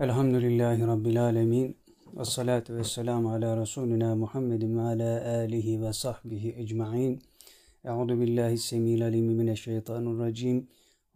[0.00, 1.76] Elhamdülillahi Rabbil Alemin.
[2.16, 7.22] Ve salatu ve selamu ala Resulina Muhammedin ve ala alihi ve sahbihi ecma'in.
[7.84, 10.68] Euzu billahi semil alimi mineşşeytanirracim.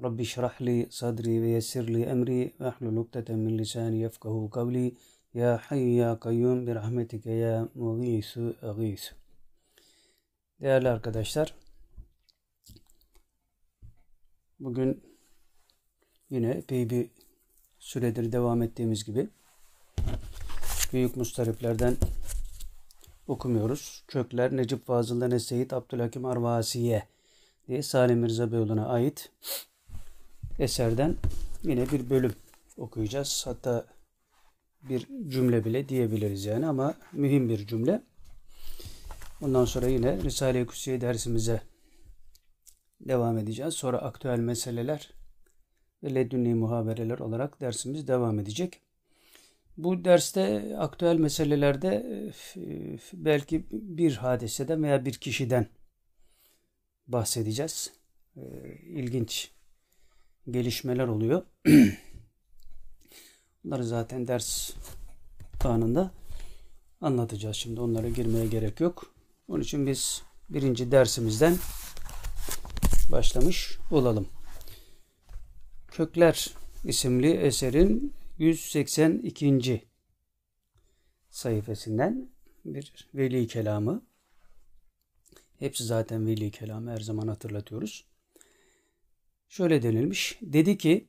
[0.03, 4.97] Rabbi şrah li sadri ve yessir li emri ve ahlul ukdeten min lisani yefkahu kavli.
[5.35, 9.15] Ya hayy ya kayyum bir rahmetike ya mugisu agisu.
[10.61, 11.55] Değerli arkadaşlar,
[14.61, 15.03] bugün
[16.31, 17.11] yine epey bir
[17.81, 19.29] süredir devam ettiğimiz gibi
[20.93, 21.97] büyük mustariplerden
[23.29, 24.05] okumuyoruz.
[24.09, 27.07] Kökler Necip Fazıl'dan Eseyit Abdülhakim Arvasiye
[27.69, 29.31] diye Salim Mirza Beyoğlu'na ait
[30.59, 31.17] eserden
[31.63, 32.35] yine bir bölüm
[32.77, 33.43] okuyacağız.
[33.47, 33.87] Hatta
[34.83, 38.03] bir cümle bile diyebiliriz yani ama mühim bir cümle.
[39.43, 41.61] Ondan sonra yine Risale-i Kutsiye dersimize
[43.01, 43.75] devam edeceğiz.
[43.75, 45.11] Sonra aktüel meseleler
[46.03, 48.81] ve ledünni muhabereler olarak dersimiz devam edecek.
[49.77, 52.07] Bu derste aktüel meselelerde
[53.13, 55.67] belki bir hadiseden veya bir kişiden
[57.07, 57.93] bahsedeceğiz.
[58.37, 58.43] E,
[58.87, 59.51] ilginç
[60.51, 61.43] gelişmeler oluyor.
[63.65, 64.71] Bunları zaten ders
[65.65, 66.11] anında
[67.01, 67.57] anlatacağız.
[67.57, 69.15] Şimdi onlara girmeye gerek yok.
[69.49, 71.57] Onun için biz birinci dersimizden
[73.13, 74.40] başlamış olalım.
[75.91, 79.89] Kökler isimli eserin 182.
[81.31, 82.31] sayfasından
[82.65, 84.07] bir veli kelamı.
[85.59, 88.07] Hepsi zaten veli kelamı her zaman hatırlatıyoruz.
[89.49, 90.39] Şöyle denilmiş.
[90.43, 91.09] Dedi ki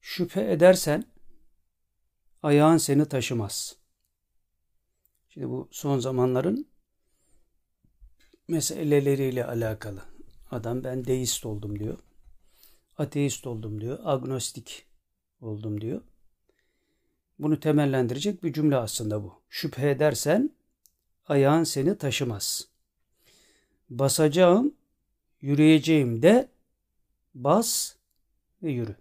[0.00, 1.04] şüphe edersen
[2.42, 3.76] ayağın seni taşımaz.
[5.28, 6.68] Şimdi bu son zamanların
[8.48, 10.02] meseleleriyle alakalı.
[10.50, 11.98] Adam ben deist oldum diyor
[13.02, 14.86] ateist oldum diyor, agnostik
[15.40, 16.00] oldum diyor.
[17.38, 19.42] Bunu temellendirecek bir cümle aslında bu.
[19.48, 20.50] Şüphe edersen
[21.26, 22.68] ayağın seni taşımaz.
[23.90, 24.74] Basacağım,
[25.40, 26.48] yürüyeceğim de
[27.34, 27.94] bas
[28.62, 28.96] ve yürü.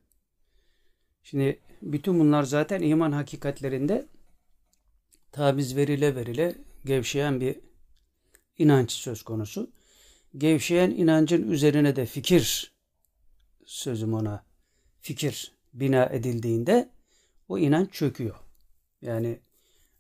[1.24, 4.08] Şimdi bütün bunlar zaten iman hakikatlerinde
[5.31, 6.56] tabiz verile verile
[6.86, 7.59] gevşeyen bir
[8.58, 9.72] inanç söz konusu.
[10.38, 12.74] Gevşeyen inancın üzerine de fikir
[13.72, 14.46] sözüm ona
[15.00, 16.90] fikir bina edildiğinde
[17.48, 18.36] o inanç çöküyor.
[19.02, 19.40] Yani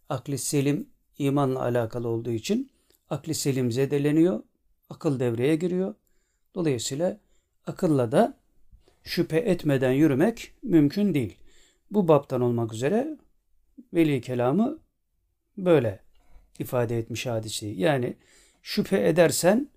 [0.09, 2.71] akli selim imanla alakalı olduğu için
[3.09, 4.43] akli selim zedeleniyor.
[4.89, 5.95] Akıl devreye giriyor.
[6.55, 7.19] Dolayısıyla
[7.67, 8.37] akılla da
[9.03, 11.37] şüphe etmeden yürümek mümkün değil.
[11.91, 13.17] Bu baptan olmak üzere
[13.93, 14.79] veli kelamı
[15.57, 16.03] böyle
[16.59, 17.79] ifade etmiş hadiseyi.
[17.79, 18.17] Yani
[18.61, 19.69] şüphe edersen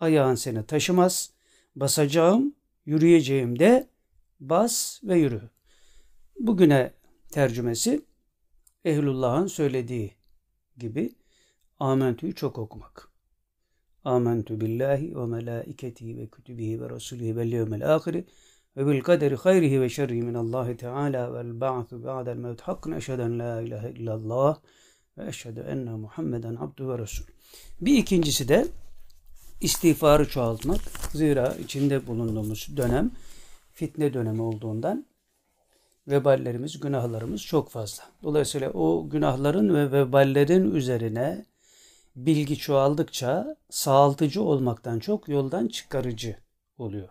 [0.00, 1.32] ayağın seni taşımaz.
[1.76, 2.57] Basacağım
[2.88, 3.88] yürüyeceğim de
[4.40, 5.42] bas ve yürü.
[6.40, 6.92] Bugüne
[7.30, 8.00] tercümesi
[8.84, 10.14] Ehlullah'ın söylediği
[10.78, 11.12] gibi
[11.78, 13.08] amentü'yü çok okumak.
[14.04, 18.24] Amentü billahi ve melaiketihi ve kütübihi ve rasulihi ve yevmel ahiri
[18.76, 23.38] ve bil kaderi hayrihi ve şerrihi min Allahi Teala vel ba'thu ba'del mevt hakkın eşheden
[23.38, 24.60] la ilahe illallah
[25.18, 27.24] ve eşhedü enne Muhammeden abdu ve resul.
[27.80, 28.66] Bir ikincisi de
[29.60, 30.80] istiğfarı çoğaltmak.
[31.12, 33.10] Zira içinde bulunduğumuz dönem
[33.74, 35.06] fitne dönemi olduğundan
[36.08, 38.04] veballerimiz, günahlarımız çok fazla.
[38.22, 41.44] Dolayısıyla o günahların ve veballerin üzerine
[42.16, 46.36] bilgi çoğaldıkça sağaltıcı olmaktan çok yoldan çıkarıcı
[46.78, 47.08] oluyor.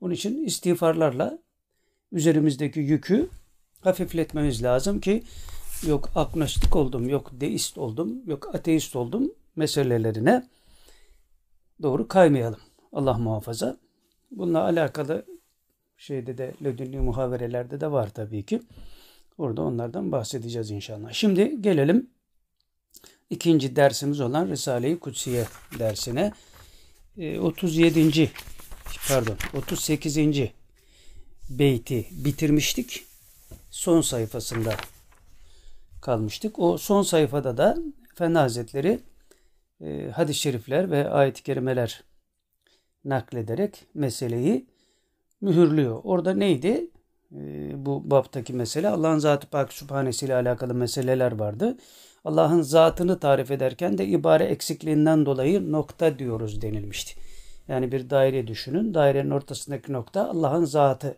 [0.00, 1.38] Onun için istiğfarlarla
[2.12, 3.28] üzerimizdeki yükü
[3.80, 5.22] hafifletmemiz lazım ki
[5.86, 10.48] yok agnostik oldum, yok deist oldum, yok ateist oldum meselelerine
[11.82, 12.60] doğru kaymayalım.
[12.92, 13.76] Allah muhafaza.
[14.30, 15.26] Bununla alakalı
[15.96, 18.62] şeyde de ledünni muhaverelerde de var tabii ki.
[19.38, 21.12] Orada onlardan bahsedeceğiz inşallah.
[21.12, 22.10] Şimdi gelelim
[23.30, 25.46] ikinci dersimiz olan Risale-i Kutsiye
[25.78, 26.32] dersine.
[27.40, 28.22] 37.
[28.22, 28.28] Ee,
[29.08, 30.18] pardon 38.
[31.50, 33.04] beyti bitirmiştik.
[33.70, 34.76] Son sayfasında
[36.00, 36.58] kalmıştık.
[36.58, 37.78] O son sayfada da
[38.12, 39.00] Efendi Hazretleri
[39.80, 42.04] e, hadis-i şerifler ve ayet-i kerimeler
[43.04, 44.66] naklederek meseleyi
[45.40, 46.00] mühürlüyor.
[46.04, 46.90] Orada neydi?
[47.32, 51.76] E, bu baptaki mesele Allah'ın zatı pak subhanesi ile alakalı meseleler vardı.
[52.24, 57.20] Allah'ın zatını tarif ederken de ibare eksikliğinden dolayı nokta diyoruz denilmişti.
[57.68, 58.94] Yani bir daire düşünün.
[58.94, 61.16] Dairenin ortasındaki nokta Allah'ın zatı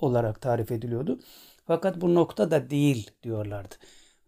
[0.00, 1.20] olarak tarif ediliyordu.
[1.66, 3.74] Fakat bu nokta da değil diyorlardı.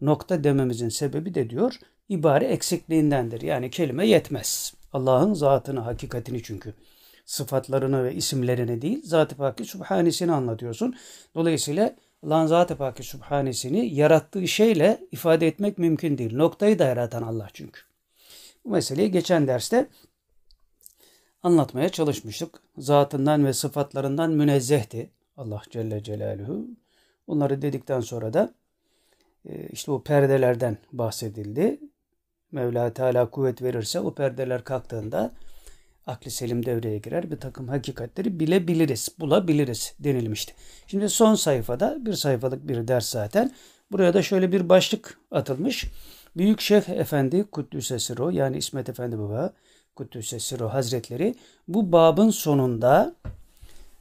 [0.00, 1.78] Nokta dememizin sebebi de diyor
[2.12, 3.40] ibare eksikliğindendir.
[3.40, 4.74] Yani kelime yetmez.
[4.92, 6.74] Allah'ın zatını, hakikatini çünkü.
[7.24, 10.94] Sıfatlarını ve isimlerini değil, Zat-ı Pak'i Subhanesini anlatıyorsun.
[11.34, 16.36] Dolayısıyla Allah'ın Zat-ı Paki Sübhanesini yarattığı şeyle ifade etmek mümkün değil.
[16.36, 17.80] Noktayı da yaratan Allah çünkü.
[18.64, 19.88] Bu meseleyi geçen derste
[21.42, 22.60] anlatmaya çalışmıştık.
[22.78, 26.66] Zatından ve sıfatlarından münezzehti Allah Celle Celaluhu.
[27.28, 28.54] Bunları dedikten sonra da
[29.48, 31.80] e, işte o perdelerden bahsedildi.
[32.52, 35.32] Mevla Teala kuvvet verirse o perdeler kalktığında
[36.06, 37.30] akli selim devreye girer.
[37.30, 40.54] Bir takım hakikatleri bilebiliriz, bulabiliriz denilmişti.
[40.86, 43.52] Şimdi son sayfada bir sayfalık bir ders zaten.
[43.92, 45.86] Buraya da şöyle bir başlık atılmış.
[46.36, 49.52] Büyük Şeyh Efendi Kuddüse Siro yani İsmet Efendi Baba
[49.96, 51.34] Kuddüse Siro Hazretleri
[51.68, 53.14] bu babın sonunda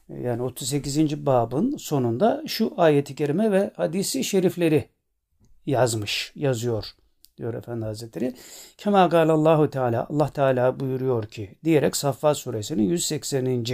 [0.09, 1.25] yani 38.
[1.25, 4.89] babın sonunda şu ayeti kerime ve hadisi şerifleri
[5.65, 6.85] yazmış, yazıyor
[7.37, 8.33] diyor Efendi Hazretleri.
[8.77, 13.67] Kema galallahu Teala Allah Teala buyuruyor ki diyerek Saffat suresinin 180.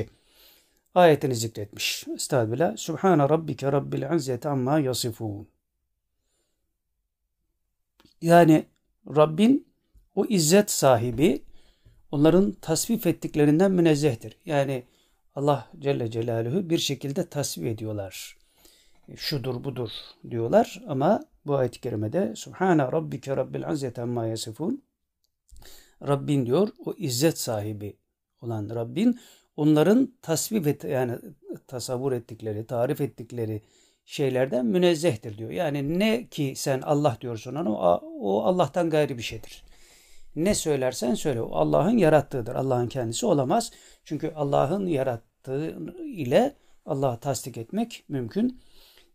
[0.95, 2.05] ayetini zikretmiş.
[2.15, 2.77] Estağfirullah.
[2.77, 5.47] Subhane rabbike rabbil izzeti amma yasifun.
[8.21, 8.65] Yani
[9.15, 9.67] Rabbin
[10.15, 11.43] o izzet sahibi
[12.11, 14.37] onların tasvip ettiklerinden münezzehtir.
[14.45, 14.83] Yani
[15.35, 18.37] Allah Celle Celaluhu bir şekilde tasvip ediyorlar.
[19.15, 19.89] Şudur budur
[20.29, 24.83] diyorlar ama bu ayet-i kerimede Subhane Rabbike Rabbil İzzet Amma Yasifun
[26.07, 27.97] Rabbin diyor o izzet sahibi
[28.41, 29.19] olan Rabbin
[29.57, 31.15] onların tasvip et yani
[31.67, 33.61] tasavvur ettikleri, tarif ettikleri
[34.05, 35.49] şeylerden münezzehtir diyor.
[35.49, 39.63] Yani ne ki sen Allah diyorsun ona o Allah'tan gayri bir şeydir.
[40.35, 42.55] Ne söylersen söyle o Allah'ın yarattığıdır.
[42.55, 43.71] Allah'ın kendisi olamaz.
[44.03, 46.55] Çünkü Allah'ın yarattığı ile
[46.85, 48.61] Allah'ı tasdik etmek mümkün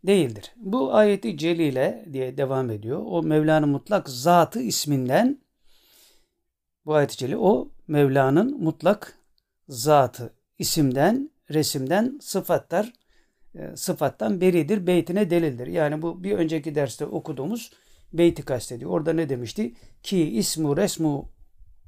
[0.03, 0.53] değildir.
[0.55, 3.03] Bu ayeti celile diye devam ediyor.
[3.05, 5.43] O Mevla'nın mutlak zatı isminden
[6.85, 9.17] bu ayeti celile o Mevla'nın mutlak
[9.67, 12.93] zatı isimden, resimden sıfatlar
[13.55, 15.67] e, sıfattan beridir, beytine delildir.
[15.67, 17.71] Yani bu bir önceki derste okuduğumuz
[18.13, 18.91] beyti kastediyor.
[18.91, 19.73] Orada ne demişti?
[20.03, 21.29] Ki ismu resmu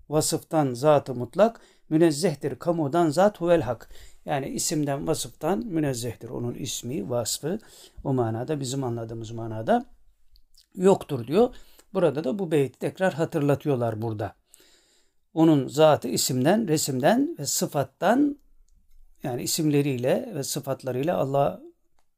[0.10, 3.90] vasıftan zatı mutlak, münezzehtir kamudan zat huvel hak.
[4.26, 6.30] Yani isimden, vasıftan münezzehtir.
[6.30, 7.60] Onun ismi, vasfı
[8.04, 9.86] o manada bizim anladığımız manada
[10.76, 11.56] yoktur diyor.
[11.94, 14.36] Burada da bu beyti tekrar hatırlatıyorlar burada.
[15.34, 18.40] Onun zatı isimden, resimden ve sıfattan
[19.24, 21.62] yani isimleriyle ve sıfatlarıyla Allah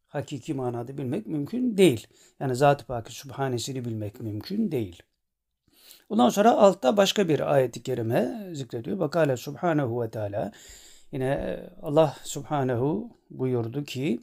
[0.07, 2.07] hakiki manada bilmek mümkün değil.
[2.39, 5.03] Yani Zat-ı Pak'ı Sübhanesini bilmek mümkün değil.
[6.10, 9.00] Ondan sonra altta başka bir ayet-i kerime zikrediyor.
[9.00, 10.51] Bakale Subhanehu ve Teala
[11.12, 14.19] Yine e, Allah Subhanehu buyurdu ki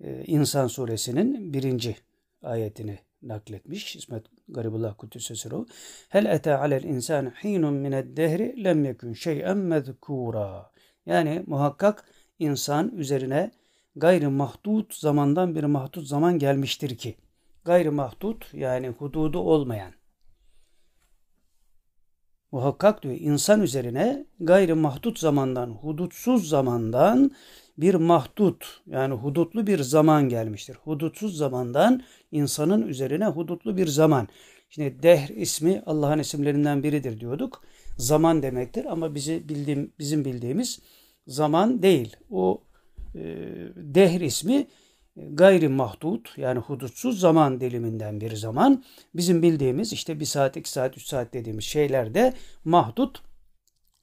[0.00, 1.96] e, İnsan suresinin birinci
[2.42, 3.96] ayetini nakletmiş.
[3.96, 5.66] İsmet Garibullah Kudüs'e Siru.
[6.08, 10.70] Hel ete alel insan hinun mined dehri lem yekun şey'en mezkura.
[11.06, 12.04] Yani muhakkak
[12.38, 13.50] insan üzerine
[13.96, 17.16] gayri mahdut zamandan bir mahdut zaman gelmiştir ki.
[17.64, 19.92] Gayri mahdut yani hududu olmayan
[22.56, 27.30] Muhakkak diyor insan üzerine gayri mahdut zamandan, hudutsuz zamandan
[27.78, 30.76] bir mahdut yani hudutlu bir zaman gelmiştir.
[30.84, 34.28] Hudutsuz zamandan insanın üzerine hudutlu bir zaman.
[34.70, 37.62] Şimdi dehr ismi Allah'ın isimlerinden biridir diyorduk.
[37.98, 40.80] Zaman demektir ama bizi bildiğim, bizim bildiğimiz
[41.26, 42.16] zaman değil.
[42.30, 42.62] O
[43.14, 43.22] e,
[43.76, 44.66] dehr ismi
[45.16, 50.96] gayri mahdut yani hudutsuz zaman diliminden bir zaman bizim bildiğimiz işte bir saat, iki saat,
[50.96, 53.22] üç saat dediğimiz şeyler de mahdut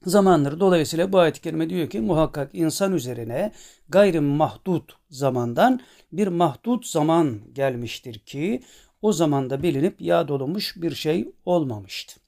[0.06, 0.60] zamandır.
[0.60, 3.52] Dolayısıyla bu ayet-i kerime diyor ki muhakkak insan üzerine
[3.88, 5.80] gayri mahdut zamandan
[6.12, 8.62] bir mahdut zaman gelmiştir ki
[9.02, 12.20] o zamanda bilinip yad olunmuş bir şey olmamıştı.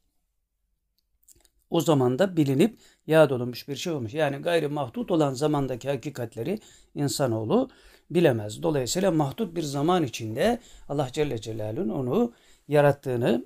[1.71, 4.15] O zamanda bilinip yad olunmuş bir şey olmuş.
[4.15, 6.59] Yani gayri mahdut olan zamandaki hakikatleri
[6.95, 7.69] insanoğlu
[8.11, 8.63] bilemez.
[8.63, 10.59] Dolayısıyla mahdut bir zaman içinde
[10.89, 12.33] Allah Celle Celaluhu'nun onu
[12.69, 13.45] yarattığını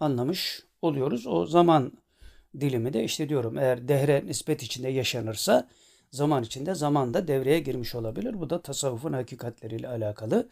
[0.00, 1.26] anlamış oluyoruz.
[1.26, 1.92] O zaman
[2.60, 5.68] dilimi de işte diyorum eğer dehre nispet içinde yaşanırsa
[6.10, 8.40] zaman içinde zaman da devreye girmiş olabilir.
[8.40, 10.48] Bu da tasavvufun hakikatleriyle alakalı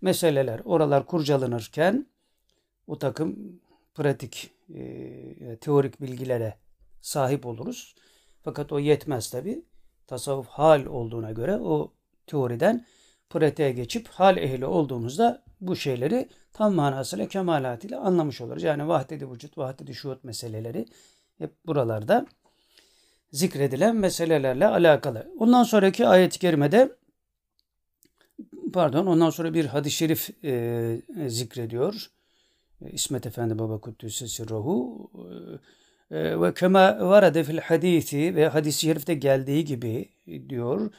[0.00, 0.60] meseleler.
[0.64, 2.06] Oralar kurcalanırken
[2.86, 3.60] o takım
[3.94, 6.54] pratik, e, teorik bilgilere
[7.00, 7.94] sahip oluruz.
[8.42, 9.64] Fakat o yetmez tabi.
[10.06, 11.92] Tasavvuf hal olduğuna göre o
[12.28, 12.86] teoriden
[13.30, 18.62] pratiğe geçip hal ehli olduğumuzda bu şeyleri tam manasıyla kemalatıyla anlamış oluruz.
[18.62, 20.86] Yani vahdedi vücut, vahdedi şuhut meseleleri
[21.38, 22.26] hep buralarda
[23.32, 25.32] zikredilen meselelerle alakalı.
[25.38, 26.96] Ondan sonraki ayet-i kerimede
[28.72, 32.10] pardon ondan sonra bir hadis-i şerif e, zikrediyor.
[32.92, 35.10] İsmet Efendi Baba Kuddüs'ü Sirruhu
[36.10, 40.08] e, ve kema varade fil hadisi ve hadis-i şerifte geldiği gibi
[40.48, 40.90] diyor.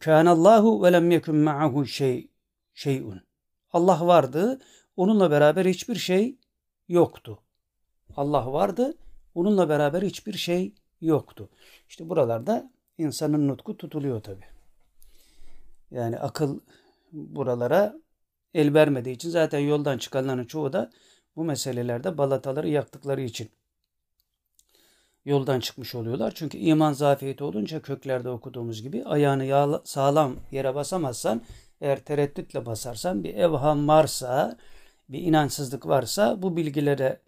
[0.00, 2.30] Kânallahu ve lem yekun ma'ahu şey
[2.74, 3.22] şeyun.
[3.72, 4.60] Allah vardı,
[4.96, 6.38] onunla beraber hiçbir şey
[6.88, 7.42] yoktu.
[8.16, 8.94] Allah vardı,
[9.34, 11.50] onunla beraber hiçbir şey yoktu.
[11.88, 14.44] İşte buralarda insanın nutku tutuluyor tabi.
[15.90, 16.60] Yani akıl
[17.12, 17.96] buralara
[18.54, 20.90] el vermediği için zaten yoldan çıkanların çoğu da
[21.36, 23.50] bu meselelerde balataları yaktıkları için
[25.26, 26.32] yoldan çıkmış oluyorlar.
[26.34, 31.42] Çünkü iman zafiyeti olunca köklerde okuduğumuz gibi ayağını sağlam yere basamazsan
[31.80, 34.56] eğer tereddütle basarsan bir evham varsa
[35.08, 37.20] bir inançsızlık varsa bu bilgilere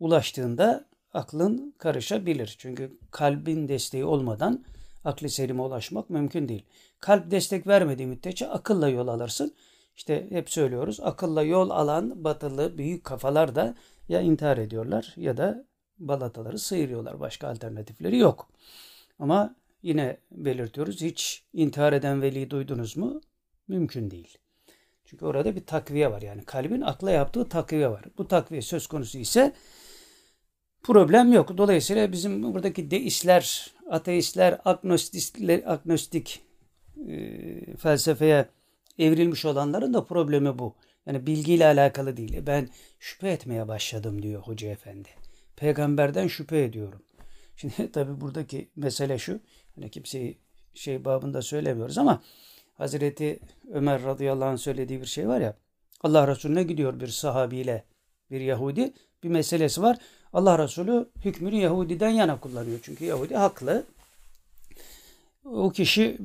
[0.00, 2.56] ulaştığında aklın karışabilir.
[2.58, 4.64] Çünkü kalbin desteği olmadan
[5.04, 6.64] akli selime ulaşmak mümkün değil.
[7.00, 9.54] Kalp destek vermediği müddetçe akılla yol alırsın.
[9.96, 13.74] İşte hep söylüyoruz akılla yol alan batılı büyük kafalar da
[14.08, 15.64] ya intihar ediyorlar ya da
[16.08, 17.20] balataları sıyırıyorlar.
[17.20, 18.48] Başka alternatifleri yok.
[19.18, 23.20] Ama yine belirtiyoruz hiç intihar eden veli duydunuz mu?
[23.68, 24.38] Mümkün değil.
[25.04, 26.22] Çünkü orada bir takviye var.
[26.22, 28.04] Yani kalbin akla yaptığı takviye var.
[28.18, 29.52] Bu takviye söz konusu ise
[30.82, 31.58] problem yok.
[31.58, 36.42] Dolayısıyla bizim buradaki deistler, ateistler, agnostikler, agnostik
[37.08, 38.46] e, felsefeye
[38.98, 40.74] evrilmiş olanların da problemi bu.
[41.06, 42.34] Yani bilgiyle alakalı değil.
[42.34, 42.68] E, ben
[42.98, 45.08] şüphe etmeye başladım diyor Hoca Efendi.
[45.62, 47.02] Peygamberden şüphe ediyorum.
[47.56, 49.40] Şimdi tabi buradaki mesele şu.
[49.74, 50.38] Hani kimseyi
[50.74, 52.22] şey babında söylemiyoruz ama
[52.74, 53.40] Hazreti
[53.72, 55.56] Ömer radıyallahu anh söylediği bir şey var ya.
[56.02, 57.84] Allah Resulüne gidiyor bir sahabiyle
[58.30, 58.92] bir Yahudi.
[59.22, 59.98] Bir meselesi var.
[60.32, 62.78] Allah Resulü hükmünü Yahudi'den yana kullanıyor.
[62.82, 63.84] Çünkü Yahudi haklı.
[65.44, 66.18] O kişi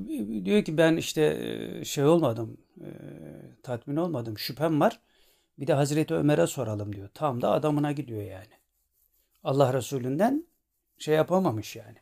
[0.45, 2.57] diyor ki ben işte şey olmadım,
[3.63, 4.99] tatmin olmadım, şüphem var.
[5.59, 7.09] Bir de Hazreti Ömer'e soralım diyor.
[7.13, 8.56] Tam da adamına gidiyor yani.
[9.43, 10.47] Allah Resulü'nden
[10.97, 11.97] şey yapamamış yani.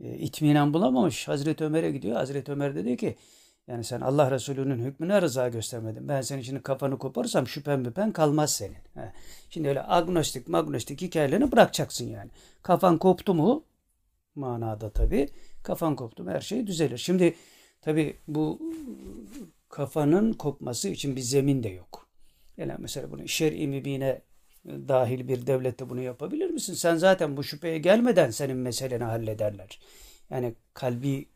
[0.00, 1.28] E, itminan bulamamış.
[1.28, 2.16] Hazreti Ömer'e gidiyor.
[2.16, 3.16] Hazreti Ömer de diyor ki
[3.68, 6.08] yani sen Allah Resulü'nün hükmüne rıza göstermedin.
[6.08, 8.76] Ben senin şimdi kafanı koparsam şüphen müpen kalmaz senin.
[8.94, 9.12] He.
[9.50, 12.30] Şimdi öyle agnostik magnostik hikayelerini bırakacaksın yani.
[12.62, 13.64] Kafan koptu mu
[14.34, 15.28] manada tabii.
[15.62, 16.98] Kafan koptu mu her şey düzelir.
[16.98, 17.34] Şimdi
[17.80, 18.60] tabii bu
[19.68, 22.08] kafanın kopması için bir zemin de yok.
[22.56, 24.22] Yani mesela bunu şer'i mübine
[24.66, 26.74] dahil bir devlette bunu yapabilir misin?
[26.74, 29.80] Sen zaten bu şüpheye gelmeden senin meseleni hallederler.
[30.30, 31.28] Yani kalbi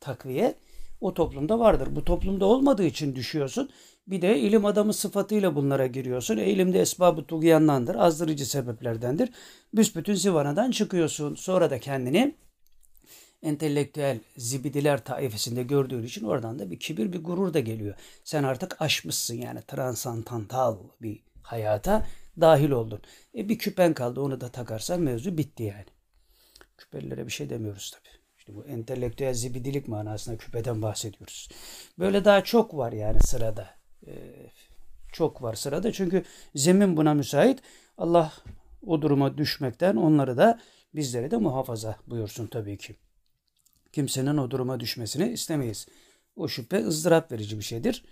[0.00, 0.54] takviye
[1.00, 1.88] o toplumda vardır.
[1.96, 3.70] Bu toplumda olmadığı için düşüyorsun.
[4.06, 6.36] Bir de ilim adamı sıfatıyla bunlara giriyorsun.
[6.36, 9.30] E, ilimde esbabı tuğyandandır, azdırıcı sebeplerdendir.
[9.74, 11.34] Büsbütün zivanadan çıkıyorsun.
[11.34, 12.34] Sonra da kendini
[13.42, 17.94] entelektüel zibidiler taifesinde gördüğün için oradan da bir kibir, bir gurur da geliyor.
[18.24, 22.06] Sen artık aşmışsın yani transantantal bir hayata
[22.40, 23.00] dahil oldun.
[23.34, 25.86] E bir küpen kaldı onu da takarsan mevzu bitti yani.
[26.76, 28.08] Küpelilere bir şey demiyoruz tabi.
[28.38, 31.48] İşte bu entelektüel zibidilik manasında küpeden bahsediyoruz.
[31.98, 33.70] Böyle daha çok var yani sırada.
[34.06, 34.12] Ee,
[35.12, 36.24] çok var sırada çünkü
[36.54, 37.62] zemin buna müsait.
[37.98, 38.32] Allah
[38.86, 40.60] o duruma düşmekten onları da
[40.94, 42.96] bizleri de muhafaza buyursun tabii ki.
[43.92, 45.86] Kimsenin o duruma düşmesini istemeyiz.
[46.36, 48.04] O şüphe ızdırap verici bir şeydir.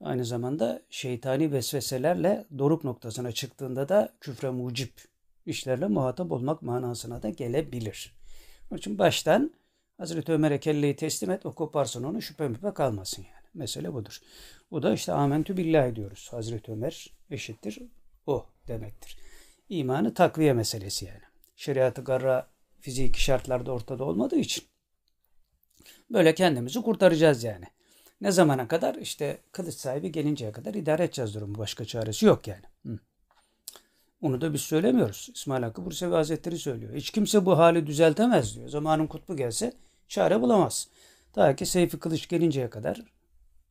[0.00, 4.92] Aynı zamanda şeytani vesveselerle doruk noktasına çıktığında da küfre mucip
[5.46, 8.14] işlerle muhatap olmak manasına da gelebilir.
[8.70, 9.52] Onun için baştan
[9.98, 13.46] Hazreti Ömer'e kelleyi teslim et, o koparsın onu şüphe müphe kalmasın yani.
[13.54, 14.20] Mesele budur.
[14.70, 16.28] Bu da işte amentü billah diyoruz.
[16.30, 17.78] Hazreti Ömer eşittir
[18.26, 19.18] o demektir.
[19.68, 21.22] İmanı takviye meselesi yani.
[21.56, 22.48] Şeriatı garra
[22.80, 24.64] fiziki şartlarda ortada olmadığı için
[26.10, 27.64] böyle kendimizi kurtaracağız yani.
[28.20, 28.94] Ne zamana kadar?
[28.94, 31.58] İşte kılıç sahibi gelinceye kadar idare edeceğiz durumu.
[31.58, 32.64] Başka çaresi yok yani.
[32.86, 32.98] Hı.
[34.22, 35.30] Onu da biz söylemiyoruz.
[35.34, 36.94] İsmail Hakkı Bursevi Hazretleri söylüyor.
[36.94, 38.68] Hiç kimse bu hali düzeltemez diyor.
[38.68, 39.72] Zamanın kutbu gelse
[40.08, 40.88] çare bulamaz.
[41.32, 43.02] Ta ki Seyfi Kılıç gelinceye kadar,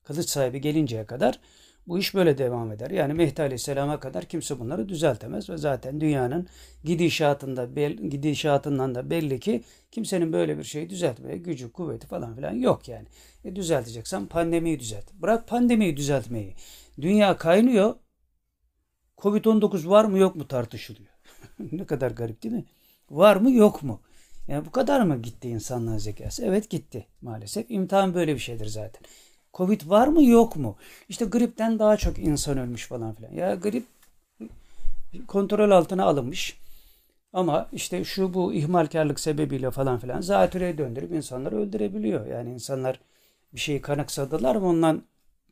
[0.03, 1.39] kılıç sahibi gelinceye kadar
[1.87, 2.91] bu iş böyle devam eder.
[2.91, 6.47] Yani Mehdi Aleyhisselam'a kadar kimse bunları düzeltemez ve zaten dünyanın
[6.83, 7.65] gidişatında
[8.09, 13.07] gidişatından da belli ki kimsenin böyle bir şeyi düzeltmeye gücü, kuvveti falan filan yok yani.
[13.43, 15.13] E düzelteceksen pandemiyi düzelt.
[15.13, 16.55] Bırak pandemiyi düzeltmeyi.
[17.01, 17.95] Dünya kaynıyor.
[19.17, 21.11] Covid-19 var mı yok mu tartışılıyor.
[21.71, 22.65] ne kadar garip değil mi?
[23.09, 24.01] Var mı yok mu?
[24.47, 26.45] Yani bu kadar mı gitti insanlığın zekası?
[26.45, 27.71] Evet gitti maalesef.
[27.71, 29.01] İmtihan böyle bir şeydir zaten.
[29.55, 30.75] Covid var mı yok mu?
[31.09, 33.31] İşte gripten daha çok insan ölmüş falan filan.
[33.31, 33.85] Ya grip
[35.27, 36.57] kontrol altına alınmış.
[37.33, 42.25] Ama işte şu bu ihmalkarlık sebebiyle falan filan zatürreye döndürüp insanları öldürebiliyor.
[42.27, 42.99] Yani insanlar
[43.53, 45.03] bir şeyi kanıksadılar mı ondan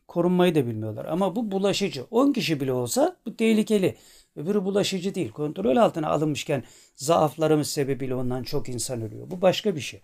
[0.07, 1.05] korunmayı da bilmiyorlar.
[1.05, 2.05] Ama bu bulaşıcı.
[2.11, 3.95] 10 kişi bile olsa bu tehlikeli.
[4.35, 5.31] Öbürü bulaşıcı değil.
[5.31, 6.63] Kontrol altına alınmışken
[6.95, 9.31] zaaflarımız sebebiyle ondan çok insan ölüyor.
[9.31, 10.01] Bu başka bir şey.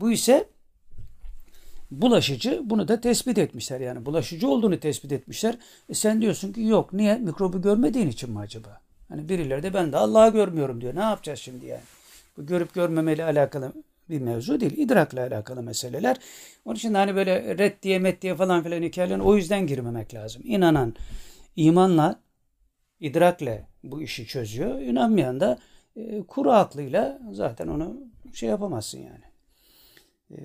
[0.00, 0.48] Bu ise
[1.90, 5.58] bulaşıcı bunu da tespit etmişler yani bulaşıcı olduğunu tespit etmişler.
[5.88, 8.80] E sen diyorsun ki yok niye mikrobu görmediğin için mi acaba?
[9.08, 10.94] Hani birileri de ben de Allah'ı görmüyorum diyor.
[10.94, 11.82] Ne yapacağız şimdi yani?
[12.36, 13.72] Bu görüp görmemeli alakalı
[14.10, 14.78] bir mevzu değil.
[14.78, 16.16] İdrakla alakalı meseleler.
[16.64, 20.42] Onun için hani böyle red diye met diye falan filan hikayelerine o yüzden girmemek lazım.
[20.44, 20.94] İnanan
[21.56, 22.20] imanla
[23.00, 24.80] idrakle bu işi çözüyor.
[24.80, 25.58] İnanmayan da
[25.96, 27.96] e, kuru aklıyla zaten onu
[28.34, 29.24] şey yapamazsın yani.
[30.30, 30.36] E,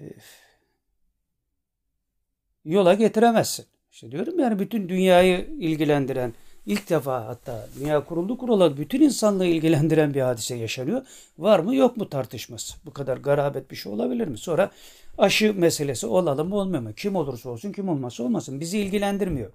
[2.65, 3.65] yola getiremezsin.
[3.91, 6.33] İşte diyorum yani bütün dünyayı ilgilendiren
[6.65, 11.01] ilk defa hatta dünya kuruldu kurulalı bütün insanlığı ilgilendiren bir hadise yaşanıyor.
[11.37, 12.77] Var mı yok mu tartışması.
[12.85, 14.37] Bu kadar garabet bir şey olabilir mi?
[14.37, 14.71] Sonra
[15.17, 16.93] aşı meselesi olalım mı olmuyor mu?
[16.93, 18.59] Kim olursa olsun kim olmazsa olmasın.
[18.59, 19.51] Bizi ilgilendirmiyor.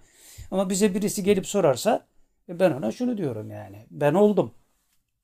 [0.50, 2.06] Ama bize birisi gelip sorarsa
[2.48, 3.86] e ben ona şunu diyorum yani.
[3.90, 4.50] Ben oldum.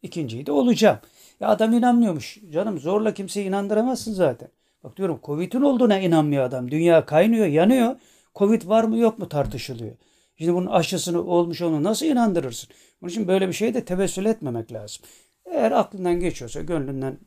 [0.02, 0.98] İkinciyi de olacağım.
[1.40, 2.38] Ya adam inanmıyormuş.
[2.52, 4.48] Canım zorla kimseyi inandıramazsın zaten.
[4.86, 6.70] Bak diyorum Covid'in olduğuna inanmıyor adam.
[6.70, 7.96] Dünya kaynıyor, yanıyor.
[8.34, 9.96] Covid var mı yok mu tartışılıyor.
[10.38, 12.70] Şimdi bunun aşısını olmuş onu nasıl inandırırsın?
[13.02, 15.04] Onun için böyle bir şeye de tevessül etmemek lazım.
[15.44, 17.18] Eğer aklından geçiyorsa, gönlünden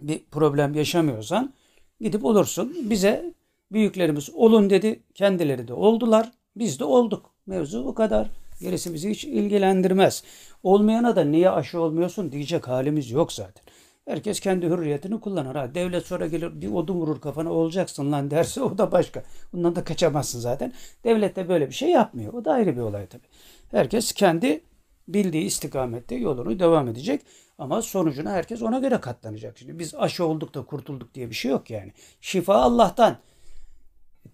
[0.00, 1.52] bir problem yaşamıyorsan
[2.00, 2.76] gidip olursun.
[2.90, 3.34] Bize
[3.72, 5.02] büyüklerimiz olun dedi.
[5.14, 6.32] Kendileri de oldular.
[6.56, 7.30] Biz de olduk.
[7.46, 8.30] Mevzu bu kadar.
[8.60, 10.24] Gerisi bizi hiç ilgilendirmez.
[10.62, 13.64] Olmayana da niye aşı olmuyorsun diyecek halimiz yok zaten.
[14.06, 15.54] Herkes kendi hürriyetini kullanır.
[15.54, 19.22] Ha, devlet sonra gelir bir odun vurur kafana olacaksın lan derse o da başka.
[19.52, 20.72] Bundan da kaçamazsın zaten.
[21.04, 22.32] Devlet de böyle bir şey yapmıyor.
[22.32, 23.26] O da ayrı bir olay tabii.
[23.70, 24.60] Herkes kendi
[25.08, 27.22] bildiği istikamette yolunu devam edecek.
[27.58, 29.58] Ama sonucuna herkes ona göre katlanacak.
[29.58, 31.92] Şimdi biz aşı olduk da kurtulduk diye bir şey yok yani.
[32.20, 33.16] Şifa Allah'tan.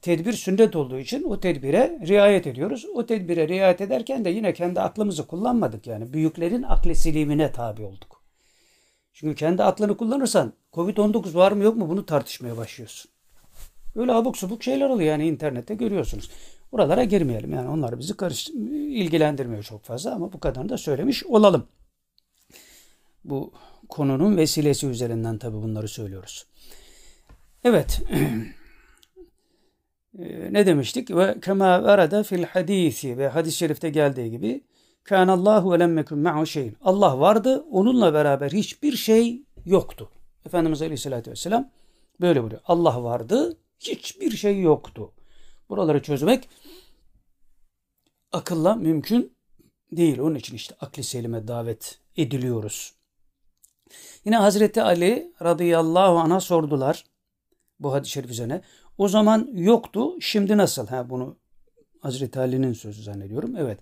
[0.03, 2.87] Tedbir sünnet olduğu için o tedbire riayet ediyoruz.
[2.95, 6.12] O tedbire riayet ederken de yine kendi aklımızı kullanmadık yani.
[6.12, 8.20] Büyüklerin akli tabi olduk.
[9.12, 13.11] Çünkü kendi aklını kullanırsan Covid-19 var mı yok mu bunu tartışmaya başlıyorsun.
[13.97, 16.31] Böyle abuk subuk şeyler oluyor yani internette görüyorsunuz.
[16.73, 21.66] Buralara girmeyelim yani onlar bizi karış ilgilendirmiyor çok fazla ama bu kadarını da söylemiş olalım.
[23.25, 23.53] Bu
[23.88, 26.46] konunun vesilesi üzerinden tabi bunları söylüyoruz.
[27.64, 28.01] Evet.
[30.18, 31.11] Ee, ne demiştik?
[31.11, 34.64] Ve kema verada fil hadisi ve hadis-i şerifte geldiği gibi
[35.05, 36.77] Kânallâhu ve lem mekun ma'hu şeyin.
[36.83, 40.11] Allah vardı, onunla beraber hiçbir şey yoktu.
[40.47, 41.71] Efendimiz Aleyhisselatü Vesselam
[42.21, 42.63] böyle buyuruyor.
[42.65, 45.13] Allah vardı, hiçbir şey yoktu.
[45.69, 46.49] Buraları çözmek
[48.33, 49.37] akılla mümkün
[49.93, 50.19] değil.
[50.19, 52.95] Onun için işte akli selime davet ediliyoruz.
[54.25, 57.05] Yine Hazreti Ali radıyallahu anh'a sordular
[57.81, 58.63] bu hadis-i şerif üzerine.
[58.99, 60.87] O zaman yoktu, şimdi nasıl?
[60.87, 61.37] Ha, bunu
[62.01, 63.57] Hazreti Ali'nin sözü zannediyorum.
[63.57, 63.81] Evet.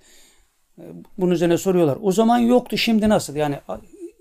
[1.19, 1.99] Bunun üzerine soruyorlar.
[2.03, 3.37] O zaman yoktu şimdi nasıl?
[3.37, 3.59] Yani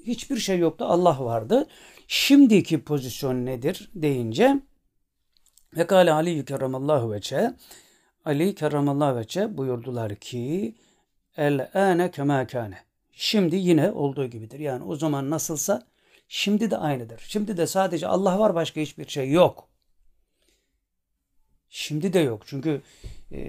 [0.05, 1.67] hiçbir şey yoktu Allah vardı.
[2.07, 4.61] Şimdiki pozisyon nedir deyince
[5.77, 7.53] ve kâle Ali kerramallahu veçe
[8.25, 10.75] Ali kerramallahu veçe buyurdular ki
[11.37, 12.77] el âne kemâ kâne.
[13.11, 14.59] Şimdi yine olduğu gibidir.
[14.59, 15.87] Yani o zaman nasılsa
[16.27, 17.23] şimdi de aynıdır.
[17.27, 19.69] Şimdi de sadece Allah var başka hiçbir şey yok.
[21.69, 22.43] Şimdi de yok.
[22.45, 22.81] Çünkü
[23.31, 23.39] e,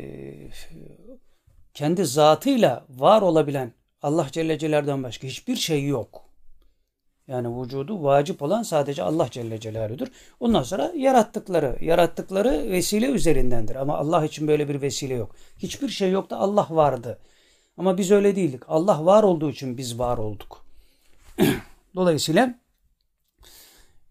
[1.74, 6.24] kendi zatıyla var olabilen Allah Celle Celaluhu'dan başka hiçbir şey yok.
[7.28, 10.08] Yani vücudu vacip olan sadece Allah Celle Celaluhu'dur.
[10.40, 13.76] Ondan sonra yarattıkları, yarattıkları vesile üzerindendir.
[13.76, 15.36] Ama Allah için böyle bir vesile yok.
[15.58, 17.18] Hiçbir şey yok da Allah vardı.
[17.76, 18.62] Ama biz öyle değildik.
[18.68, 20.64] Allah var olduğu için biz var olduk.
[21.94, 22.54] Dolayısıyla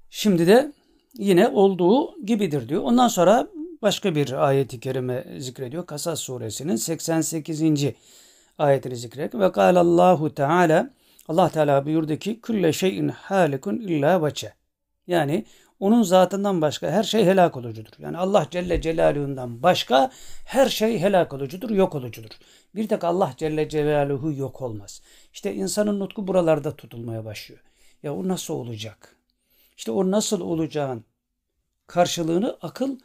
[0.10, 0.72] şimdi de
[1.14, 2.84] yine olduğu gibidir diyor.
[2.84, 3.48] Ondan sonra
[3.82, 5.86] başka bir ayeti kerime zikrediyor.
[5.86, 7.64] Kasas suresinin 88.
[8.58, 9.44] ayetini zikrediyor.
[9.44, 10.90] Ve kâlallahu teâlâ
[11.28, 14.54] Allah Teala buyurdu ki külle şeyin halikun illa veçe.
[15.08, 15.46] Yani
[15.80, 17.92] onun zatından başka her şey helak olucudur.
[18.00, 20.12] Yani Allah Celle Celaluhu'ndan başka
[20.46, 22.30] her şey helak olucudur, yok olucudur.
[22.76, 25.02] Bir tek Allah Celle Celaluhu yok olmaz.
[25.34, 27.62] İşte insanın nutku buralarda tutulmaya başlıyor.
[28.04, 29.16] Ya o nasıl olacak?
[29.78, 31.06] İşte o nasıl olacağın
[31.88, 32.98] karşılığını akıl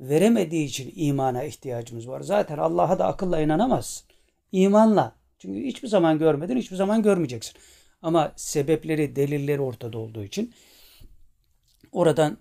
[0.00, 2.20] veremediği için imana ihtiyacımız var.
[2.20, 4.08] Zaten Allah'a da akılla inanamazsın.
[4.52, 5.12] İmanla.
[5.38, 7.54] Çünkü hiçbir zaman görmedin, hiçbir zaman görmeyeceksin.
[8.02, 10.54] Ama sebepleri, delilleri ortada olduğu için
[11.92, 12.38] oradan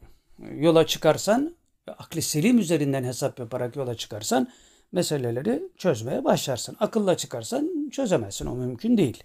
[0.56, 1.56] yola çıkarsan,
[1.88, 4.48] akli selim üzerinden hesap yaparak yola çıkarsan
[4.92, 6.78] meseleleri çözmeye başlarsın.
[6.80, 8.46] Akılla çıkarsan çözemezsin.
[8.46, 9.24] O mümkün değil.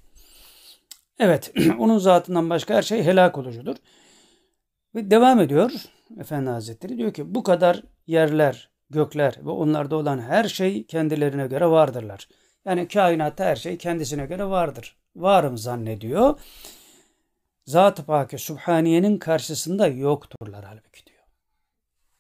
[1.19, 3.77] Evet, onun zatından başka her şey helak olucudur.
[4.95, 5.73] Ve devam ediyor
[6.21, 11.67] Efendi Hazretleri diyor ki bu kadar yerler, gökler ve onlarda olan her şey kendilerine göre
[11.67, 12.29] vardırlar.
[12.65, 14.97] Yani kainatta her şey kendisine göre vardır.
[15.17, 16.41] Varım zannediyor.
[17.67, 21.23] Zat-ı Pâke Subhaniye'nin karşısında yokturlar halbuki diyor.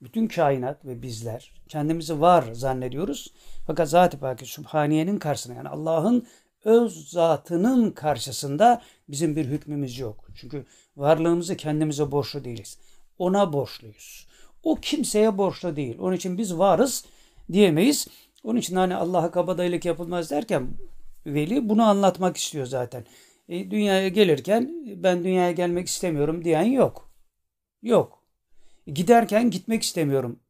[0.02, 3.32] Bütün kainat ve bizler kendimizi var zannediyoruz.
[3.66, 6.26] Fakat Zat-ı Paki Sübhaniye'nin karşısında yani Allah'ın
[6.64, 10.28] öz zatının karşısında bizim bir hükmümüz yok.
[10.34, 10.66] Çünkü
[10.96, 12.78] varlığımızı kendimize borçlu değiliz.
[13.18, 14.26] Ona borçluyuz.
[14.62, 15.98] O kimseye borçlu değil.
[15.98, 17.04] Onun için biz varız
[17.52, 18.08] diyemeyiz.
[18.44, 20.68] Onun için hani Allah'a kabadayılık yapılmaz derken
[21.26, 23.04] veli bunu anlatmak istiyor zaten.
[23.48, 27.10] E, dünyaya gelirken ben dünyaya gelmek istemiyorum diyen yok.
[27.82, 28.22] Yok.
[28.86, 30.40] Giderken gitmek istemiyorum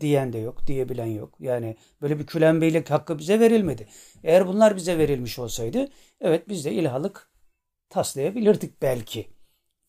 [0.00, 1.34] diyen de yok, diyebilen yok.
[1.40, 3.88] Yani böyle bir külenbeylik hakkı bize verilmedi.
[4.24, 5.88] Eğer bunlar bize verilmiş olsaydı
[6.20, 7.30] evet biz de ilahlık
[7.88, 9.26] taslayabilirdik belki.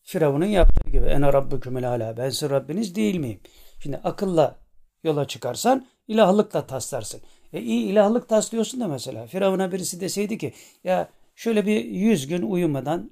[0.02, 3.40] Firavun'un yaptığı gibi ene rabbükümül ala ben sizin Rabbiniz değil miyim?
[3.78, 4.56] Şimdi akılla
[5.04, 7.20] yola çıkarsan ilahlıkla taslarsın.
[7.52, 10.52] E iyi ilahlık taslıyorsun da mesela Firavun'a birisi deseydi ki
[10.84, 13.10] ya şöyle bir yüz gün uyumadan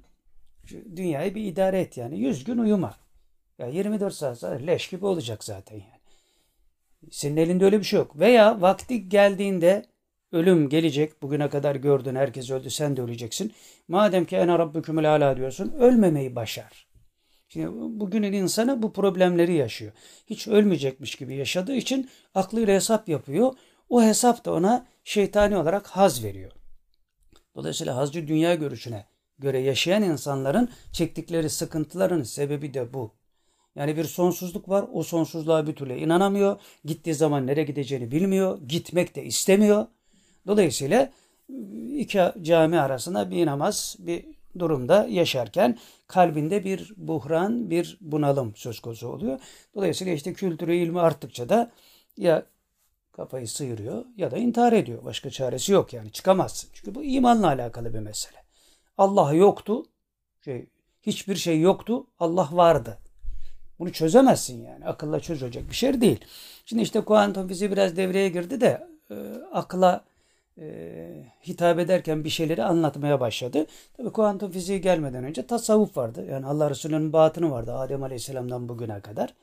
[0.95, 2.19] dünyayı bir idare et yani.
[2.19, 2.95] Yüz gün uyuma.
[3.59, 6.01] Ya 24 saat sonra leş gibi olacak zaten yani.
[7.11, 8.19] Senin elinde öyle bir şey yok.
[8.19, 9.85] Veya vakti geldiğinde
[10.31, 11.21] ölüm gelecek.
[11.21, 13.53] Bugüne kadar gördün herkes öldü sen de öleceksin.
[13.87, 16.86] Madem ki ene rabbükümül ala diyorsun ölmemeyi başar.
[17.49, 17.67] Şimdi
[17.99, 19.91] bugünün insanı bu problemleri yaşıyor.
[20.27, 23.53] Hiç ölmeyecekmiş gibi yaşadığı için aklıyla hesap yapıyor.
[23.89, 26.51] O hesap da ona şeytani olarak haz veriyor.
[27.55, 29.05] Dolayısıyla hazcı dünya görüşüne
[29.39, 33.11] göre yaşayan insanların çektikleri sıkıntıların sebebi de bu.
[33.75, 34.85] Yani bir sonsuzluk var.
[34.93, 36.59] O sonsuzluğa bir türlü inanamıyor.
[36.85, 38.59] Gittiği zaman nereye gideceğini bilmiyor.
[38.67, 39.85] Gitmek de istemiyor.
[40.47, 41.11] Dolayısıyla
[41.97, 44.25] iki cami arasında bir namaz bir
[44.59, 45.77] durumda yaşarken
[46.07, 49.39] kalbinde bir buhran, bir bunalım söz konusu oluyor.
[49.75, 51.71] Dolayısıyla işte kültürü, ilmi arttıkça da
[52.17, 52.45] ya
[53.11, 55.03] kafayı sıyırıyor ya da intihar ediyor.
[55.05, 56.69] Başka çaresi yok yani çıkamazsın.
[56.73, 58.43] Çünkü bu imanla alakalı bir mesele.
[58.97, 59.85] Allah yoktu.
[60.45, 60.69] Şey,
[61.01, 62.07] hiçbir şey yoktu.
[62.19, 62.97] Allah vardı.
[63.79, 64.85] Bunu çözemezsin yani.
[64.85, 66.25] Akılla çözülecek bir şey değil.
[66.65, 69.15] Şimdi işte kuantum fiziği biraz devreye girdi de e,
[69.51, 70.05] akla
[70.61, 73.65] e, hitap ederken bir şeyleri anlatmaya başladı.
[73.97, 76.25] Tabii kuantum fiziği gelmeden önce tasavvuf vardı.
[76.29, 79.33] Yani Allah Resulü'nün batını vardı Adem Aleyhisselam'dan bugüne kadar.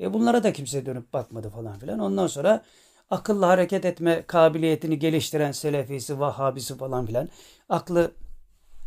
[0.00, 1.98] E bunlara da kimse dönüp bakmadı falan filan.
[1.98, 2.62] Ondan sonra
[3.10, 7.28] akılla hareket etme kabiliyetini geliştiren Selefisi, Vahhabisi falan filan
[7.68, 8.12] aklı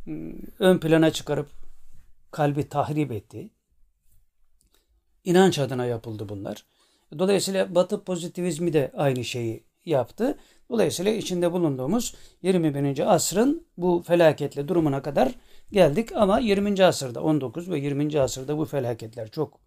[0.08, 1.50] ıı, ön plana çıkarıp
[2.32, 3.50] kalbi tahrip etti.
[5.24, 6.66] İnanç adına yapıldı bunlar.
[7.20, 10.38] Dolayısıyla Batı pozitivizmi de aynı şeyi yaptı.
[10.70, 13.14] Dolayısıyla içinde bulunduğumuz 21.
[13.16, 15.32] asrın bu felaketli durumuna kadar
[15.72, 16.86] geldik ama 20.
[16.86, 18.20] asırda 19 ve 20.
[18.20, 19.60] asırda bu felaketler çok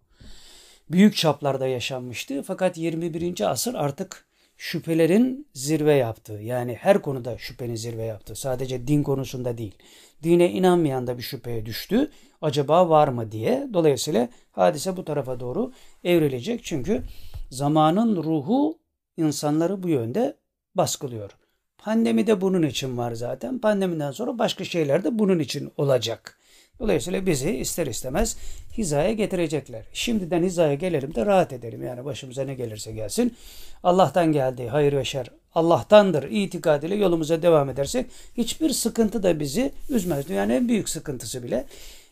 [0.91, 2.43] büyük çaplarda yaşanmıştı.
[2.43, 3.51] Fakat 21.
[3.51, 4.27] asır artık
[4.57, 9.75] şüphelerin zirve yaptığı yani her konuda şüphenin zirve yaptığı sadece din konusunda değil.
[10.23, 12.11] Dine inanmayan da bir şüpheye düştü.
[12.41, 13.67] Acaba var mı diye.
[13.73, 15.71] Dolayısıyla hadise bu tarafa doğru
[16.03, 16.63] evrilecek.
[16.63, 17.03] Çünkü
[17.49, 18.79] zamanın ruhu
[19.17, 20.37] insanları bu yönde
[20.75, 21.31] baskılıyor.
[21.77, 23.59] Pandemi de bunun için var zaten.
[23.59, 26.37] Pandemiden sonra başka şeyler de bunun için olacak.
[26.79, 28.37] Dolayısıyla bizi ister istemez
[28.77, 29.85] hizaya getirecekler.
[29.93, 31.83] Şimdiden hizaya gelelim de rahat edelim.
[31.83, 33.35] Yani başımıza ne gelirse gelsin.
[33.83, 35.27] Allah'tan geldi hayır ve şer.
[35.55, 38.05] Allah'tandır itikadıyla yolumuza devam edersek
[38.37, 40.29] hiçbir sıkıntı da bizi üzmez.
[40.29, 41.65] Yani en büyük sıkıntısı bile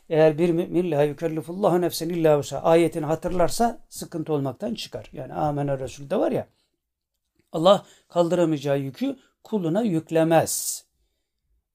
[0.09, 5.09] eğer bir mümin la yükellifullahu nefsen illa ayetini hatırlarsa sıkıntı olmaktan çıkar.
[5.13, 6.47] Yani amene Resul'de var ya
[7.55, 10.83] Allah kaldıramayacağı yükü kuluna yüklemez.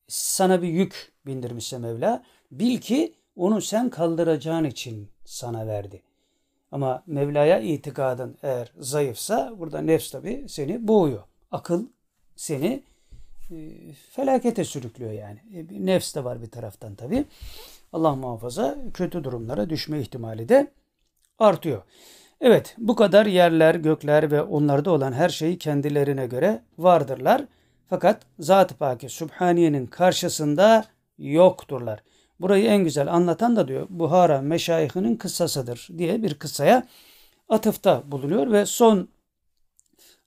[0.09, 6.03] Sana bir yük bindirmişse Mevla bil ki onu sen kaldıracağın için sana verdi.
[6.73, 11.23] Ama Mevla'ya itikadın eğer zayıfsa burada nefs tabi seni boğuyor.
[11.51, 11.87] Akıl
[12.37, 12.83] seni
[13.51, 15.38] e, felakete sürüklüyor yani.
[15.55, 17.25] E, nefs de var bir taraftan tabi.
[17.93, 20.73] Allah muhafaza kötü durumlara düşme ihtimali de
[21.38, 21.83] artıyor.
[22.40, 27.44] Evet bu kadar yerler, gökler ve onlarda olan her şey kendilerine göre vardırlar.
[27.88, 30.85] Fakat Zat-ı Paki Sübhaniye'nin karşısında
[31.18, 32.03] yokturlar.
[32.40, 36.87] Burayı en güzel anlatan da diyor Buhara meşayihinin kıssasıdır diye bir kıssaya
[37.48, 39.09] atıfta bulunuyor ve son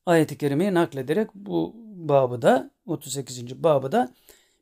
[0.06, 3.63] ayeti kerimeyi naklederek bu babı da 38.
[3.63, 4.13] babı da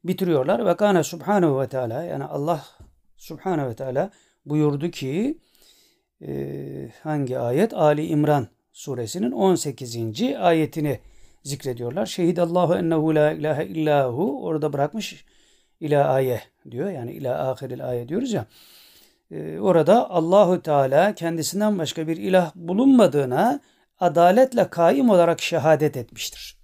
[0.04, 0.66] bitiriyorlar.
[0.66, 2.66] Ve kana subhanehu ve teala yani Allah
[3.18, 4.10] subhanehu ve teala
[4.46, 5.38] buyurdu ki
[7.04, 7.74] hangi ayet?
[7.74, 10.22] Ali İmran suresinin 18.
[10.40, 11.00] ayetini
[11.44, 12.06] zikrediyorlar.
[12.06, 15.26] Şehidallahu ennehu la ilahe illahu orada bırakmış
[15.80, 16.90] ila aye diyor.
[16.90, 18.46] Yani ila ahiril aye diyoruz ya.
[19.32, 23.60] E, orada Allahu Teala kendisinden başka bir ilah bulunmadığına
[24.00, 26.58] adaletle kaim olarak şehadet etmiştir.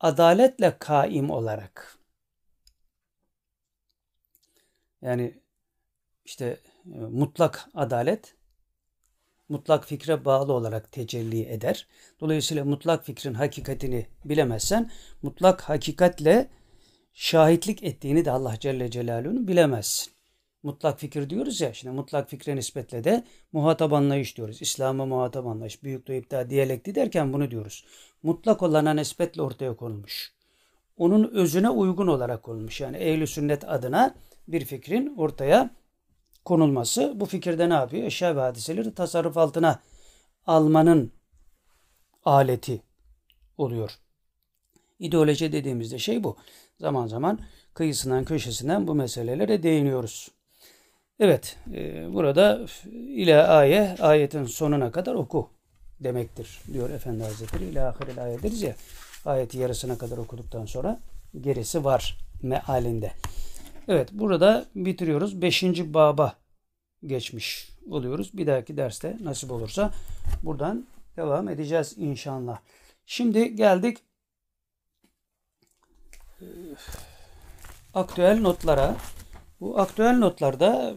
[0.00, 1.98] Adaletle kaim olarak.
[5.02, 5.40] Yani
[6.24, 8.34] işte e, mutlak adalet
[9.48, 11.86] mutlak fikre bağlı olarak tecelli eder.
[12.20, 14.90] Dolayısıyla mutlak fikrin hakikatini bilemezsen
[15.22, 16.50] mutlak hakikatle
[17.12, 20.14] şahitlik ettiğini de Allah Celle Celaluhu'nun bilemezsin.
[20.62, 24.62] Mutlak fikir diyoruz ya, şimdi mutlak fikre nispetle de muhatap anlayış diyoruz.
[24.62, 27.84] İslam'a muhatap anlayış, büyüklüğü iptal, diyalekti derken bunu diyoruz.
[28.22, 30.32] Mutlak olana nispetle ortaya konulmuş.
[30.96, 32.80] Onun özüne uygun olarak konulmuş.
[32.80, 34.14] Yani ehl sünnet adına
[34.48, 35.70] bir fikrin ortaya
[36.44, 38.04] konulması bu fikirde ne yapıyor?
[38.04, 39.80] Eşya ve hadiseleri tasarruf altına
[40.46, 41.12] almanın
[42.24, 42.82] aleti
[43.58, 43.98] oluyor.
[44.98, 46.36] İdeoloji dediğimizde şey bu.
[46.80, 47.38] Zaman zaman
[47.74, 50.28] kıyısından köşesinden bu meselelere değiniyoruz.
[51.20, 52.60] Evet, e, burada
[52.92, 55.50] ile aye, ayetin sonuna kadar oku
[56.00, 57.64] demektir diyor Efendi Hazretleri.
[57.64, 58.74] İle ahiril ayet deriz ya,
[59.24, 61.00] ayeti yarısına kadar okuduktan sonra
[61.40, 63.12] gerisi var mealinde.
[63.88, 65.42] Evet, burada bitiriyoruz.
[65.42, 66.36] Beşinci baba
[67.06, 68.30] geçmiş oluyoruz.
[68.34, 69.90] Bir dahaki derste nasip olursa
[70.42, 72.58] buradan devam edeceğiz inşallah.
[73.06, 73.98] Şimdi geldik
[77.94, 78.96] aktüel notlara.
[79.60, 80.96] Bu aktüel notlarda e,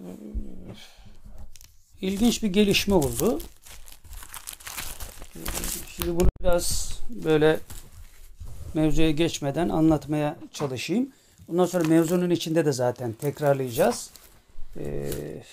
[2.02, 3.40] ilginç bir gelişme oldu.
[5.96, 7.60] Şimdi bunu biraz böyle
[8.74, 11.12] mevzuya geçmeden anlatmaya çalışayım.
[11.50, 14.12] Ondan sonra mevzunun içinde de zaten tekrarlayacağız.
[14.78, 15.44] Ee,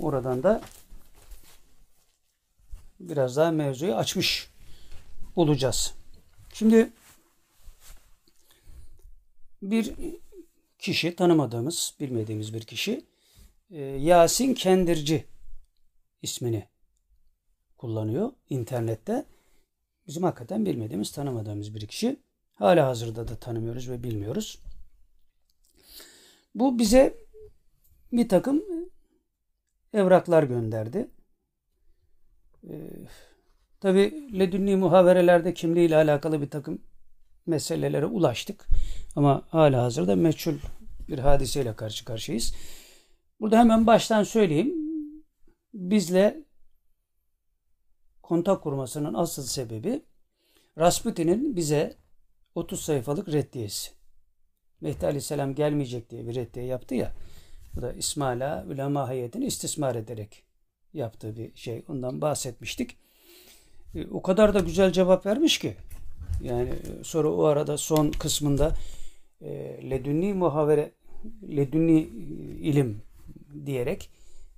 [0.00, 0.62] oradan da
[3.00, 4.50] biraz daha mevzuyu açmış
[5.36, 5.94] olacağız.
[6.54, 6.90] Şimdi
[9.62, 9.94] bir
[10.78, 13.04] kişi tanımadığımız, bilmediğimiz bir kişi
[13.70, 15.24] e, Yasin Kendirci
[16.22, 16.68] ismini
[17.78, 19.24] kullanıyor internette.
[20.10, 22.20] Bizim hakikaten bilmediğimiz, tanımadığımız bir kişi.
[22.52, 24.58] Hala hazırda da tanımıyoruz ve bilmiyoruz.
[26.54, 27.14] Bu bize
[28.12, 28.62] bir takım
[29.92, 31.10] evraklar gönderdi.
[32.68, 32.90] Ee,
[33.80, 36.82] Tabi ledünni muhaverelerde kimliğiyle alakalı bir takım
[37.46, 38.66] meselelere ulaştık.
[39.16, 40.54] Ama hala hazırda meçhul
[41.08, 42.54] bir hadiseyle karşı karşıyayız.
[43.40, 44.74] Burada hemen baştan söyleyeyim.
[45.74, 46.44] Bizle
[48.30, 50.02] kontak kurmasının asıl sebebi
[50.78, 51.96] Rasputin'in bize
[52.54, 53.90] 30 sayfalık reddiyesi.
[54.80, 57.12] Mehdi Aleyhisselam gelmeyecek diye bir reddiye yaptı ya.
[57.76, 60.42] Bu da İsmaila ulema hayetini istismar ederek
[60.94, 61.84] yaptığı bir şey.
[61.88, 62.96] Ondan bahsetmiştik.
[63.94, 65.76] E, o kadar da güzel cevap vermiş ki.
[66.42, 68.74] Yani e, sonra o arada son kısmında
[69.40, 69.50] e,
[69.90, 70.92] ledünni muhavere
[71.42, 72.00] ledünni
[72.60, 73.02] ilim
[73.66, 74.10] diyerek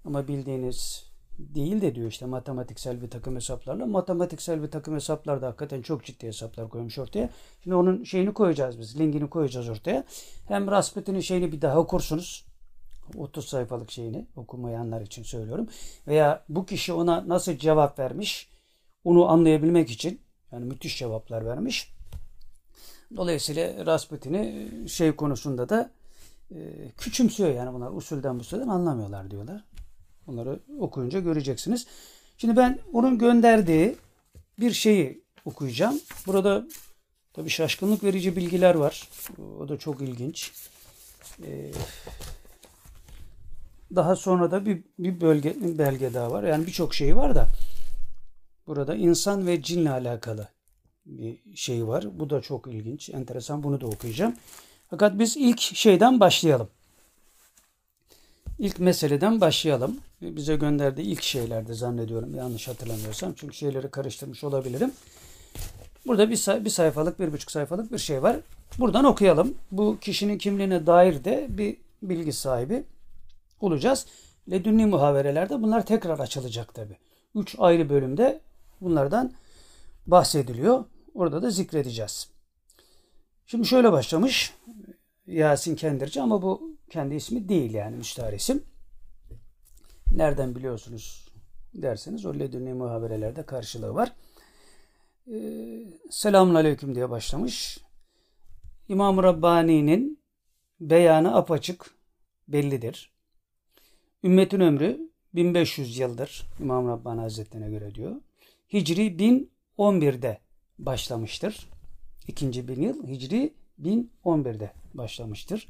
[0.05, 3.87] ama bildiğiniz değil de diyor işte matematiksel bir takım hesaplarla.
[3.87, 7.31] Matematiksel bir takım hesaplar da hakikaten çok ciddi hesaplar koymuş ortaya.
[7.63, 8.99] Şimdi onun şeyini koyacağız biz.
[8.99, 10.05] Linkini koyacağız ortaya.
[10.49, 12.47] Hem Rasputin'in şeyini bir daha okursunuz.
[13.17, 15.69] 30 sayfalık şeyini okumayanlar için söylüyorum.
[16.07, 18.49] Veya bu kişi ona nasıl cevap vermiş
[19.05, 20.21] onu anlayabilmek için
[20.53, 21.93] yani müthiş cevaplar vermiş.
[23.17, 25.91] Dolayısıyla Rasputin'i şey konusunda da
[26.51, 29.65] e, küçümsüyor yani bunlar usulden usulden anlamıyorlar diyorlar.
[30.27, 31.87] Bunları okuyunca göreceksiniz.
[32.39, 33.97] Şimdi ben onun gönderdiği
[34.61, 36.01] bir şeyi okuyacağım.
[36.27, 36.67] Burada
[37.33, 39.09] tabi şaşkınlık verici bilgiler var.
[39.61, 40.53] O da çok ilginç.
[41.45, 41.73] Ee,
[43.95, 46.43] daha sonra da bir, bir bölge belge daha var.
[46.43, 47.49] Yani birçok şey var da
[48.67, 50.49] burada insan ve cinle alakalı
[51.07, 52.19] bir şey var.
[52.19, 53.63] Bu da çok ilginç, enteresan.
[53.63, 54.37] Bunu da okuyacağım.
[54.91, 56.69] Fakat biz ilk şeyden başlayalım.
[58.63, 59.97] İlk meseleden başlayalım.
[60.21, 63.33] Bize gönderdiği ilk şeylerde zannediyorum yanlış hatırlamıyorsam.
[63.37, 64.93] Çünkü şeyleri karıştırmış olabilirim.
[66.07, 68.37] Burada bir, say bir sayfalık, bir buçuk sayfalık bir şey var.
[68.79, 69.55] Buradan okuyalım.
[69.71, 72.85] Bu kişinin kimliğine dair de bir bilgi sahibi
[73.61, 74.07] olacağız.
[74.51, 76.97] Ledünni muhaverelerde bunlar tekrar açılacak tabi.
[77.35, 78.41] Üç ayrı bölümde
[78.81, 79.33] bunlardan
[80.07, 80.85] bahsediliyor.
[81.15, 82.29] Orada da zikredeceğiz.
[83.47, 84.55] Şimdi şöyle başlamış.
[85.27, 88.63] Yasin Kendirci ama bu kendi ismi değil yani müstahar isim.
[90.07, 91.29] Nereden biliyorsunuz
[91.75, 94.13] derseniz o ledünni muhaberelerde karşılığı var.
[95.33, 97.79] Ee, Selamun Aleyküm diye başlamış.
[98.89, 100.19] İmam Rabbani'nin
[100.81, 101.95] beyanı apaçık
[102.49, 103.13] bellidir.
[104.25, 108.17] Ümmetin ömrü 1500 yıldır İmam Rabbani Hazretlerine göre diyor.
[108.73, 109.07] Hicri
[109.79, 110.39] 1011'de
[110.79, 111.69] başlamıştır.
[112.29, 115.69] İkinci bin yıl Hicri 1011'de başlamıştır.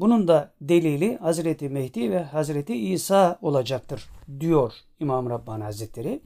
[0.00, 4.08] Bunun da delili Hazreti Mehdi ve Hazreti İsa olacaktır
[4.40, 6.22] diyor İmam Rabbani Hazretleri.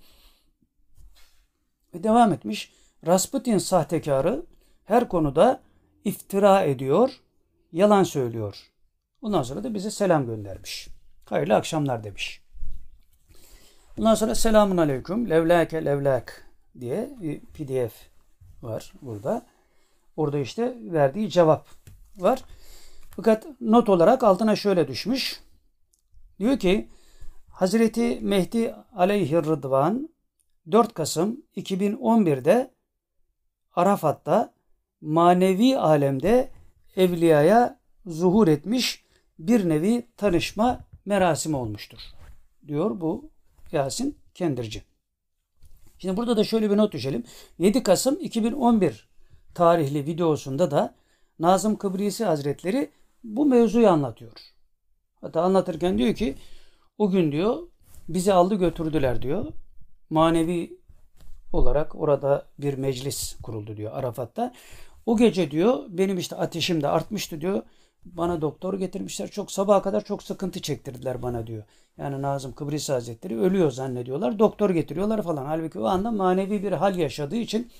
[1.94, 2.72] Ve devam etmiş.
[3.06, 4.46] Rasputin sahtekarı
[4.84, 5.60] her konuda
[6.04, 7.20] iftira ediyor,
[7.72, 8.56] yalan söylüyor.
[9.22, 10.88] Ondan sonra da bize selam göndermiş.
[11.24, 12.42] Hayırlı akşamlar demiş.
[13.98, 15.30] Ondan sonra selamun aleyküm.
[15.30, 17.94] Levlake levlak diye bir pdf
[18.62, 19.46] var burada.
[20.16, 21.66] Orada işte verdiği cevap
[22.16, 22.44] var.
[23.16, 25.40] Fakat not olarak altına şöyle düşmüş.
[26.40, 26.88] Diyor ki
[27.50, 30.08] Hazreti Mehdi aleyhi rıdvan
[30.70, 32.70] 4 Kasım 2011'de
[33.74, 34.54] Arafat'ta
[35.00, 36.50] manevi alemde
[36.96, 39.04] evliyaya zuhur etmiş
[39.38, 41.98] bir nevi tanışma merasimi olmuştur.
[42.66, 43.30] Diyor bu
[43.72, 44.82] Yasin Kendirci.
[45.98, 47.24] Şimdi burada da şöyle bir not düşelim.
[47.58, 49.08] 7 Kasım 2011
[49.54, 50.94] tarihli videosunda da
[51.38, 52.90] Nazım Kıbrisi Hazretleri
[53.24, 54.32] bu mevzuyu anlatıyor.
[55.20, 56.34] Hatta anlatırken diyor ki
[56.98, 57.68] o gün diyor
[58.08, 59.46] bizi aldı götürdüler diyor.
[60.10, 60.78] Manevi
[61.52, 64.52] olarak orada bir meclis kuruldu diyor Arafat'ta.
[65.06, 67.62] O gece diyor benim işte ateşim de artmıştı diyor.
[68.04, 69.30] Bana doktor getirmişler.
[69.30, 71.64] Çok sabaha kadar çok sıkıntı çektirdiler bana diyor.
[71.98, 74.38] Yani Nazım Kıbrıs Hazretleri ölüyor zannediyorlar.
[74.38, 75.46] Doktor getiriyorlar falan.
[75.46, 77.70] Halbuki o anda manevi bir hal yaşadığı için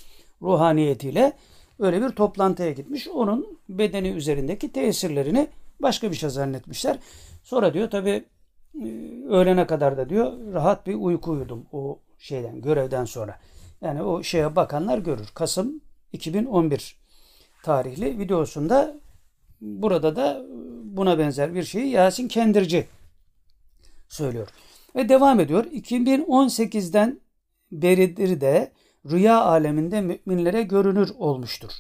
[0.43, 1.33] ruhaniyetiyle
[1.79, 3.09] öyle bir toplantıya gitmiş.
[3.09, 5.49] Onun bedeni üzerindeki tesirlerini
[5.83, 6.99] başka bir şey zannetmişler.
[7.43, 8.25] Sonra diyor tabi
[8.85, 8.89] e,
[9.29, 13.39] öğlene kadar da diyor rahat bir uyku uyudum o şeyden görevden sonra.
[13.81, 15.29] Yani o şeye bakanlar görür.
[15.35, 15.81] Kasım
[16.13, 16.97] 2011
[17.63, 19.01] tarihli videosunda
[19.61, 20.43] burada da
[20.85, 22.87] buna benzer bir şeyi Yasin Kendirci
[24.09, 24.49] söylüyor.
[24.97, 25.65] Ve devam ediyor.
[25.65, 27.21] 2018'den
[27.73, 28.73] beridir de
[29.11, 31.71] rüya aleminde müminlere görünür olmuştur.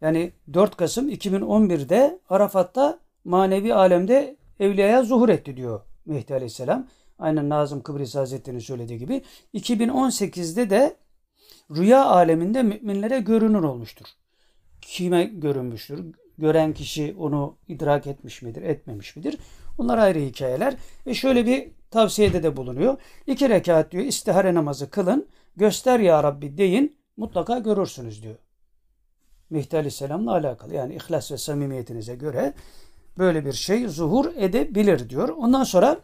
[0.00, 6.86] Yani 4 Kasım 2011'de Arafat'ta manevi alemde evliyaya zuhur etti diyor Mehdi Aleyhisselam.
[7.18, 9.22] Aynen Nazım Kıbrıs Hazretleri'nin söylediği gibi.
[9.54, 10.96] 2018'de de
[11.76, 14.06] rüya aleminde müminlere görünür olmuştur.
[14.82, 16.04] Kime görünmüştür?
[16.38, 19.38] Gören kişi onu idrak etmiş midir, etmemiş midir?
[19.78, 20.74] Bunlar ayrı hikayeler.
[21.06, 22.96] Ve şöyle bir tavsiyede de bulunuyor.
[23.26, 25.28] İki rekat diyor istihare namazı kılın.
[25.56, 27.00] Göster ya Rabbi deyin.
[27.16, 28.36] Mutlaka görürsünüz diyor.
[29.50, 30.74] Mehdi Aleyhisselam'la alakalı.
[30.74, 32.54] Yani ihlas ve samimiyetinize göre
[33.18, 35.28] böyle bir şey zuhur edebilir diyor.
[35.28, 36.00] Ondan sonra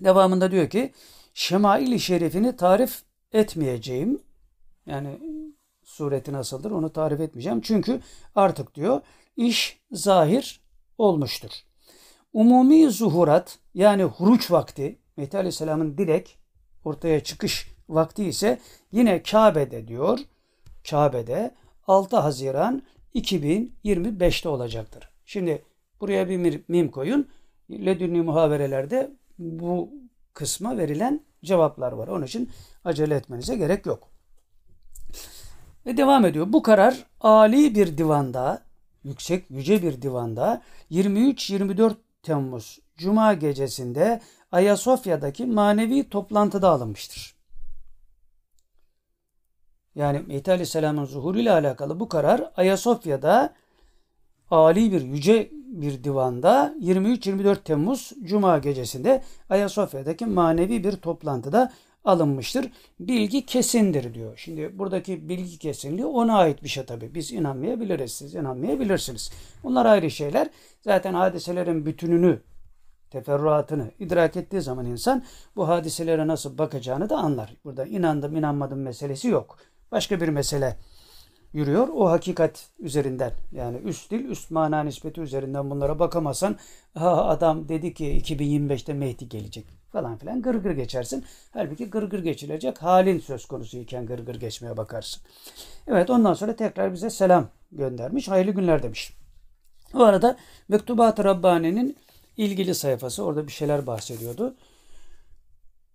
[0.00, 0.92] devamında diyor ki
[1.34, 4.22] Şemail-i Şerifini tarif etmeyeceğim.
[4.86, 5.18] Yani
[5.84, 7.60] sureti nasıldır onu tarif etmeyeceğim.
[7.60, 8.00] Çünkü
[8.34, 9.00] artık diyor
[9.36, 10.60] iş zahir
[10.98, 11.50] olmuştur.
[12.32, 16.30] Umumi zuhurat yani huruç vakti Mehdi Aleyhisselam'ın direkt
[16.84, 18.58] ortaya çıkış vakti ise
[18.92, 20.18] yine Kabe'de diyor.
[20.90, 21.54] Kabe'de
[21.86, 22.82] 6 Haziran
[23.14, 25.08] 2025'te olacaktır.
[25.26, 25.64] Şimdi
[26.00, 27.28] buraya bir mim koyun.
[27.70, 29.90] Ledünni muhaverelerde bu
[30.34, 32.08] kısma verilen cevaplar var.
[32.08, 32.50] Onun için
[32.84, 34.08] acele etmenize gerek yok.
[35.86, 36.52] Ve devam ediyor.
[36.52, 38.62] Bu karar Ali bir divanda,
[39.04, 44.20] yüksek yüce bir divanda 23-24 Temmuz Cuma gecesinde
[44.52, 47.37] Ayasofya'daki manevi toplantıda alınmıştır.
[49.98, 53.54] Yani Mehdi Aleyhisselam'ın zuhuruyla alakalı bu karar Ayasofya'da
[54.50, 61.72] Ali bir yüce bir divanda 23-24 Temmuz Cuma gecesinde Ayasofya'daki manevi bir toplantıda
[62.04, 62.70] alınmıştır.
[63.00, 64.36] Bilgi kesindir diyor.
[64.36, 67.14] Şimdi buradaki bilgi kesinliği ona ait bir şey tabii.
[67.14, 69.30] Biz inanmayabiliriz, siz inanmayabilirsiniz.
[69.62, 70.50] Bunlar ayrı şeyler.
[70.80, 72.40] Zaten hadiselerin bütününü,
[73.10, 75.24] teferruatını idrak ettiği zaman insan
[75.56, 77.54] bu hadiselere nasıl bakacağını da anlar.
[77.64, 79.58] Burada inandım inanmadım meselesi yok.
[79.92, 80.76] Başka bir mesele
[81.52, 81.88] yürüyor.
[81.88, 86.56] O hakikat üzerinden yani üst dil, üst mana nispeti üzerinden bunlara bakamazsan
[86.94, 91.24] ha adam dedi ki 2025'te Mehdi gelecek falan filan gırgır gır geçersin.
[91.50, 95.22] Halbuki gırgır gır geçilecek halin söz konusu iken gırgır gır geçmeye bakarsın.
[95.86, 98.28] Evet ondan sonra tekrar bize selam göndermiş.
[98.28, 99.12] Hayırlı günler demiş.
[99.94, 100.36] O arada
[100.68, 101.96] Mektubat-ı Rabbani'nin
[102.36, 104.56] ilgili sayfası orada bir şeyler bahsediyordu.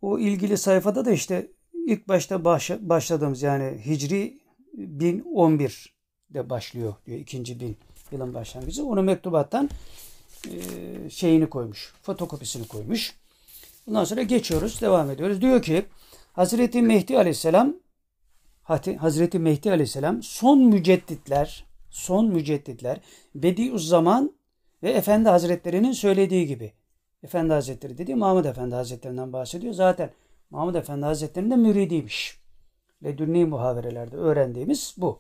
[0.02, 1.48] O ilgili sayfada da işte
[1.88, 2.46] ilk başta
[2.90, 4.40] başladığımız yani Hicri
[4.78, 7.20] 1011'de başlıyor diyor.
[7.20, 7.78] ikinci bin
[8.12, 8.86] yılın başlangıcı.
[8.86, 9.70] Onu mektubattan
[10.48, 11.94] e, şeyini koymuş.
[12.02, 13.16] Fotokopisini koymuş.
[13.88, 14.82] Bundan sonra geçiyoruz.
[14.82, 15.42] Devam ediyoruz.
[15.42, 15.86] Diyor ki
[16.34, 17.74] Hazreti Mehdi Aleyhisselam
[18.98, 23.02] Hazreti Mehdi Aleyhisselam son mücedditler son mücedditler
[23.36, 24.34] Bediüzzaman
[24.84, 26.74] ve Efendi Hazretlerinin söylediği gibi
[27.24, 29.74] Efendi Hazretleri dedi Mahmud Efendi Hazretlerinden bahsediyor.
[29.74, 30.10] Zaten
[30.54, 32.42] Mahmud Efendi Hazretleri'nin de müridiymiş
[33.04, 35.20] ledünni muhaverelerde öğrendiğimiz bu.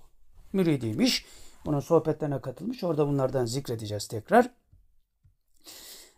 [0.54, 1.26] Müridiymiş.
[1.66, 2.84] Bunun sohbetlerine katılmış.
[2.84, 4.50] Orada bunlardan zikredeceğiz tekrar.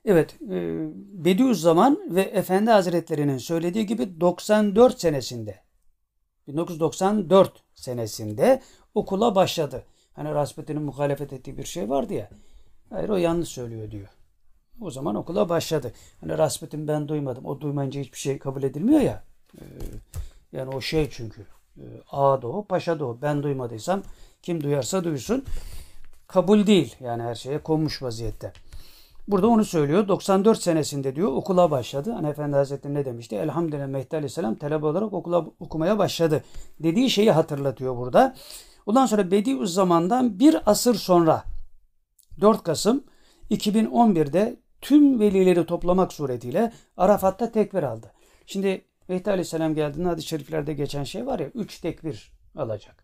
[0.05, 0.87] Evet, e,
[1.25, 5.61] Bediüzzaman ve Efendi Hazretleri'nin söylediği gibi 94 senesinde
[6.47, 8.61] 1994 senesinde
[8.95, 9.85] okula başladı.
[10.13, 12.29] Hani Rasputin'in muhalefet ettiği bir şey vardı ya.
[12.89, 14.09] Hayır o yanlış söylüyor diyor.
[14.81, 15.93] O zaman okula başladı.
[16.21, 17.45] Hani Rasputin ben duymadım.
[17.45, 19.23] O duymayınca hiçbir şey kabul edilmiyor ya.
[19.57, 19.63] Ee,
[20.51, 21.41] yani o şey çünkü.
[21.77, 23.17] E, ağa da o, paşa da o.
[23.21, 24.01] Ben duymadıysam
[24.41, 25.45] kim duyarsa duysun.
[26.27, 26.95] Kabul değil.
[26.99, 28.53] Yani her şeye konmuş vaziyette.
[29.27, 30.07] Burada onu söylüyor.
[30.07, 32.11] 94 senesinde diyor okula başladı.
[32.11, 33.35] Hani Efendi Hazretleri ne demişti?
[33.35, 36.43] Elhamdülillah Mehdi Aleyhisselam talebe olarak okula okumaya başladı.
[36.79, 38.35] Dediği şeyi hatırlatıyor burada.
[38.85, 41.43] Ondan sonra Bediüzzaman'dan bir asır sonra
[42.41, 43.03] 4 Kasım
[43.51, 48.11] 2011'de tüm velileri toplamak suretiyle Arafat'ta tekbir aldı.
[48.45, 52.95] Şimdi Mehdi Aleyhisselam geldiğinde hadis-i şeriflerde geçen şey var ya üç tekbir alacak.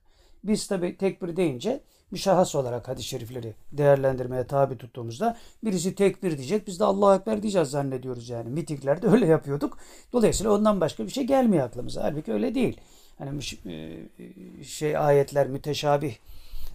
[0.43, 6.67] Biz tabi tekbir deyince müşahhas olarak hadis-i şerifleri değerlendirmeye tabi tuttuğumuzda birisi tekbir diyecek.
[6.67, 8.49] Biz de Allahu Ekber diyeceğiz zannediyoruz yani.
[8.49, 9.77] Mitinglerde öyle yapıyorduk.
[10.13, 12.03] Dolayısıyla ondan başka bir şey gelmiyor aklımıza.
[12.03, 12.81] Halbuki öyle değil.
[13.17, 16.15] Hani e, şey ayetler müteşabih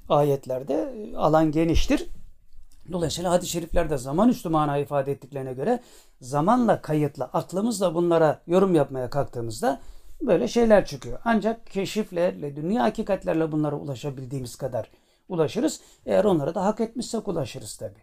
[0.09, 2.07] ayetlerde alan geniştir.
[2.93, 5.81] Dolayısıyla hadis-i şeriflerde zaman üstü mana ifade ettiklerine göre
[6.21, 9.81] zamanla kayıtlı aklımızla bunlara yorum yapmaya kalktığımızda
[10.21, 11.19] böyle şeyler çıkıyor.
[11.25, 14.91] Ancak keşiflerle, dünya hakikatlerle bunlara ulaşabildiğimiz kadar
[15.29, 15.81] ulaşırız.
[16.07, 17.99] Eğer onlara da hak etmişsek ulaşırız tabi.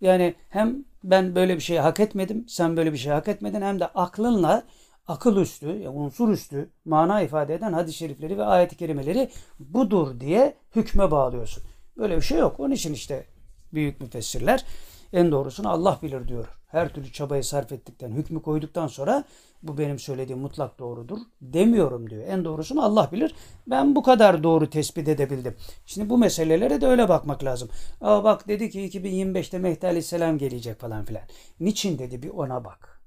[0.00, 3.80] Yani hem ben böyle bir şey hak etmedim, sen böyle bir şey hak etmedin hem
[3.80, 4.62] de aklınla
[5.06, 11.10] akıl üstü, unsur üstü mana ifade eden hadis-i şerifleri ve ayet-i kerimeleri budur diye hükme
[11.10, 11.62] bağlıyorsun.
[11.96, 12.60] Böyle bir şey yok.
[12.60, 13.26] Onun için işte
[13.72, 14.64] büyük müfessirler
[15.12, 16.46] en doğrusunu Allah bilir diyor.
[16.66, 19.24] Her türlü çabayı sarf ettikten, hükmü koyduktan sonra
[19.62, 22.22] bu benim söylediğim mutlak doğrudur demiyorum diyor.
[22.26, 23.34] En doğrusunu Allah bilir.
[23.66, 25.56] Ben bu kadar doğru tespit edebildim.
[25.86, 27.68] Şimdi bu meselelere de öyle bakmak lazım.
[28.00, 31.22] Aa bak dedi ki 2025'te Mehdi Aleyhisselam gelecek falan filan.
[31.60, 33.00] Niçin dedi bir ona bak.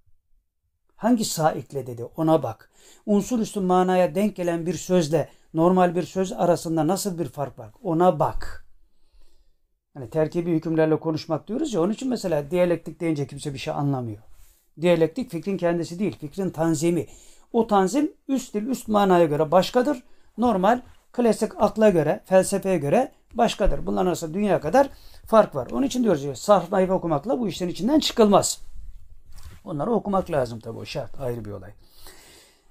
[0.96, 2.72] Hangi saikle dedi ona bak.
[3.06, 7.72] Unsur üstü manaya denk gelen bir sözle normal bir söz arasında nasıl bir fark var
[7.84, 8.69] ona bak.
[9.94, 14.24] Hani terkibi hükümlerle konuşmak diyoruz ya onun için mesela diyalektik deyince kimse bir şey anlamıyor.
[14.82, 17.06] Diyalektik fikrin kendisi değil, fikrin tanzimi.
[17.54, 20.04] O tanzim üst dil, üst manaya göre başkadır.
[20.38, 20.82] Normal,
[21.12, 23.86] klasik akla göre, felsefeye göre başkadır.
[23.86, 24.90] Bunların arasında dünya kadar
[25.26, 25.68] fark var.
[25.72, 28.62] Onun için diyoruz ya, sarf naife okumakla bu işlerin içinden çıkılmaz.
[29.66, 31.72] Onları okumak lazım tabii o şart, ayrı bir olay.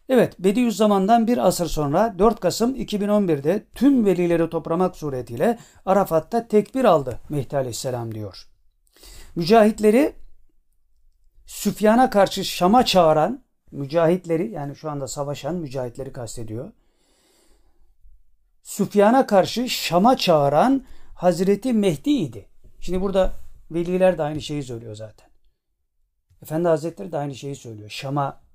[0.08, 7.20] Evet, Bediüzzaman'dan bir asır sonra 4 Kasım 2011'de tüm velileri toplamak suretiyle Arafat'ta tekbir aldı
[7.28, 8.48] Mehdi Aleyhisselam diyor.
[9.36, 10.12] Mücahitleri
[11.46, 16.72] Süfyan'a karşı Şam'a çağıran mücahitleri yani şu anda savaşan mücahitleri kastediyor.
[18.62, 20.84] Süfyan'a karşı Şam'a çağıran
[21.14, 22.48] Hazreti Mehdi idi.
[22.80, 23.32] Şimdi burada
[23.70, 25.28] veliler de aynı şeyi söylüyor zaten.
[26.42, 27.90] Efendi Hazretleri de aynı şeyi söylüyor.
[27.90, 28.47] Şam'a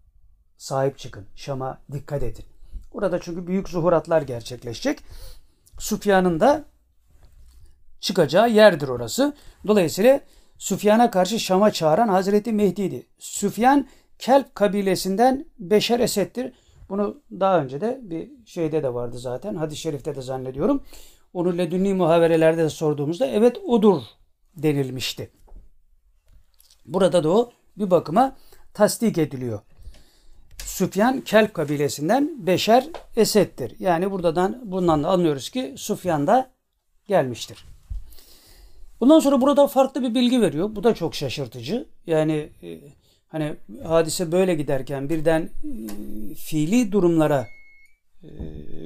[0.63, 1.25] sahip çıkın.
[1.35, 2.45] Şam'a dikkat edin.
[2.93, 4.99] Burada çünkü büyük zuhuratlar gerçekleşecek.
[5.79, 6.65] Süfyan'ın da
[7.99, 9.35] çıkacağı yerdir orası.
[9.67, 10.19] Dolayısıyla
[10.57, 13.07] Süfyan'a karşı Şam'a çağıran Hazreti Mehdi'ydi.
[13.19, 13.87] Süfyan
[14.19, 16.53] Kelp kabilesinden Beşer Esed'dir.
[16.89, 19.55] Bunu daha önce de bir şeyde de vardı zaten.
[19.55, 20.83] Hadis-i şerifte de zannediyorum.
[21.33, 24.01] Onu ledünni muhaverelerde de sorduğumuzda evet odur
[24.57, 25.31] denilmişti.
[26.85, 28.35] Burada da o bir bakıma
[28.73, 29.59] tasdik ediliyor.
[30.57, 33.75] Süfyan Kelp kabilesinden Beşer Esed'dir.
[33.79, 36.51] Yani buradan bundan da anlıyoruz ki Süfyan da
[37.07, 37.65] gelmiştir.
[38.99, 40.75] Bundan sonra burada farklı bir bilgi veriyor.
[40.75, 41.85] Bu da çok şaşırtıcı.
[42.07, 42.79] Yani e,
[43.27, 47.47] hani hadise böyle giderken birden e, fiili durumlara
[48.23, 48.27] e,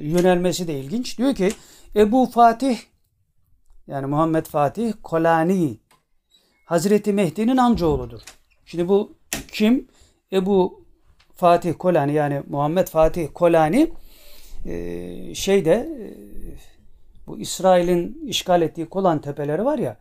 [0.00, 1.18] yönelmesi de ilginç.
[1.18, 1.50] Diyor ki
[1.96, 2.78] Ebu Fatih
[3.86, 5.78] yani Muhammed Fatih Kolani
[6.64, 8.20] Hazreti Mehdi'nin amcaoğludur.
[8.66, 9.12] Şimdi bu
[9.52, 9.88] kim?
[10.32, 10.84] Ebu
[11.38, 13.92] Fatih Kolani yani Muhammed Fatih Kolani
[14.66, 16.06] e, şeyde e,
[17.26, 19.96] bu İsrail'in işgal ettiği Kolan tepeleri var ya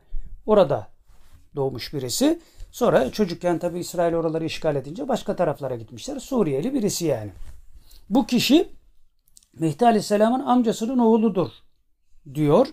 [0.46, 0.88] orada
[1.56, 2.40] doğmuş birisi.
[2.72, 6.20] Sonra çocukken tabi İsrail oraları işgal edince başka taraflara gitmişler.
[6.20, 7.32] Suriyeli birisi yani.
[8.10, 8.70] Bu kişi
[9.60, 11.50] Mehdi Aleyhisselam'ın amcasının oğludur
[12.34, 12.68] diyor.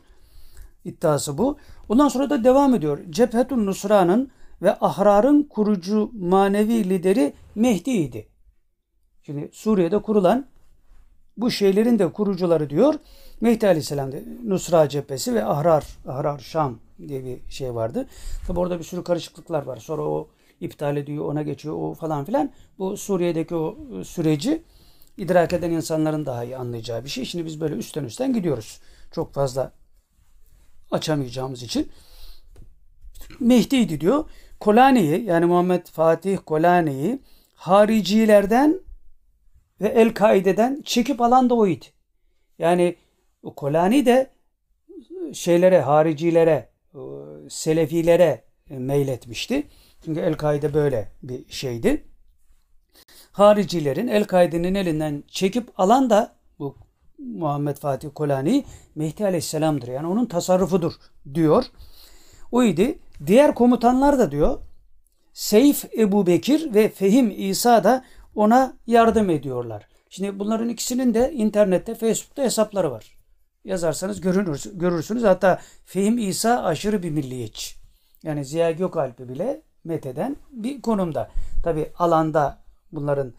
[0.84, 1.58] İddiası bu.
[1.88, 2.98] Ondan sonra da devam ediyor.
[3.10, 4.30] Cephetun Nusra'nın
[4.62, 8.33] ve Ahrar'ın kurucu manevi lideri Mehdi'ydi.
[9.26, 10.46] Şimdi Suriye'de kurulan
[11.36, 12.94] bu şeylerin de kurucuları diyor.
[13.40, 14.10] Mehdi Aleyhisselam
[14.44, 18.08] Nusra cephesi ve Ahrar, Ahrar Şam diye bir şey vardı.
[18.46, 19.76] Tabi orada bir sürü karışıklıklar var.
[19.76, 20.28] Sonra o
[20.60, 22.50] iptal ediyor, ona geçiyor, o falan filan.
[22.78, 24.62] Bu Suriye'deki o süreci
[25.16, 27.24] idrak eden insanların daha iyi anlayacağı bir şey.
[27.24, 28.80] Şimdi biz böyle üstten üstten gidiyoruz.
[29.12, 29.72] Çok fazla
[30.90, 31.88] açamayacağımız için.
[33.40, 34.24] Mehdi'ydi diyor.
[34.60, 37.22] Kolani'yi yani Muhammed Fatih Kolani'yi
[37.54, 38.80] haricilerden
[39.80, 41.84] ve El-Kaide'den çekip alan da oydu.
[42.58, 42.96] Yani
[43.56, 44.30] Kolani de
[45.32, 46.68] şeylere, haricilere,
[47.48, 49.66] selefilere meyletmişti.
[50.04, 52.04] Çünkü El-Kaide böyle bir şeydi.
[53.32, 56.76] Haricilerin El-Kaide'nin elinden çekip alan da bu
[57.18, 58.64] Muhammed Fatih Kolani
[58.94, 59.88] Mehdi Aleyhisselam'dır.
[59.88, 60.92] Yani onun tasarrufudur
[61.34, 61.64] diyor.
[62.52, 62.98] O idi.
[63.26, 64.58] Diğer komutanlar da diyor
[65.32, 68.04] Seyf Ebu Bekir ve Fehim İsa da
[68.34, 69.88] ona yardım ediyorlar.
[70.10, 73.18] Şimdi bunların ikisinin de internette, Facebook'ta hesapları var.
[73.64, 74.20] Yazarsanız
[74.74, 75.24] görürsünüz.
[75.24, 77.76] Hatta Fehim İsa aşırı bir milliyetçi.
[78.22, 81.30] Yani Ziya Gökalp'i bile metheden bir konumda.
[81.62, 82.58] Tabi alanda
[82.92, 83.32] bunların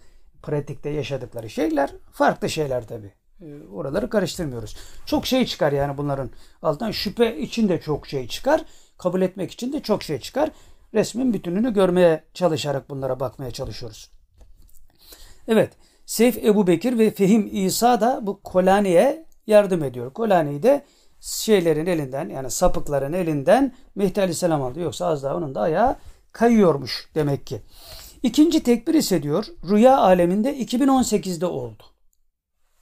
[0.43, 3.11] pratikte yaşadıkları şeyler farklı şeyler tabi.
[3.41, 4.77] Ee, oraları karıştırmıyoruz.
[5.05, 6.29] Çok şey çıkar yani bunların
[6.61, 6.91] altından.
[6.91, 8.61] Şüphe için de çok şey çıkar.
[8.97, 10.49] Kabul etmek için de çok şey çıkar.
[10.93, 14.14] Resmin bütününü görmeye çalışarak bunlara bakmaya çalışıyoruz.
[15.47, 15.73] Evet.
[16.05, 20.13] Seyf Ebu Bekir ve Fehim İsa da bu Kolani'ye yardım ediyor.
[20.13, 20.85] Kolani'yi de
[21.19, 24.79] şeylerin elinden yani sapıkların elinden Mehdi Aleyhisselam aldı.
[24.79, 25.95] Yoksa az daha onun da ayağı
[26.31, 27.61] kayıyormuş demek ki.
[28.23, 31.83] İkinci tekbir ise diyor rüya aleminde 2018'de oldu.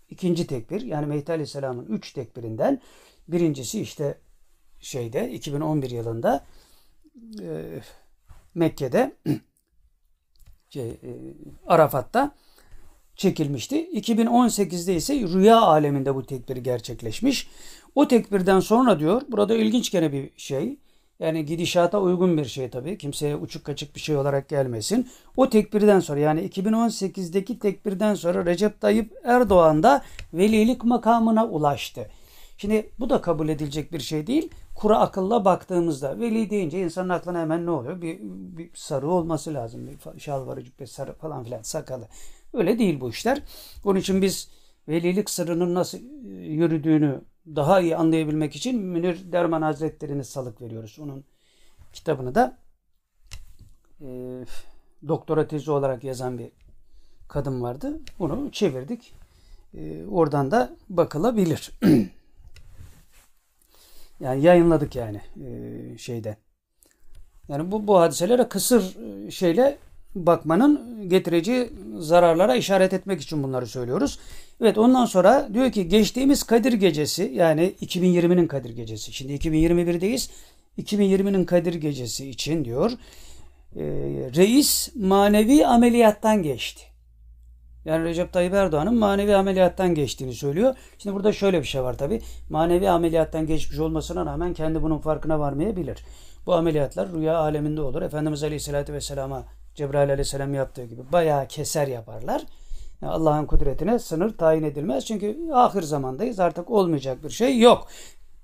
[0.10, 2.82] İkinci tekbir yani Mehdi Aleyhisselam'ın üç tekbirinden
[3.28, 4.18] birincisi işte
[4.80, 6.46] şeyde 2011 yılında
[7.42, 7.80] e,
[8.56, 9.16] Mekke'de
[10.70, 10.98] şey, e,
[11.68, 12.36] Arafat'ta
[13.16, 13.90] çekilmişti.
[13.94, 17.48] 2018'de ise rüya aleminde bu tekbir gerçekleşmiş.
[17.96, 20.78] O tekbirden sonra diyor, burada ilginç gene bir şey.
[21.20, 22.98] Yani gidişata uygun bir şey tabii.
[22.98, 25.08] Kimseye uçuk kaçık bir şey olarak gelmesin.
[25.38, 30.04] O tekbirden sonra yani 2018'deki tekbirden sonra Recep Tayyip Erdoğan da
[30.34, 32.10] velilik makamına ulaştı.
[32.58, 34.50] Şimdi bu da kabul edilecek bir şey değil.
[34.76, 38.02] Kura akılla baktığımızda veli deyince insanın aklına hemen ne oluyor?
[38.02, 38.20] Bir,
[38.58, 39.88] bir sarı olması lazım.
[39.88, 42.08] Bir şalvarı, cübbe, sarı falan filan sakalı.
[42.54, 43.42] Öyle değil bu işler.
[43.86, 44.50] Onun için biz
[44.88, 51.00] velilik sırrının nasıl e, yürüdüğünü daha iyi anlayabilmek için Münir Derman Hazretleri'ne salık veriyoruz.
[51.00, 51.24] Onun
[51.94, 52.58] kitabını da
[54.02, 54.08] e,
[55.08, 56.52] doktora tezi olarak yazan bir
[57.28, 58.00] kadın vardı.
[58.20, 59.14] Onu çevirdik.
[59.74, 61.72] E, oradan da bakılabilir.
[64.20, 66.38] yani yayınladık yani e, şeyde.
[67.48, 68.96] Yani bu, bu hadiselere kısır
[69.28, 69.78] e, şeyle
[70.16, 74.20] bakmanın getireceği zararlara işaret etmek için bunları söylüyoruz.
[74.62, 79.14] Evet ondan sonra diyor ki geçtiğimiz Kadir Gecesi yani 2020'nin Kadir Gecesi.
[79.14, 80.30] Şimdi 2021'deyiz.
[80.78, 82.92] 2020'nin Kadir Gecesi için diyor
[83.76, 83.82] e,
[84.36, 86.84] reis manevi ameliyattan geçti.
[87.86, 90.76] Yani Recep Tayyip Erdoğan'ın manevi ameliyattan geçtiğini söylüyor.
[90.98, 92.22] Şimdi burada şöyle bir şey var tabi.
[92.50, 96.06] Manevi ameliyattan geçmiş olmasına rağmen kendi bunun farkına varmayabilir.
[96.46, 98.02] Bu ameliyatlar rüya aleminde olur.
[98.02, 99.46] Efendimiz Aleyhisselatü Vesselam'a
[99.76, 102.46] Cebrail aleyhisselam yaptığı gibi bayağı keser yaparlar.
[103.02, 105.06] Allah'ın kudretine sınır tayin edilmez.
[105.06, 107.88] Çünkü ahir zamandayız artık olmayacak bir şey yok.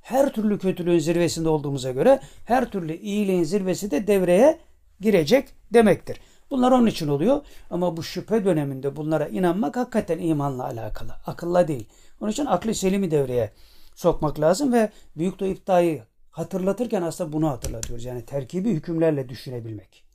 [0.02, 4.60] Her türlü kötülüğün zirvesinde olduğumuza göre her türlü iyiliğin zirvesi de devreye
[5.00, 6.20] girecek demektir.
[6.52, 7.42] Bunlar onun için oluyor.
[7.70, 11.12] Ama bu şüphe döneminde bunlara inanmak hakikaten imanla alakalı.
[11.26, 11.90] Akılla değil.
[12.22, 13.52] Onun için aklı selimi devreye
[13.96, 18.06] sokmak lazım ve büyük iddiayı hatırlatırken aslında bunu hatırlatıyoruz.
[18.06, 20.09] Yani terkibi hükümlerle düşünebilmek.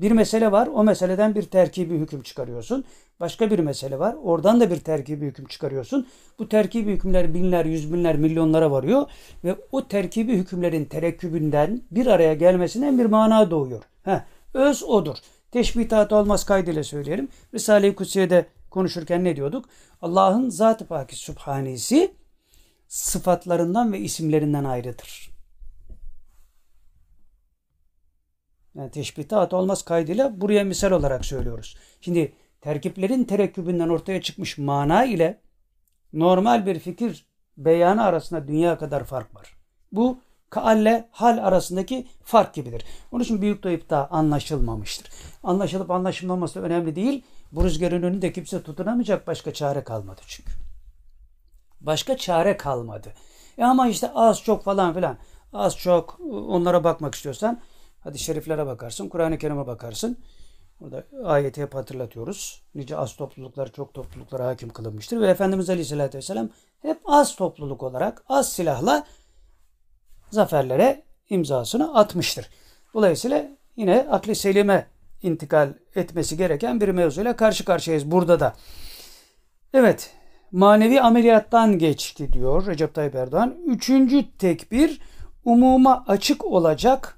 [0.00, 0.68] Bir mesele var.
[0.74, 2.84] O meseleden bir terkibi hüküm çıkarıyorsun.
[3.20, 4.16] Başka bir mesele var.
[4.22, 6.06] Oradan da bir terkibi hüküm çıkarıyorsun.
[6.38, 9.06] Bu terkibi hükümler binler, yüz binler, milyonlara varıyor.
[9.44, 13.82] Ve o terkibi hükümlerin terekkübünden bir araya gelmesinden bir mana doğuyor.
[14.02, 14.20] Heh,
[14.54, 15.16] öz odur.
[15.50, 17.28] Teşbihat olmaz kaydıyla söyleyelim.
[17.54, 19.64] Risale-i Kutsiye'de konuşurken ne diyorduk?
[20.02, 22.14] Allah'ın Zat-ı Pakis Subhanesi
[22.88, 25.35] sıfatlarından ve isimlerinden ayrıdır.
[28.76, 31.76] Yani teşbihat olmaz kaydıyla buraya misal olarak söylüyoruz.
[32.00, 35.40] Şimdi terkiplerin terekkübünden ortaya çıkmış mana ile
[36.12, 39.56] normal bir fikir beyanı arasında dünya kadar fark var.
[39.92, 40.20] Bu
[40.50, 42.84] kaalle hal arasındaki fark gibidir.
[43.12, 45.10] Onun için büyük doyup da anlaşılmamıştır.
[45.42, 47.24] Anlaşılıp anlaşılmaması önemli değil.
[47.52, 50.52] Bu rüzgarın önünde kimse tutunamayacak başka çare kalmadı çünkü.
[51.80, 53.08] Başka çare kalmadı.
[53.58, 55.16] E ama işte az çok falan filan
[55.52, 57.60] az çok onlara bakmak istiyorsan
[58.06, 60.18] Hadis-i şeriflere bakarsın, Kur'an-ı Kerim'e bakarsın.
[60.80, 62.62] Burada ayeti hep hatırlatıyoruz.
[62.74, 65.20] Nice az topluluklar çok topluluklara hakim kılınmıştır.
[65.20, 66.48] Ve Efendimiz Aleyhisselatü Vesselam
[66.82, 69.06] hep az topluluk olarak az silahla
[70.30, 72.50] zaferlere imzasını atmıştır.
[72.94, 74.86] Dolayısıyla yine akli selime
[75.22, 78.54] intikal etmesi gereken bir mevzuyla karşı karşıyayız burada da.
[79.74, 80.14] Evet,
[80.52, 83.54] manevi ameliyattan geçti diyor Recep Tayyip Erdoğan.
[83.66, 85.00] Üçüncü tekbir
[85.44, 87.15] umuma açık olacak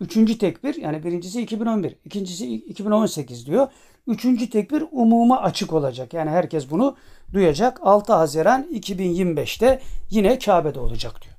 [0.00, 3.68] Üçüncü tekbir yani birincisi 2011, ikincisi 2018 diyor.
[4.06, 6.14] Üçüncü tekbir umuma açık olacak.
[6.14, 6.96] Yani herkes bunu
[7.32, 7.78] duyacak.
[7.82, 9.80] 6 Haziran 2025'te
[10.10, 11.34] yine Kabe'de olacak diyor.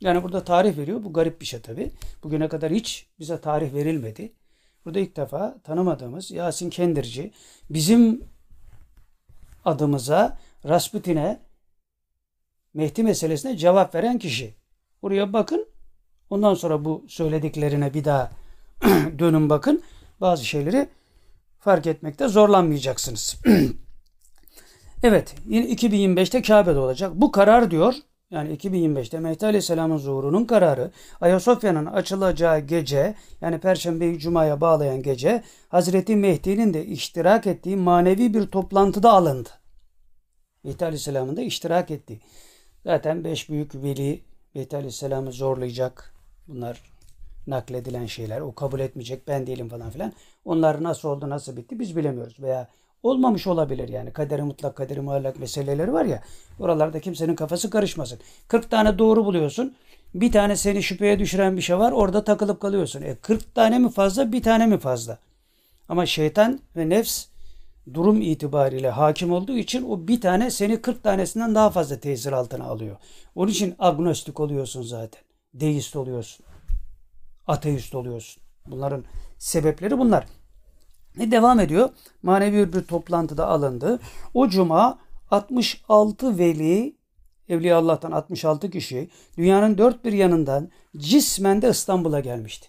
[0.00, 1.04] Yani burada tarih veriyor.
[1.04, 1.90] Bu garip bir şey tabi.
[2.22, 4.32] Bugüne kadar hiç bize tarih verilmedi.
[4.84, 7.32] Burada ilk defa tanımadığımız Yasin Kendirci
[7.70, 8.24] bizim
[9.64, 11.46] adımıza Rasputin'e
[12.74, 14.54] Mehdi meselesine cevap veren kişi.
[15.02, 15.68] Buraya bakın.
[16.30, 18.30] Ondan sonra bu söylediklerine bir daha
[19.18, 19.82] dönün bakın.
[20.20, 20.88] Bazı şeyleri
[21.58, 23.36] fark etmekte zorlanmayacaksınız.
[25.02, 27.12] evet, yine 2025'te Kabe'de olacak.
[27.14, 27.94] Bu karar diyor,
[28.30, 36.16] yani 2025'te Mehdi Aleyhisselam'ın zuhurunun kararı Ayasofya'nın açılacağı gece yani Perşembeyi Cuma'ya bağlayan gece Hazreti
[36.16, 39.48] Mehdi'nin de iştirak ettiği manevi bir toplantıda alındı.
[40.64, 42.20] Mehdi Aleyhisselam'ın da iştirak ettiği.
[42.84, 44.24] Zaten beş büyük veli
[44.54, 46.15] Mehdi Aleyhisselam'ı zorlayacak.
[46.48, 46.82] Bunlar
[47.46, 48.40] nakledilen şeyler.
[48.40, 50.12] O kabul etmeyecek ben değilim falan filan.
[50.44, 52.40] Onlar nasıl oldu nasıl bitti biz bilemiyoruz.
[52.40, 52.68] Veya
[53.02, 54.12] olmamış olabilir yani.
[54.12, 56.22] Kaderi mutlak, kaderi muallak meseleleri var ya.
[56.60, 58.18] Oralarda kimsenin kafası karışmasın.
[58.48, 59.74] 40 tane doğru buluyorsun.
[60.14, 61.92] Bir tane seni şüpheye düşüren bir şey var.
[61.92, 63.02] Orada takılıp kalıyorsun.
[63.02, 65.18] E 40 tane mi fazla, bir tane mi fazla?
[65.88, 67.26] Ama şeytan ve nefs
[67.94, 72.64] durum itibariyle hakim olduğu için o bir tane seni 40 tanesinden daha fazla tesir altına
[72.64, 72.96] alıyor.
[73.34, 75.25] Onun için agnostik oluyorsun zaten.
[75.60, 76.46] Deist oluyorsun.
[77.46, 78.42] Ateist oluyorsun.
[78.66, 79.04] Bunların
[79.38, 80.26] sebepleri bunlar.
[81.16, 81.88] Ne devam ediyor?
[82.22, 84.00] Manevi bir toplantıda alındı.
[84.34, 84.98] O cuma
[85.30, 86.96] 66 veli
[87.48, 92.68] Evliya Allah'tan 66 kişi dünyanın dört bir yanından cismen de İstanbul'a gelmişti.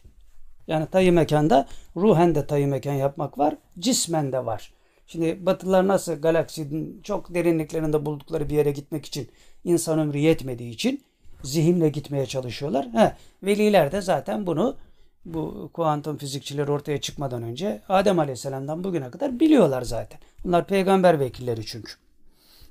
[0.68, 4.74] Yani tayı mekanda ruhen de tayı mekan yapmak var, cismen de var.
[5.08, 9.30] Şimdi Batılılar nasıl galaksinin çok derinliklerinde buldukları bir yere gitmek için
[9.64, 11.04] insan ömrü yetmediği için
[11.44, 12.88] zihinle gitmeye çalışıyorlar.
[12.94, 13.14] He,
[13.44, 14.78] veliler de zaten bunu
[15.26, 20.20] bu kuantum fizikçiler ortaya çıkmadan önce Adem Aleyhisselam'dan bugüne kadar biliyorlar zaten.
[20.44, 21.92] Bunlar peygamber vekilleri çünkü.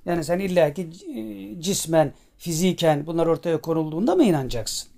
[0.04, 4.88] Yani sen illaki e, cismen, fiziken bunlar ortaya konulduğunda mı inanacaksın?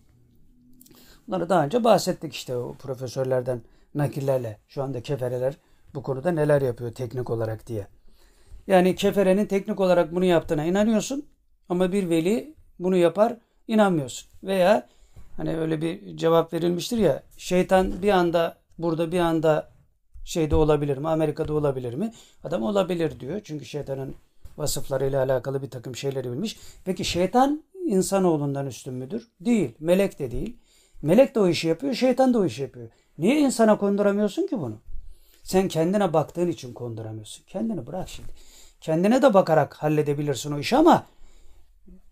[1.28, 3.62] Bunları daha önce bahsettik işte o profesörlerden
[3.94, 4.58] nakillerle.
[4.68, 5.54] Şu anda kefereler
[5.94, 7.86] bu konuda neler yapıyor teknik olarak diye.
[8.66, 11.26] Yani keferenin teknik olarak bunu yaptığına inanıyorsun
[11.68, 13.36] ama bir veli bunu yapar
[13.68, 14.28] inanmıyorsun.
[14.42, 14.88] Veya
[15.36, 19.70] hani öyle bir cevap verilmiştir ya şeytan bir anda burada bir anda
[20.24, 21.08] şeyde olabilir mi?
[21.08, 22.12] Amerika'da olabilir mi?
[22.44, 23.40] Adam olabilir diyor.
[23.44, 24.14] Çünkü şeytanın
[24.58, 26.58] vasıflarıyla alakalı bir takım şeyleri bilmiş.
[26.84, 29.28] Peki şeytan insanoğlundan üstün müdür?
[29.40, 29.74] Değil.
[29.80, 30.56] Melek de değil.
[31.02, 32.88] Melek de o işi yapıyor, şeytan da o işi yapıyor.
[33.18, 34.76] Niye insana konduramıyorsun ki bunu?
[35.42, 37.44] Sen kendine baktığın için konduramıyorsun.
[37.46, 38.28] Kendini bırak şimdi.
[38.80, 41.06] Kendine de bakarak halledebilirsin o işi ama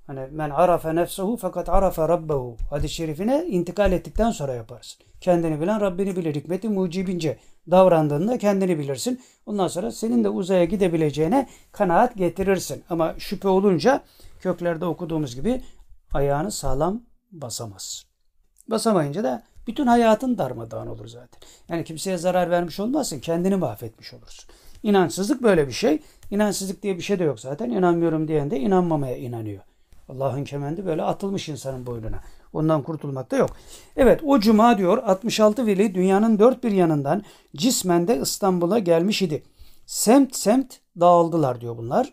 [0.07, 5.07] hani men arafe nefsehu fakat arafe rabbehu hadis-i şerifine intikal ettikten sonra yaparsın.
[5.21, 6.35] Kendini bilen Rabbini bilir.
[6.35, 7.39] Hikmeti mucibince
[7.71, 9.21] davrandığında kendini bilirsin.
[9.47, 12.85] Ondan sonra senin de uzaya gidebileceğine kanaat getirirsin.
[12.91, 14.03] Ama şüphe olunca
[14.41, 15.63] köklerde okuduğumuz gibi
[16.13, 17.03] ayağını sağlam
[17.33, 18.05] basamaz.
[18.71, 21.41] Basamayınca da bütün hayatın darmadağın olur zaten.
[21.69, 24.51] Yani kimseye zarar vermiş olmazsın, kendini mahvetmiş olursun.
[24.83, 26.03] İnançsızlık böyle bir şey.
[26.31, 27.71] İnançsızlık diye bir şey de yok zaten.
[27.71, 29.63] İnanmıyorum diyen de inanmamaya inanıyor.
[30.09, 32.21] Allah'ın kemendi böyle atılmış insanın boynuna.
[32.53, 33.57] Ondan kurtulmak da yok.
[33.97, 37.23] Evet o cuma diyor 66 veli dünyanın dört bir yanından
[37.57, 39.43] cismen de İstanbul'a gelmiş idi.
[39.87, 42.13] Semt semt dağıldılar diyor bunlar.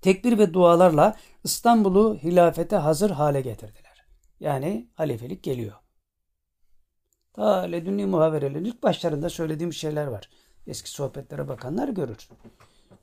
[0.00, 4.06] Tekbir ve dualarla İstanbul'u hilafete hazır hale getirdiler.
[4.40, 5.72] Yani halifelik geliyor.
[7.32, 10.30] Ta ledünni muhaverelerin ilk başlarında söylediğim şeyler var.
[10.66, 12.28] Eski sohbetlere bakanlar görür.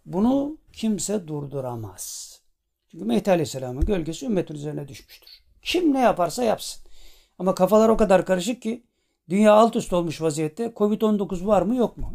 [0.06, 2.31] Bunu kimse durduramaz.
[2.92, 5.30] Çünkü Mehdi Aleyhisselam'ın gölgesi ümmetin üzerine düşmüştür.
[5.62, 6.82] Kim ne yaparsa yapsın.
[7.40, 8.84] Ama kafalar o kadar karışık ki
[9.30, 12.14] dünya alt üst olmuş vaziyette Covid-19 var mı yok mu?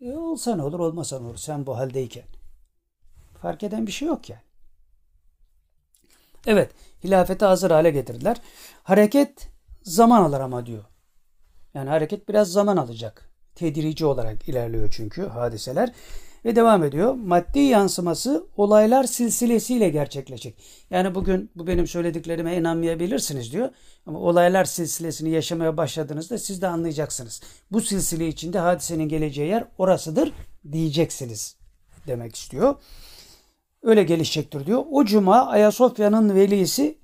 [0.00, 2.24] E, olsa ne olur olmasa ne olur sen bu haldeyken.
[3.42, 4.40] Fark eden bir şey yok yani.
[6.46, 6.70] Evet
[7.04, 8.36] hilafeti hazır hale getirdiler.
[8.82, 9.48] Hareket
[9.82, 10.84] zaman alır ama diyor.
[11.74, 13.30] Yani hareket biraz zaman alacak.
[13.54, 15.92] Tedirici olarak ilerliyor çünkü hadiseler.
[16.44, 17.14] Ve devam ediyor.
[17.14, 20.58] Maddi yansıması olaylar silsilesiyle gerçekleşecek.
[20.90, 23.70] Yani bugün bu benim söylediklerime inanmayabilirsiniz diyor.
[24.06, 27.40] Ama olaylar silsilesini yaşamaya başladığınızda siz de anlayacaksınız.
[27.72, 30.32] Bu silsile içinde hadisenin geleceği yer orasıdır
[30.72, 31.56] diyeceksiniz
[32.06, 32.74] demek istiyor.
[33.82, 34.84] Öyle gelişecektir diyor.
[34.90, 36.98] O cuma Ayasofya'nın velisi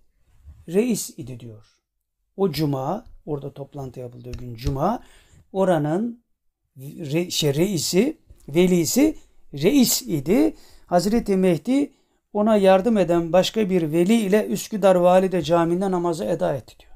[0.69, 1.67] reis idi diyor.
[2.37, 5.03] O cuma orada toplantı yapıldığı gün cuma
[5.53, 6.25] oranın
[6.77, 8.19] re, şey, reisi
[8.49, 9.17] velisi
[9.63, 10.55] reis idi.
[10.87, 11.93] Hazreti Mehdi
[12.33, 16.93] ona yardım eden başka bir veli ile Üsküdar Valide Camii'nde namazı eda etti diyor.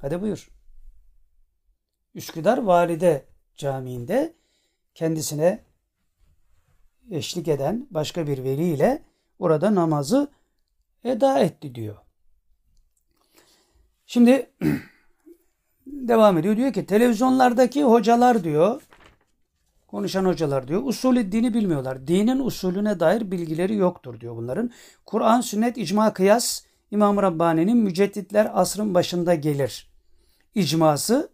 [0.00, 0.50] Hadi buyur.
[2.14, 3.24] Üsküdar Valide
[3.56, 4.34] Camii'nde
[4.94, 5.64] kendisine
[7.10, 9.02] eşlik eden başka bir veli ile
[9.38, 10.28] orada namazı
[11.04, 11.96] eda etti diyor.
[14.06, 14.50] Şimdi
[15.86, 16.56] devam ediyor.
[16.56, 18.82] Diyor ki televizyonlardaki hocalar diyor
[19.92, 22.06] konuşan hocalar diyor usulü dini bilmiyorlar.
[22.06, 24.70] Dinin usulüne dair bilgileri yoktur diyor bunların.
[25.06, 29.90] Kur'an, sünnet, icma, kıyas İmam Rabbani'nin mücedditler asrın başında gelir.
[30.54, 31.30] İcması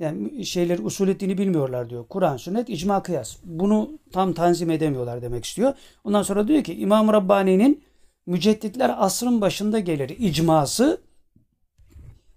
[0.00, 2.04] yani şeyler usulü dini bilmiyorlar diyor.
[2.08, 3.36] Kur'an, sünnet, icma, kıyas.
[3.44, 5.74] Bunu tam tanzim edemiyorlar demek istiyor.
[6.04, 7.84] Ondan sonra diyor ki İmam Rabbani'nin
[8.26, 10.08] mücedditler asrın başında gelir.
[10.08, 11.00] İcması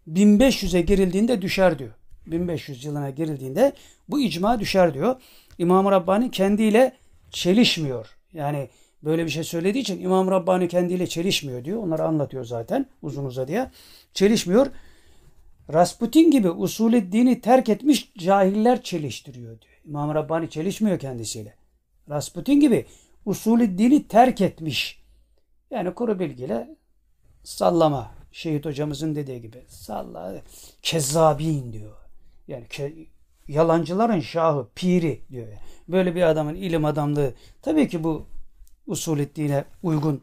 [0.08, 1.94] 1500'e girildiğinde düşer diyor.
[2.28, 3.74] 1500 yılına girildiğinde
[4.10, 5.22] bu icma düşer diyor.
[5.58, 6.94] İmam Rabbani kendiyle
[7.32, 8.18] çelişmiyor.
[8.34, 8.70] Yani
[9.04, 11.84] böyle bir şey söylediği için İmam Rabbani kendiyle çelişmiyor diyor.
[11.84, 13.72] Onları anlatıyor zaten uzun uzadıya.
[14.14, 14.68] Çelişmiyor.
[15.74, 19.82] Rasputin gibi usulü dini terk etmiş cahiller çeliştiriyor diyor.
[19.86, 21.56] İmam Rabbani çelişmiyor kendisiyle.
[22.10, 22.86] Rasputin gibi
[23.26, 25.04] usulü dini terk etmiş.
[25.72, 26.78] Yani kuru bilgiyle
[27.44, 28.12] sallama.
[28.32, 29.64] Şehit hocamızın dediği gibi.
[29.68, 30.42] Salla.
[30.82, 32.03] Kezzabin diyor.
[32.48, 32.68] Yani
[33.48, 35.48] yalancıların şahı, piri diyor.
[35.88, 38.26] Böyle bir adamın ilim adamlığı tabii ki bu
[38.88, 40.22] usul ettiğine uygun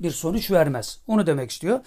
[0.00, 1.00] bir sonuç vermez.
[1.06, 1.80] Onu demek istiyor.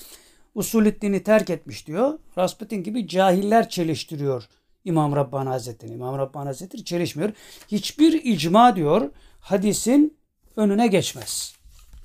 [0.56, 2.20] Usul ettiğini terk etmiş diyor.
[2.38, 4.48] Rasputin gibi cahiller çeliştiriyor
[4.86, 5.94] İmam Rabbani Hazretleri.
[5.94, 7.32] İmam Rabbani Hazretleri çelişmiyor.
[7.68, 10.18] Hiçbir icma diyor hadisin
[10.56, 11.56] önüne geçmez.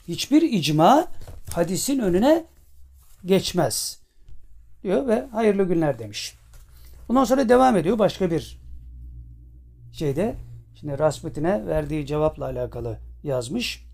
[0.09, 1.07] Hiçbir icma
[1.55, 2.45] hadisin önüne
[3.25, 4.01] geçmez.
[4.83, 6.40] Diyor ve hayırlı günler demiş.
[7.11, 8.61] Ondan sonra devam ediyor başka bir
[9.93, 10.37] şeyde.
[10.75, 13.87] Şimdi Rasputin'e verdiği cevapla alakalı yazmış.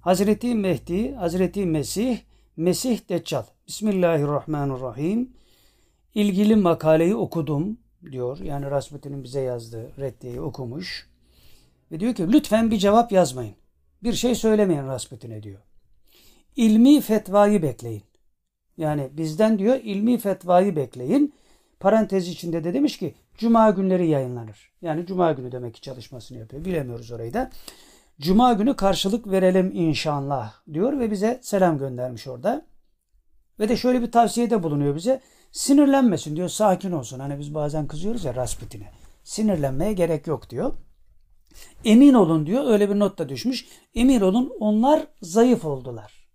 [0.00, 2.18] Hazreti Mehdi, Hazreti Mesih,
[2.56, 3.42] Mesih Deccal.
[3.66, 5.32] Bismillahirrahmanirrahim.
[6.14, 7.78] İlgili makaleyi okudum
[8.12, 8.38] diyor.
[8.38, 11.08] Yani Rasputin'in bize yazdığı reddiyeyi okumuş.
[11.92, 13.54] Ve diyor ki lütfen bir cevap yazmayın.
[14.02, 15.60] Bir şey söylemeyin Rasputin'e diyor.
[16.56, 18.02] İlmi fetvayı bekleyin.
[18.76, 21.34] Yani bizden diyor ilmi fetvayı bekleyin.
[21.80, 24.72] Parantez içinde de demiş ki Cuma günleri yayınlanır.
[24.82, 26.64] Yani Cuma günü demek ki çalışmasını yapıyor.
[26.64, 27.50] Bilemiyoruz orayı da.
[28.20, 32.66] Cuma günü karşılık verelim inşallah diyor ve bize selam göndermiş orada.
[33.60, 35.20] Ve de şöyle bir tavsiyede bulunuyor bize.
[35.52, 36.48] Sinirlenmesin diyor.
[36.48, 37.18] Sakin olsun.
[37.18, 38.92] Hani biz bazen kızıyoruz ya Rasputin'e.
[39.24, 40.72] Sinirlenmeye gerek yok diyor.
[41.84, 42.64] Emin olun diyor.
[42.66, 43.68] Öyle bir not da düşmüş.
[43.94, 46.28] Emin olun onlar zayıf oldular.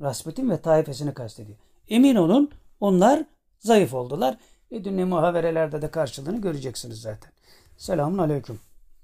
[0.00, 1.58] Rasputin ve taifesini kastediyor.
[1.88, 2.50] Emin olun
[2.80, 3.24] onlar
[3.58, 4.36] zayıf oldular.
[4.70, 7.32] E dünlü muhaverelerde de karşılığını göreceksiniz zaten.
[7.76, 8.60] Selamun aleyküm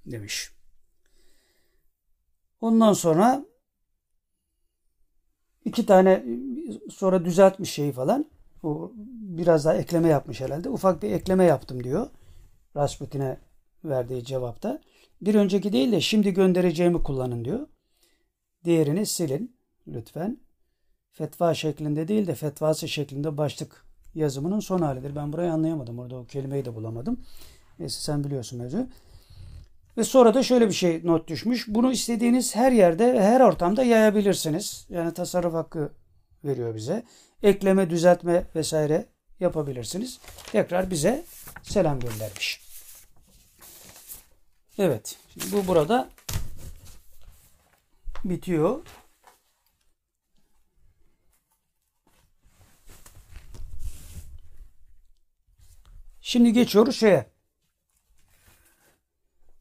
[0.06, 0.52] demiş.
[2.60, 3.44] Ondan sonra
[5.64, 6.24] iki tane
[6.90, 8.26] sonra düzeltmiş şeyi falan.
[8.62, 8.92] O
[9.36, 10.68] biraz daha ekleme yapmış herhalde.
[10.68, 12.06] Ufak bir ekleme yaptım diyor.
[12.76, 13.38] Rasputin'e
[13.84, 14.80] verdiği cevapta.
[15.20, 17.66] Bir önceki değil de şimdi göndereceğimi kullanın diyor.
[18.64, 19.56] Diğerini silin
[19.86, 20.38] lütfen.
[21.12, 23.84] Fetva şeklinde değil de fetvası şeklinde başlık
[24.14, 25.16] yazımının son halidir.
[25.16, 25.98] Ben burayı anlayamadım.
[25.98, 27.20] Orada o kelimeyi de bulamadım.
[27.78, 28.86] Neyse sen biliyorsun mevzu.
[29.96, 31.68] Ve sonra da şöyle bir şey not düşmüş.
[31.68, 34.86] Bunu istediğiniz her yerde ve her ortamda yayabilirsiniz.
[34.88, 35.92] Yani tasarruf hakkı
[36.44, 37.04] veriyor bize.
[37.42, 39.06] Ekleme, düzeltme vesaire
[39.40, 40.20] yapabilirsiniz.
[40.52, 41.24] Tekrar bize
[41.62, 42.60] selam göndermiş.
[44.78, 45.16] Evet.
[45.32, 46.08] Şimdi bu burada
[48.24, 48.80] bitiyor.
[56.26, 57.26] Şimdi geçiyoruz şeye.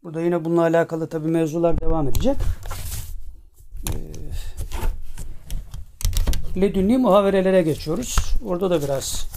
[0.03, 2.37] Burada yine bununla alakalı tabi mevzular devam edecek.
[3.89, 3.95] Ee,
[6.61, 8.15] ledünni muhaverelere geçiyoruz.
[8.45, 9.27] Orada da biraz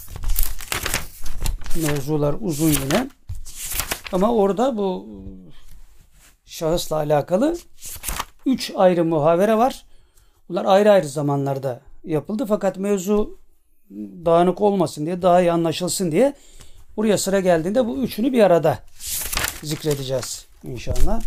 [1.76, 3.10] mevzular uzun yine.
[4.12, 5.08] Ama orada bu
[6.44, 7.56] şahısla alakalı
[8.46, 9.84] üç ayrı muhavere var.
[10.48, 12.46] Bunlar ayrı ayrı zamanlarda yapıldı.
[12.48, 13.38] Fakat mevzu
[14.24, 16.34] dağınık olmasın diye, daha iyi anlaşılsın diye
[16.96, 18.78] Buraya sıra geldiğinde bu üçünü bir arada
[19.62, 21.22] zikredeceğiz inşallah.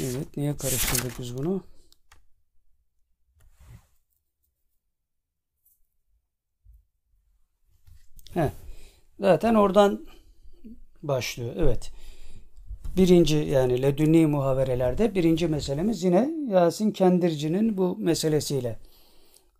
[0.00, 1.62] Evet, niye karıştırdık biz bunu?
[8.34, 8.50] Heh.
[9.20, 10.06] Zaten oradan
[11.02, 11.54] başlıyor.
[11.56, 11.92] Evet.
[12.96, 18.78] Birinci yani ledünni muhaverelerde birinci meselemiz yine Yasin Kendirci'nin bu meselesiyle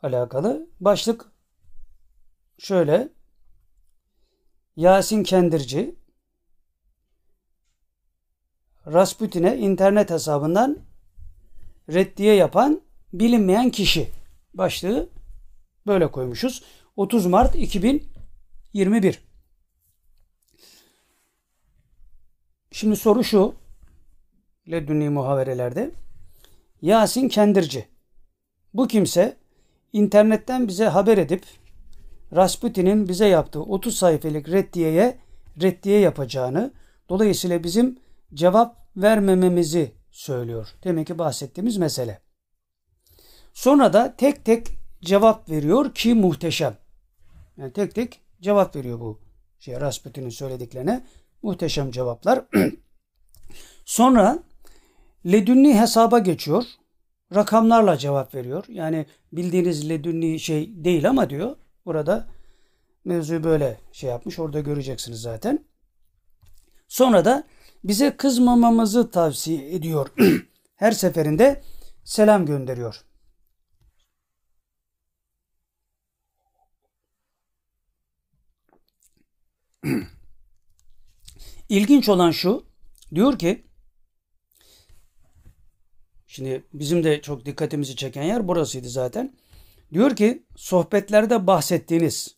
[0.03, 0.69] alakalı.
[0.81, 1.33] Başlık
[2.59, 3.09] şöyle.
[4.77, 5.95] Yasin Kendirci
[8.87, 10.79] Rasputin'e internet hesabından
[11.89, 12.81] reddiye yapan
[13.13, 14.11] bilinmeyen kişi.
[14.55, 15.09] Başlığı
[15.87, 16.65] böyle koymuşuz.
[16.97, 19.34] 30 Mart 2021.
[22.75, 23.55] Şimdi soru şu.
[24.71, 25.91] Ledünni muhaverelerde.
[26.83, 27.89] Yasin Kendirci.
[28.75, 29.37] Bu kimse
[29.93, 31.45] internetten bize haber edip
[32.35, 35.19] Rasputin'in bize yaptığı 30 sayfalık reddiyeye
[35.63, 36.73] reddiye yapacağını,
[37.09, 37.99] dolayısıyla bizim
[38.35, 40.69] cevap vermememizi söylüyor.
[40.85, 42.21] Demek ki bahsettiğimiz mesele.
[43.53, 44.67] Sonra da tek tek
[45.01, 46.77] cevap veriyor ki muhteşem.
[47.57, 49.21] Yani tek tek cevap veriyor bu
[49.59, 51.05] şey Rasputin'in söylediklerine.
[51.45, 52.45] Muhteşem cevaplar.
[53.85, 54.39] Sonra
[55.27, 56.65] ledünni hesaba geçiyor.
[57.35, 58.65] Rakamlarla cevap veriyor.
[58.69, 61.57] Yani bildiğiniz ledünni şey değil ama diyor.
[61.87, 62.29] Burada
[63.05, 64.39] mevzu böyle şey yapmış.
[64.39, 65.65] Orada göreceksiniz zaten.
[66.89, 67.45] Sonra da
[67.85, 70.09] bize kızmamamızı tavsiye ediyor.
[70.77, 71.63] Her seferinde
[72.05, 73.05] selam gönderiyor.
[81.69, 82.67] İlginç olan şu,
[83.15, 83.67] diyor ki,
[86.27, 89.35] şimdi bizim de çok dikkatimizi çeken yer burasıydı zaten.
[89.93, 92.37] Diyor ki, sohbetlerde bahsettiğiniz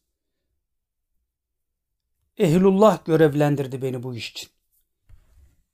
[2.39, 4.51] ehlullah görevlendirdi beni bu iş için.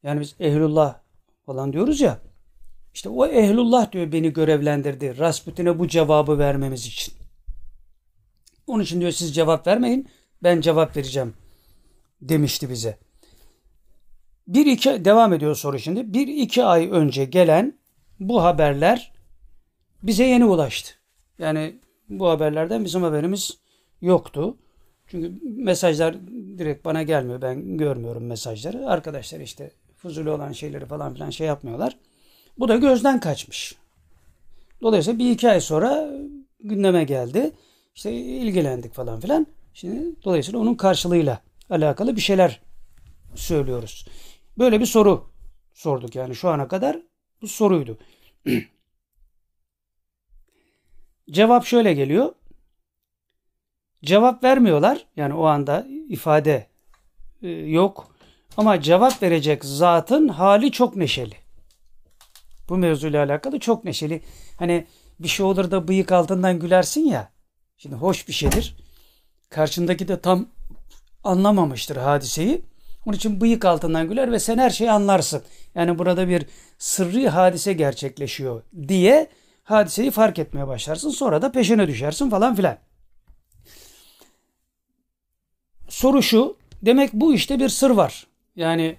[0.02, 1.00] Yani biz ehlullah
[1.46, 2.20] falan diyoruz ya.
[2.94, 5.18] İşte o ehlullah diyor beni görevlendirdi.
[5.18, 7.14] Rasputin'e bu cevabı vermemiz için.
[8.66, 10.08] Onun için diyor siz cevap vermeyin.
[10.42, 11.34] Ben cevap vereceğim
[12.20, 12.98] demişti bize.
[14.48, 16.14] Bir iki devam ediyor soru şimdi.
[16.14, 17.78] Bir iki ay önce gelen
[18.20, 19.12] bu haberler
[20.02, 20.94] bize yeni ulaştı.
[21.38, 23.58] Yani bu haberlerden bizim haberimiz
[24.00, 24.56] yoktu.
[25.06, 26.16] Çünkü mesajlar
[26.58, 27.42] direkt bana gelmiyor.
[27.42, 28.88] Ben görmüyorum mesajları.
[28.88, 31.96] Arkadaşlar işte fuzuli olan şeyleri falan filan şey yapmıyorlar.
[32.58, 33.76] Bu da gözden kaçmış.
[34.82, 36.10] Dolayısıyla bir iki ay sonra
[36.60, 37.50] gündeme geldi.
[37.94, 39.46] İşte ilgilendik falan filan.
[39.74, 41.40] Şimdi dolayısıyla onun karşılığıyla
[41.70, 42.60] alakalı bir şeyler
[43.34, 44.06] söylüyoruz.
[44.58, 45.30] Böyle bir soru
[45.74, 46.98] sorduk yani şu ana kadar
[47.42, 47.98] bu soruydu.
[51.30, 52.34] Cevap şöyle geliyor.
[54.04, 55.06] Cevap vermiyorlar.
[55.16, 56.66] Yani o anda ifade
[57.42, 58.12] e, yok.
[58.56, 61.34] Ama cevap verecek zatın hali çok neşeli.
[62.68, 64.22] Bu mevzuyla alakalı çok neşeli.
[64.58, 64.86] Hani
[65.18, 67.32] bir şey olur da bıyık altından gülersin ya.
[67.76, 68.76] Şimdi hoş bir şeydir.
[69.50, 70.46] Karşındaki de tam
[71.24, 72.62] anlamamıştır hadiseyi.
[73.06, 75.42] Onun için bıyık altından güler ve sen her şeyi anlarsın.
[75.74, 76.46] Yani burada bir
[76.78, 79.28] sırrı hadise gerçekleşiyor diye
[79.62, 81.10] hadiseyi fark etmeye başlarsın.
[81.10, 82.76] Sonra da peşine düşersin falan filan.
[85.88, 86.56] Soru şu.
[86.82, 88.26] Demek bu işte bir sır var.
[88.56, 88.96] Yani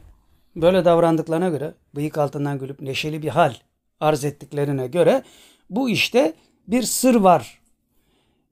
[0.56, 3.54] böyle davrandıklarına göre bıyık altından gülüp neşeli bir hal
[4.00, 5.24] arz ettiklerine göre
[5.70, 6.34] bu işte
[6.68, 7.62] bir sır var.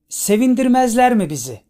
[0.10, 1.62] Sevindirmezler mi bizi?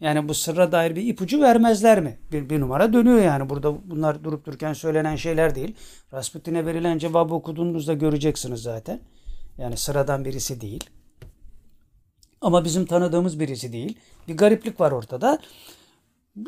[0.00, 2.18] Yani bu sırra dair bir ipucu vermezler mi?
[2.32, 3.48] Bir, bir numara dönüyor yani.
[3.48, 5.76] Burada bunlar durup dururken söylenen şeyler değil.
[6.12, 9.00] Rasputin'e verilen cevabı okuduğunuzda göreceksiniz zaten.
[9.58, 10.84] Yani sıradan birisi değil.
[12.40, 13.98] Ama bizim tanıdığımız birisi değil.
[14.28, 15.38] Bir gariplik var ortada.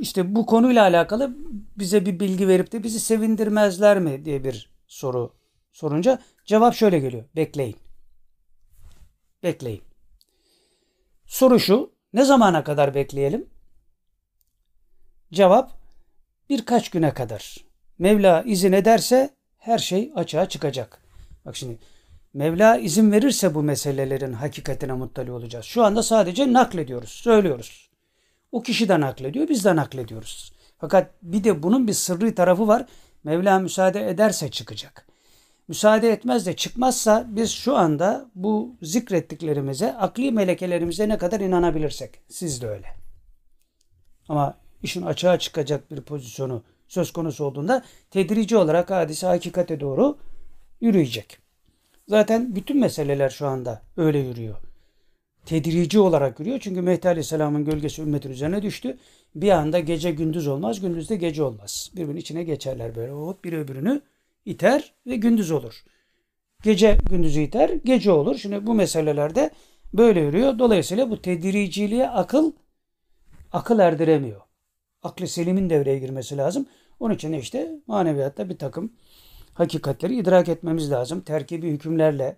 [0.00, 1.36] İşte bu konuyla alakalı
[1.76, 5.32] bize bir bilgi verip de bizi sevindirmezler mi diye bir soru
[5.72, 7.24] sorunca cevap şöyle geliyor.
[7.36, 7.76] Bekleyin.
[9.42, 9.82] Bekleyin.
[11.26, 11.97] Soru şu.
[12.12, 13.50] Ne zamana kadar bekleyelim?
[15.32, 15.72] Cevap
[16.48, 17.56] birkaç güne kadar.
[17.98, 21.02] Mevla izin ederse her şey açığa çıkacak.
[21.44, 21.78] Bak şimdi
[22.34, 25.64] Mevla izin verirse bu meselelerin hakikatine muttali olacağız.
[25.64, 27.90] Şu anda sadece naklediyoruz, söylüyoruz.
[28.52, 30.52] O kişi de naklediyor, biz de naklediyoruz.
[30.78, 32.86] Fakat bir de bunun bir sırrı tarafı var.
[33.24, 35.07] Mevla müsaade ederse çıkacak.
[35.68, 42.20] Müsaade etmez de çıkmazsa biz şu anda bu zikrettiklerimize, akli melekelerimize ne kadar inanabilirsek.
[42.28, 42.86] Siz de öyle.
[44.28, 50.18] Ama işin açığa çıkacak bir pozisyonu söz konusu olduğunda tedrici olarak hadise hakikate doğru
[50.80, 51.38] yürüyecek.
[52.08, 54.56] Zaten bütün meseleler şu anda öyle yürüyor.
[55.46, 56.58] Tedrici olarak yürüyor.
[56.60, 58.98] Çünkü Mehdi Aleyhisselam'ın gölgesi ümmetin üzerine düştü.
[59.34, 61.90] Bir anda gece gündüz olmaz, gündüz de gece olmaz.
[61.96, 63.12] Birbirinin içine geçerler böyle.
[63.12, 64.02] Hop biri öbürünü
[64.48, 65.84] iter ve gündüz olur.
[66.62, 68.36] Gece gündüzü iter, gece olur.
[68.38, 69.50] Şimdi bu meselelerde
[69.94, 70.58] böyle yürüyor.
[70.58, 72.52] Dolayısıyla bu tedriciliğe akıl
[73.52, 74.40] akıl erdiremiyor.
[75.02, 76.66] Aklı selimin devreye girmesi lazım.
[77.00, 78.92] Onun için işte maneviyatta bir takım
[79.54, 81.20] hakikatleri idrak etmemiz lazım.
[81.20, 82.36] Terkibi hükümlerle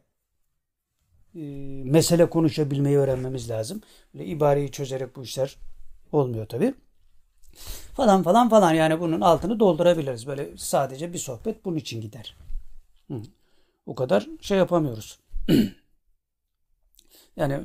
[1.34, 1.40] e,
[1.84, 3.80] mesele konuşabilmeyi öğrenmemiz lazım.
[4.14, 5.56] Böyle ibareyi çözerek bu işler
[6.12, 6.74] olmuyor tabi.
[7.94, 10.26] Falan falan falan yani bunun altını doldurabiliriz.
[10.26, 12.36] Böyle sadece bir sohbet bunun için gider.
[13.10, 13.14] Hı.
[13.86, 15.18] O kadar şey yapamıyoruz.
[17.36, 17.60] yani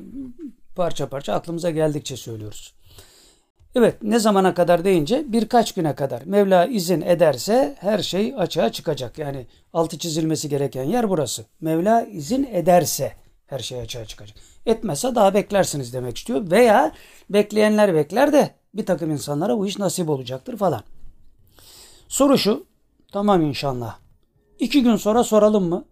[0.76, 2.74] parça parça aklımıza geldikçe söylüyoruz.
[3.74, 9.18] Evet ne zamana kadar deyince birkaç güne kadar Mevla izin ederse her şey açığa çıkacak.
[9.18, 11.44] Yani altı çizilmesi gereken yer burası.
[11.60, 13.12] Mevla izin ederse
[13.46, 14.36] her şey açığa çıkacak.
[14.66, 16.50] Etmezse daha beklersiniz demek istiyor.
[16.50, 16.92] Veya
[17.30, 20.82] bekleyenler bekler de bir takım insanlara bu iş nasip olacaktır falan.
[22.08, 22.66] Soru şu.
[23.12, 23.98] Tamam inşallah.
[24.58, 25.84] İki gün sonra soralım mı?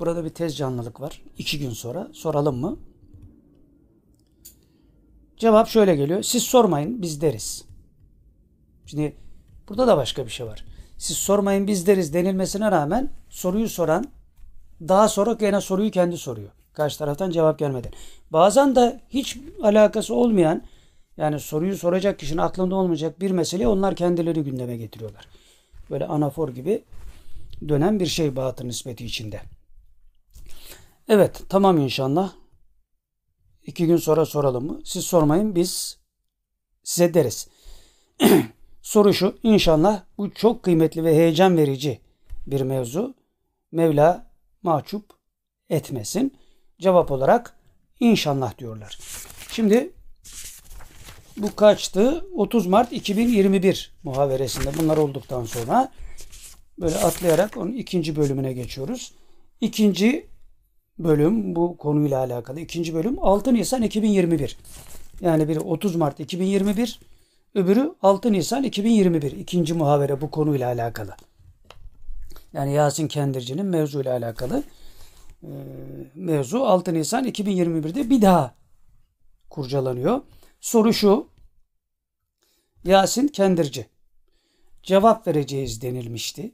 [0.00, 1.22] Burada bir tez canlılık var.
[1.38, 2.76] İki gün sonra soralım mı?
[5.36, 6.22] Cevap şöyle geliyor.
[6.22, 7.64] Siz sormayın biz deriz.
[8.86, 9.16] Şimdi
[9.68, 10.64] burada da başka bir şey var.
[10.98, 14.04] Siz sormayın biz deriz denilmesine rağmen soruyu soran
[14.80, 16.50] daha sonra gene soruyu kendi soruyor.
[16.72, 17.92] Karşı taraftan cevap gelmeden.
[18.30, 20.62] Bazen de hiç alakası olmayan
[21.16, 25.28] yani soruyu soracak kişinin aklında olmayacak bir meseleyi onlar kendileri gündeme getiriyorlar.
[25.90, 26.84] Böyle anafor gibi
[27.68, 29.40] dönen bir şey batın nispeti içinde.
[31.08, 32.32] Evet tamam inşallah.
[33.66, 34.80] İki gün sonra soralım mı?
[34.84, 35.98] Siz sormayın biz
[36.82, 37.48] size deriz.
[38.82, 42.00] Soru şu inşallah bu çok kıymetli ve heyecan verici
[42.46, 43.14] bir mevzu.
[43.72, 44.26] Mevla
[44.62, 45.10] mahcup
[45.70, 46.38] etmesin.
[46.80, 47.56] Cevap olarak
[48.00, 48.98] inşallah diyorlar.
[49.52, 49.92] Şimdi
[51.36, 52.24] bu kaçtı?
[52.34, 55.92] 30 Mart 2021 muhaveresinde bunlar olduktan sonra
[56.80, 59.12] böyle atlayarak onun ikinci bölümüne geçiyoruz.
[59.60, 60.26] İkinci
[60.98, 62.60] bölüm bu konuyla alakalı.
[62.60, 64.56] ikinci bölüm 6 Nisan 2021.
[65.20, 67.00] Yani biri 30 Mart 2021,
[67.54, 69.32] öbürü 6 Nisan 2021.
[69.32, 71.14] İkinci muhavere bu konuyla alakalı.
[72.52, 74.62] Yani Yasin Kendirci'nin mevzuyla alakalı
[75.42, 75.50] e,
[76.14, 78.54] mevzu 6 Nisan 2021'de bir daha
[79.50, 80.20] kurcalanıyor.
[80.62, 81.28] Soru şu.
[82.84, 83.86] Yasin Kendirci.
[84.82, 86.52] Cevap vereceğiz denilmişti.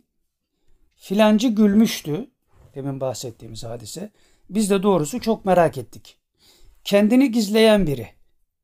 [0.97, 2.29] Filancı gülmüştü.
[2.75, 4.11] Demin bahsettiğimiz hadise.
[4.51, 6.17] Biz de doğrusu çok merak ettik.
[6.85, 8.09] Kendini gizleyen biri.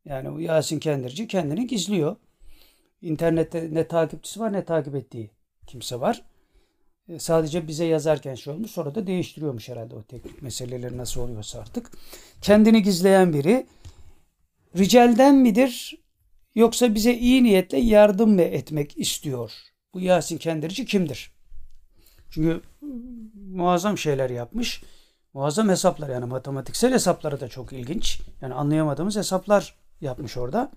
[0.05, 2.16] Yani Yasin Kendirci kendini gizliyor.
[3.03, 5.30] İnternette ne takipçisi var ne takip ettiği
[5.66, 6.22] kimse var.
[7.09, 11.61] E, sadece bize yazarken şey olmuş sonra da değiştiriyormuş herhalde o teknik meseleleri nasıl oluyorsa
[11.61, 11.90] artık.
[12.42, 13.66] Kendini gizleyen biri
[14.77, 15.99] ricalden midir
[16.55, 19.53] yoksa bize iyi niyetle yardım mı etmek istiyor?
[19.95, 21.33] Bu Yasin Kendirci kimdir?
[22.31, 22.61] Çünkü
[23.51, 24.83] muazzam şeyler yapmış.
[25.35, 28.20] Muazzam hesaplar yani matematiksel hesapları da çok ilginç.
[28.41, 30.72] Yani anlayamadığımız hesaplar yapmış orada.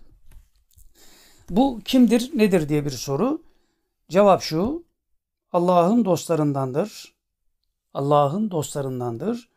[1.49, 3.41] Bu kimdir, nedir diye bir soru.
[4.09, 4.83] Cevap şu.
[5.51, 7.15] Allah'ın dostlarındandır.
[7.93, 9.49] Allah'ın dostlarındandır.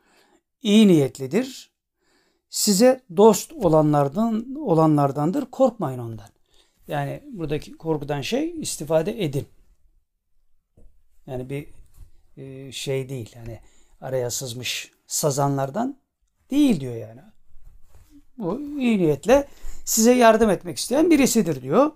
[0.62, 1.69] İyi niyetlidir.
[2.50, 5.46] Size dost olanlardan olanlardandır.
[5.50, 6.28] Korkmayın ondan.
[6.88, 9.46] Yani buradaki korkudan şey istifade edin.
[11.26, 11.68] Yani bir
[12.36, 13.32] e, şey değil.
[13.36, 13.60] Yani
[14.00, 15.96] araya sızmış sazanlardan
[16.50, 17.20] değil diyor yani.
[18.38, 19.48] Bu iyi niyetle
[19.84, 21.92] size yardım etmek isteyen birisidir diyor.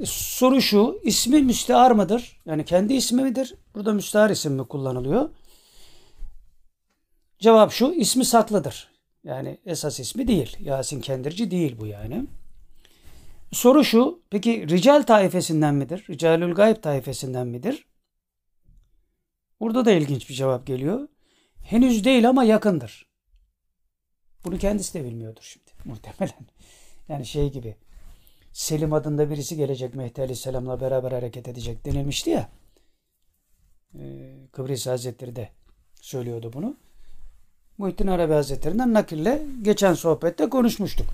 [0.00, 2.40] E, soru şu, ismi müstehar mıdır?
[2.46, 3.54] Yani kendi ismi midir?
[3.74, 5.30] Burada müstehar isim mi kullanılıyor?
[7.38, 8.97] Cevap şu, ismi saklıdır.
[9.28, 10.56] Yani esas ismi değil.
[10.60, 12.26] Yasin Kendirci değil bu yani.
[13.52, 16.06] Soru şu, peki rical taifesinden midir?
[16.10, 17.86] Ricalül gayb taifesinden midir?
[19.60, 21.08] Burada da ilginç bir cevap geliyor.
[21.62, 23.08] Henüz değil ama yakındır.
[24.44, 26.46] Bunu kendisi de bilmiyordur şimdi muhtemelen.
[27.08, 27.76] Yani şey gibi
[28.52, 32.48] Selim adında birisi gelecek Mehdi Aleyhisselam'la beraber hareket edecek denilmişti ya.
[33.94, 35.48] Ee, Kıbrıs Hazretleri de
[36.00, 36.76] söylüyordu bunu.
[37.78, 41.06] Muhittin Arabi Hazretlerinden nakille geçen sohbette konuşmuştuk.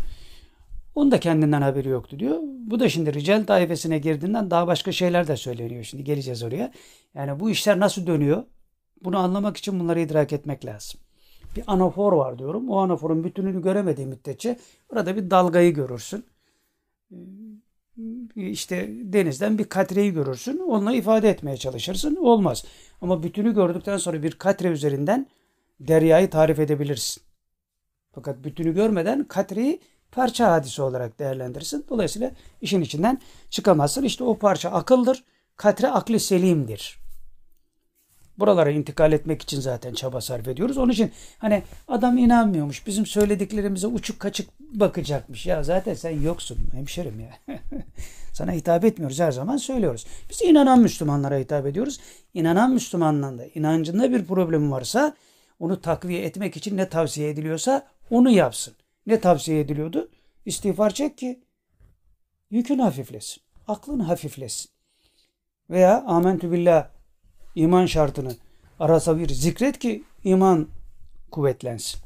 [0.94, 2.38] Onun da kendinden haberi yoktu diyor.
[2.42, 5.84] Bu da şimdi rical taifesine girdiğinden daha başka şeyler de söyleniyor.
[5.84, 6.72] Şimdi geleceğiz oraya.
[7.14, 8.42] Yani bu işler nasıl dönüyor?
[9.04, 11.00] Bunu anlamak için bunları idrak etmek lazım.
[11.56, 12.68] Bir anafor var diyorum.
[12.68, 14.58] O anaforun bütününü göremediği müddetçe
[14.90, 16.24] burada bir dalgayı görürsün.
[17.12, 17.16] Ee,
[18.36, 20.58] işte denizden bir katreyi görürsün.
[20.58, 22.16] Onunla ifade etmeye çalışırsın.
[22.16, 22.64] Olmaz.
[23.00, 25.26] Ama bütünü gördükten sonra bir katre üzerinden
[25.89, 27.22] deryayı tarif edebilirsin.
[28.12, 29.80] Fakat bütünü görmeden katreyi
[30.12, 31.87] parça hadisi olarak değerlendirirsin.
[31.89, 32.30] Dolayısıyla
[32.61, 33.20] işin içinden
[33.51, 34.03] çıkamazsın.
[34.03, 35.24] İşte o parça akıldır.
[35.57, 37.05] Katre akli selimdir.
[38.39, 40.78] Buralara intikal etmek için zaten çaba sarf ediyoruz.
[40.78, 42.87] Onun için hani adam inanmıyormuş.
[42.87, 45.47] Bizim söylediklerimize uçuk kaçık bakacakmış.
[45.47, 47.57] Ya zaten sen yoksun hemşerim ya.
[48.32, 50.07] Sana hitap etmiyoruz her zaman söylüyoruz.
[50.30, 52.01] Biz inanan Müslümanlara hitap ediyoruz.
[52.35, 55.14] İnanan Müslümanla da inancında bir problem varsa
[55.59, 58.74] onu takviye etmek için ne tavsiye ediliyorsa onu yapsın.
[59.07, 60.11] Ne tavsiye ediliyordu?
[60.46, 61.44] İstiğfar çek ki
[62.50, 63.42] yükün hafiflesin.
[63.68, 64.70] aklın hafiflesin.
[65.70, 66.88] Veya amentü billah
[67.55, 68.36] iman şartını
[68.80, 70.68] arasa bir zikret ki iman
[71.30, 72.00] kuvvetlensin.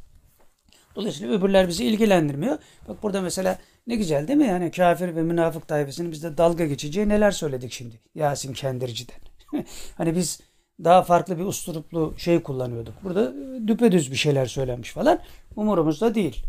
[0.96, 2.58] Dolayısıyla öbürler bizi ilgilendirmiyor.
[2.88, 4.46] Bak burada mesela ne güzel değil mi?
[4.46, 9.16] Yani kafir ve münafık tayfasının bizde dalga geçeceği neler söyledik şimdi Yasin Kendirci'den.
[9.96, 10.40] hani biz
[10.84, 12.94] daha farklı bir usturuplu şey kullanıyorduk.
[13.04, 13.32] Burada
[13.68, 15.20] düpedüz bir şeyler söylenmiş falan.
[15.56, 16.42] Umurumuzda değil.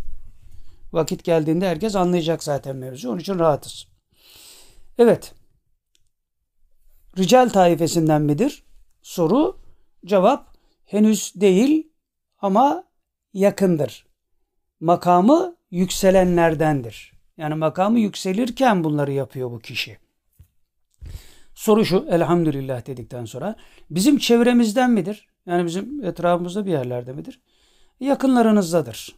[0.93, 3.09] Vakit geldiğinde herkes anlayacak zaten mevzu.
[3.09, 3.87] Onun için rahatız.
[4.97, 5.33] Evet.
[7.17, 8.63] Rical taifesinden midir?
[9.01, 9.57] Soru,
[10.05, 10.47] cevap
[10.85, 11.87] henüz değil
[12.41, 12.83] ama
[13.33, 14.05] yakındır.
[14.79, 17.13] Makamı yükselenlerdendir.
[17.37, 19.97] Yani makamı yükselirken bunları yapıyor bu kişi.
[21.59, 23.55] Soru şu elhamdülillah dedikten sonra
[23.89, 25.27] bizim çevremizden midir?
[25.45, 27.41] Yani bizim etrafımızda bir yerlerde midir?
[27.99, 29.15] Yakınlarınızdadır.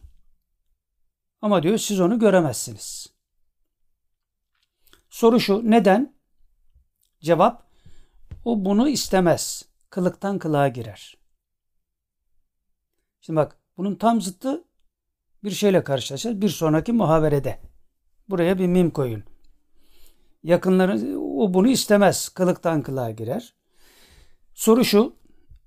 [1.42, 3.06] Ama diyor siz onu göremezsiniz.
[5.10, 6.14] Soru şu neden?
[7.20, 7.66] Cevap
[8.44, 9.64] o bunu istemez.
[9.90, 11.16] Kılıktan kılığa girer.
[13.20, 14.64] Şimdi bak bunun tam zıttı
[15.44, 16.42] bir şeyle karşılaşacağız.
[16.42, 17.60] Bir sonraki muhaberede.
[18.28, 19.31] Buraya bir mim koyun.
[20.42, 22.28] Yakınları o bunu istemez.
[22.28, 23.54] Kılıktan kılığa girer.
[24.54, 25.14] Soru şu.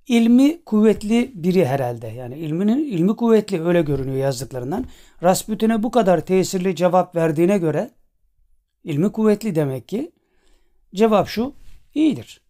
[0.08, 2.08] İlmi kuvvetli biri herhalde.
[2.08, 4.86] Yani ilminin ilmi kuvvetli öyle görünüyor yazdıklarından.
[5.24, 7.92] Rasputin'e bu kadar tesirli cevap verdiğine göre
[8.84, 10.12] ilmi kuvvetli demek ki.
[10.96, 11.54] Cevap şu.
[11.94, 12.42] iyidir.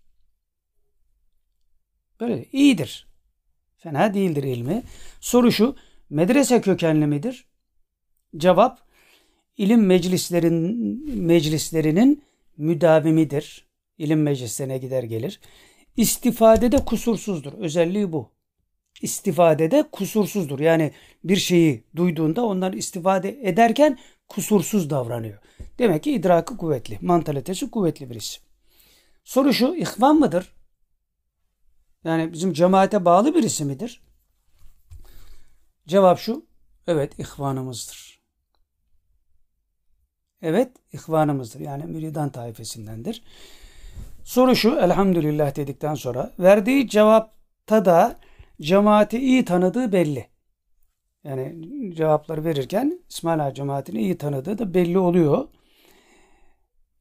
[2.20, 3.08] Böyle iyidir.
[3.78, 4.84] Fena değildir ilmi.
[5.22, 5.76] Soru şu.
[6.10, 7.46] Medrese kökenli midir?
[8.38, 8.85] Cevap
[9.58, 10.56] ilim meclislerin
[11.26, 12.24] meclislerinin
[12.58, 13.66] müdavimidir.
[13.98, 15.40] İlim meclislerine gider gelir.
[15.98, 17.54] İstifadede kusursuzdur.
[17.54, 18.32] Özelliği bu.
[19.02, 20.60] İstifadede kusursuzdur.
[20.60, 20.92] Yani
[21.24, 25.40] bir şeyi duyduğunda ondan istifade ederken kusursuz davranıyor.
[25.80, 28.40] Demek ki idrakı kuvvetli, mantalitesi kuvvetli birisi.
[29.24, 30.54] Soru şu, ihvan mıdır?
[32.04, 34.02] Yani bizim cemaate bağlı birisi midir?
[35.88, 36.46] Cevap şu,
[36.88, 38.05] evet ihvanımızdır.
[40.42, 41.60] Evet ihvanımızdır.
[41.60, 43.24] Yani müridan taifesindendir.
[44.24, 48.20] Soru şu elhamdülillah dedikten sonra verdiği cevapta da
[48.62, 50.28] cemaati iyi tanıdığı belli.
[51.24, 51.56] Yani
[51.96, 55.48] cevapları verirken İsmaila cemaatini iyi tanıdığı da belli oluyor.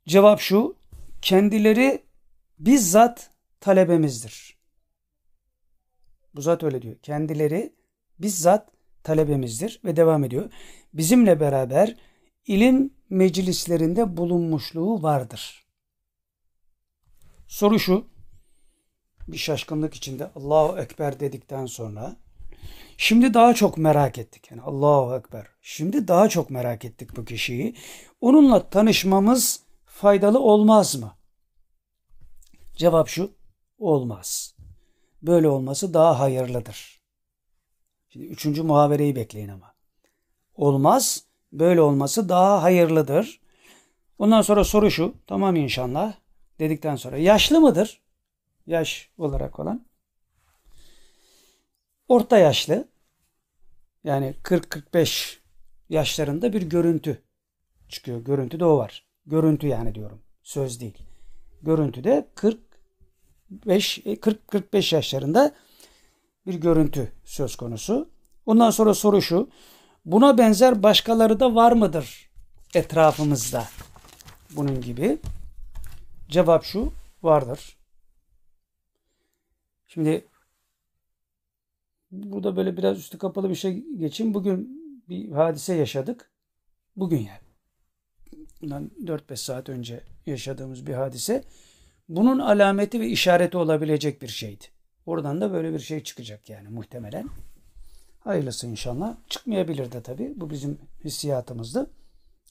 [0.08, 0.76] Cevap şu
[1.22, 2.02] kendileri
[2.58, 3.30] bizzat
[3.60, 4.58] talebemizdir.
[6.34, 6.96] Bu zat öyle diyor.
[7.02, 7.72] Kendileri
[8.18, 8.68] bizzat
[9.02, 10.52] talebemizdir ve devam ediyor.
[10.94, 11.96] Bizimle beraber
[12.46, 15.66] ilim meclislerinde bulunmuşluğu vardır.
[17.48, 18.06] Soru şu,
[19.28, 22.16] bir şaşkınlık içinde Allahu Ekber dedikten sonra
[22.96, 24.50] şimdi daha çok merak ettik.
[24.50, 25.46] Yani Allahu Ekber.
[25.62, 27.76] Şimdi daha çok merak ettik bu kişiyi.
[28.20, 31.12] Onunla tanışmamız faydalı olmaz mı?
[32.76, 33.32] Cevap şu,
[33.78, 34.54] olmaz.
[35.22, 37.00] Böyle olması daha hayırlıdır.
[38.08, 39.74] Şimdi üçüncü muhabereyi bekleyin ama.
[40.54, 41.24] Olmaz,
[41.58, 43.40] böyle olması daha hayırlıdır.
[44.18, 46.14] Ondan sonra soru şu, tamam inşallah
[46.58, 48.02] dedikten sonra yaşlı mıdır?
[48.66, 49.86] Yaş olarak olan.
[52.08, 52.88] Orta yaşlı.
[54.04, 55.36] Yani 40-45
[55.88, 57.22] yaşlarında bir görüntü
[57.88, 58.20] çıkıyor.
[58.20, 59.06] Görüntü de o var.
[59.26, 60.22] Görüntü yani diyorum.
[60.42, 60.98] Söz değil.
[61.62, 65.54] Görüntüde 45 40-45 yaşlarında
[66.46, 68.08] bir görüntü söz konusu.
[68.46, 69.48] Ondan sonra soru şu.
[70.04, 72.30] Buna benzer başkaları da var mıdır
[72.74, 73.68] etrafımızda?
[74.50, 75.18] Bunun gibi.
[76.28, 76.92] Cevap şu.
[77.22, 77.76] Vardır.
[79.86, 80.24] Şimdi
[82.10, 84.34] burada böyle biraz üstü kapalı bir şey geçeyim.
[84.34, 86.30] Bugün bir hadise yaşadık.
[86.96, 87.44] Bugün yani.
[88.62, 91.44] Bundan 4-5 saat önce yaşadığımız bir hadise.
[92.08, 94.64] Bunun alameti ve işareti olabilecek bir şeydi.
[95.06, 97.28] Oradan da böyle bir şey çıkacak yani muhtemelen.
[98.24, 99.16] Hayırlısı inşallah.
[99.28, 100.32] Çıkmayabilir de tabii.
[100.36, 101.90] Bu bizim hissiyatımızdı.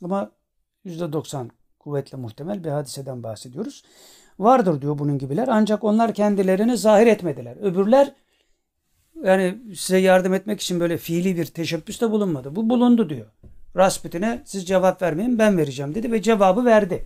[0.04, 0.32] Ama
[0.86, 3.84] %90 kuvvetle muhtemel bir hadiseden bahsediyoruz.
[4.40, 5.48] Vardır diyor bunun gibiler.
[5.52, 7.58] Ancak onlar kendilerini zahir etmediler.
[7.62, 8.14] Öbürler
[9.24, 12.56] yani size yardım etmek için böyle fiili bir teşebbüste bulunmadı.
[12.56, 13.28] Bu bulundu diyor.
[13.76, 17.06] Rasputin'e siz cevap vermeyin ben vereceğim dedi ve cevabı verdi.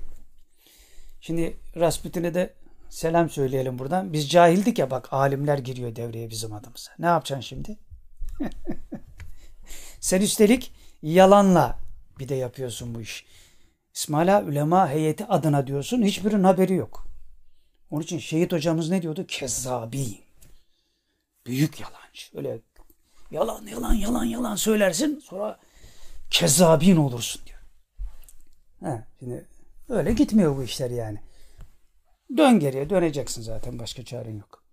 [1.22, 2.54] Şimdi Rasputin'e de
[2.90, 4.14] selam söyleyelim buradan.
[4.14, 6.92] Biz cahildik ya bak alimler giriyor devreye bizim adımıza.
[7.00, 7.78] Ne yapacaksın şimdi?
[10.00, 11.80] Sen üstelik yalanla
[12.20, 13.26] bir de yapıyorsun bu iş.
[13.94, 16.04] İsmaila Ülema heyeti adına diyorsun.
[16.04, 17.08] Hiçbirinin haberi yok.
[17.92, 19.26] Onun için şehit hocamız ne diyordu?
[19.28, 20.18] Kezzabin.
[21.46, 22.38] Büyük yalancı.
[22.38, 22.60] Öyle
[23.32, 25.60] yalan yalan yalan yalan söylersin sonra
[26.30, 27.60] kezzabin olursun diyor.
[28.80, 29.46] He, şimdi
[29.90, 31.20] Öyle gitmiyor bu işler yani.
[32.38, 34.64] Dön geriye döneceksin zaten başka çaren yok.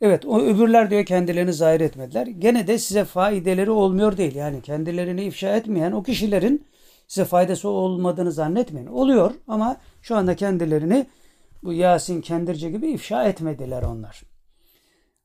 [0.00, 2.26] Evet o öbürler diyor kendilerini zahir etmediler.
[2.26, 4.34] Gene de size faydeleri olmuyor değil.
[4.34, 6.66] Yani kendilerini ifşa etmeyen o kişilerin
[7.08, 8.86] size faydası olmadığını zannetmeyin.
[8.86, 11.06] Oluyor ama şu anda kendilerini
[11.62, 14.22] bu Yasin Kendirce gibi ifşa etmediler onlar.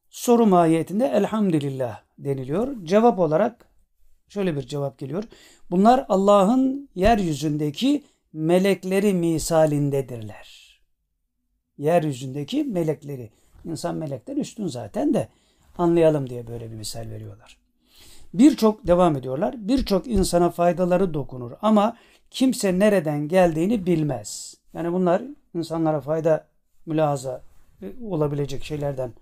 [0.10, 2.86] Soru mahiyetinde elhamdülillah deniliyor.
[2.86, 3.70] Cevap olarak
[4.30, 5.24] şöyle bir cevap geliyor.
[5.72, 8.04] Bunlar Allah'ın yeryüzündeki
[8.34, 10.82] melekleri misalindedirler.
[11.78, 13.32] Yeryüzündeki melekleri.
[13.66, 15.28] İnsan melekten üstün zaten de
[15.78, 17.58] anlayalım diye böyle bir misal veriyorlar.
[18.34, 19.56] Birçok devam ediyorlar.
[19.58, 21.98] Birçok insana faydaları dokunur ama
[22.32, 24.58] kimse nereden geldiğini bilmez.
[24.74, 25.22] Yani bunlar
[25.54, 26.48] insanlara fayda
[26.86, 27.42] mülahaza
[27.82, 29.14] e, olabilecek şeylerden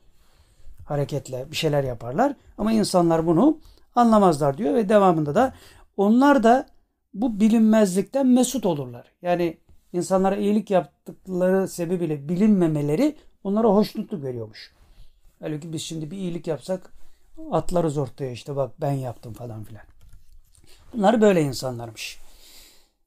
[0.85, 2.35] hareketle bir şeyler yaparlar.
[2.57, 3.59] Ama insanlar bunu
[3.95, 5.53] anlamazlar diyor ve devamında da
[5.97, 6.65] onlar da
[7.13, 9.11] bu bilinmezlikten mesut olurlar.
[9.21, 9.57] Yani
[9.93, 14.73] insanlara iyilik yaptıkları sebebiyle bilinmemeleri onlara hoşnutluk veriyormuş.
[15.39, 16.93] Halbuki biz şimdi bir iyilik yapsak
[17.51, 19.83] atlarız ortaya işte bak ben yaptım falan filan.
[20.93, 22.19] Bunlar böyle insanlarmış.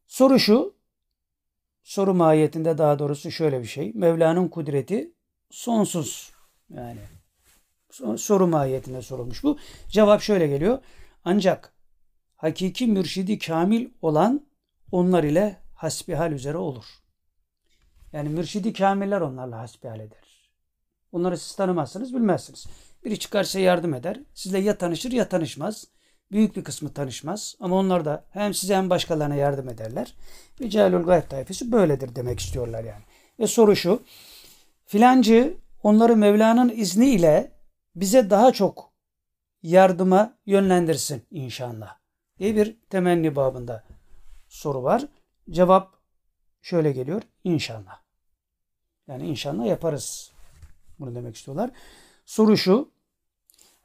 [0.06, 0.74] Soru şu,
[1.82, 3.92] soru mahiyetinde daha doğrusu şöyle bir şey.
[3.94, 5.12] Mevla'nın kudreti
[5.50, 6.32] sonsuz.
[6.70, 7.00] Yani
[8.18, 9.58] soru mahiyetinde sorulmuş bu.
[9.88, 10.78] Cevap şöyle geliyor.
[11.24, 11.72] Ancak
[12.36, 14.46] hakiki mürşidi kamil olan
[14.92, 16.84] onlar ile hasbihal üzere olur.
[18.12, 20.25] Yani mürşidi kamiller onlarla hasbihal eder.
[21.12, 22.66] Onları siz tanımazsınız, bilmezsiniz.
[23.04, 24.20] Biri çıkarsa yardım eder.
[24.34, 25.86] Sizle ya tanışır ya tanışmaz.
[26.32, 27.56] Büyük bir kısmı tanışmaz.
[27.60, 30.14] Ama onlar da hem size hem başkalarına yardım ederler.
[30.60, 33.02] Ve Cehilül Gayb tayfesi böyledir demek istiyorlar yani.
[33.40, 34.02] Ve soru şu.
[34.86, 37.52] Filancı onları Mevla'nın izniyle
[37.96, 38.92] bize daha çok
[39.62, 41.98] yardıma yönlendirsin inşallah.
[42.38, 43.84] diye bir temenni babında
[44.48, 45.04] soru var.
[45.50, 45.94] Cevap
[46.62, 47.22] şöyle geliyor.
[47.44, 48.00] İnşallah.
[49.08, 50.35] Yani inşallah yaparız.
[51.00, 51.70] Bunu demek istiyorlar.
[52.26, 52.90] Soru şu.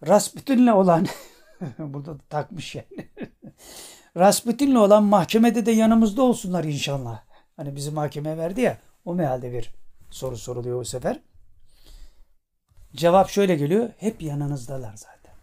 [0.07, 1.07] Rasputin'le olan
[1.79, 3.09] burada da takmış yani.
[4.17, 7.23] Rasputin'le olan mahkemede de yanımızda olsunlar inşallah.
[7.55, 9.73] Hani bizi mahkemeye verdi ya o mealde bir
[10.09, 11.19] soru soruluyor o sefer.
[12.95, 13.89] Cevap şöyle geliyor.
[13.97, 15.33] Hep yanınızdalar zaten.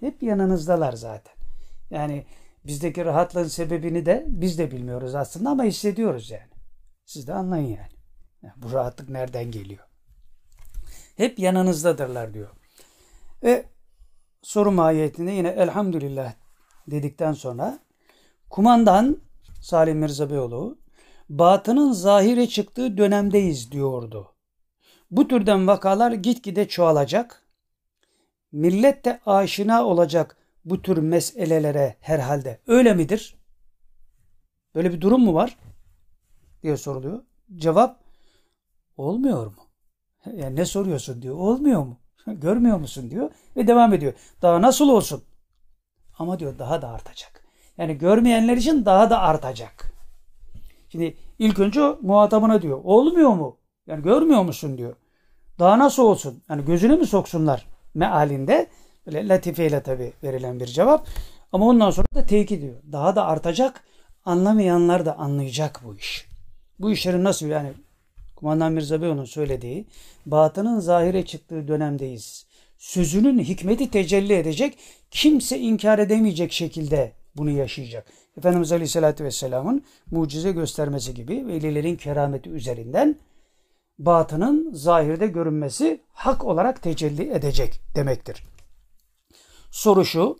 [0.00, 1.34] Hep yanınızdalar zaten.
[1.90, 2.26] Yani
[2.66, 6.52] bizdeki rahatlığın sebebini de biz de bilmiyoruz aslında ama hissediyoruz yani.
[7.04, 9.91] Siz de anlayın yani bu rahatlık nereden geliyor?
[11.16, 12.50] Hep yanınızdadırlar diyor.
[13.42, 13.66] Ve
[14.42, 16.32] soru mahiyetinde yine elhamdülillah
[16.86, 17.78] dedikten sonra
[18.50, 19.18] kumandan
[19.60, 20.78] Salim Mirza Beyoğlu
[21.28, 24.34] batının zahire çıktığı dönemdeyiz diyordu.
[25.10, 27.42] Bu türden vakalar gitgide çoğalacak.
[28.52, 32.60] Millet de aşina olacak bu tür meselelere herhalde.
[32.66, 33.36] Öyle midir?
[34.74, 35.58] Böyle bir durum mu var?
[36.62, 37.22] diye soruluyor.
[37.56, 38.00] Cevap
[38.96, 39.61] olmuyor mu?
[40.26, 41.36] Yani ne soruyorsun diyor.
[41.36, 41.98] Olmuyor mu?
[42.26, 44.12] Görmüyor musun diyor ve devam ediyor.
[44.42, 45.22] Daha nasıl olsun?
[46.18, 47.44] Ama diyor daha da artacak.
[47.78, 49.92] Yani görmeyenler için daha da artacak.
[50.88, 52.80] Şimdi ilk önce muhatabına diyor.
[52.84, 53.56] Olmuyor mu?
[53.86, 54.96] Yani görmüyor musun diyor.
[55.58, 56.42] Daha nasıl olsun?
[56.48, 58.66] Yani gözüne mi soksunlar mealinde?
[59.06, 61.06] Böyle latifeyle tabi verilen bir cevap.
[61.52, 62.74] Ama ondan sonra da tevkid diyor.
[62.92, 63.84] Daha da artacak.
[64.24, 66.28] Anlamayanlar da anlayacak bu iş.
[66.78, 67.72] Bu işlerin nasıl yani
[68.42, 69.86] Kumandan Mirza Beyoğlu'nun söylediği
[70.26, 72.46] batının zahire çıktığı dönemdeyiz.
[72.78, 74.78] Sözünün hikmeti tecelli edecek,
[75.10, 78.06] kimse inkar edemeyecek şekilde bunu yaşayacak.
[78.36, 83.16] Efendimiz Aleyhisselatü Vesselam'ın mucize göstermesi gibi velilerin kerameti üzerinden
[83.98, 88.44] batının zahirde görünmesi hak olarak tecelli edecek demektir.
[89.70, 90.38] Soru şu,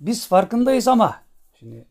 [0.00, 1.22] biz farkındayız ama
[1.58, 1.86] şimdi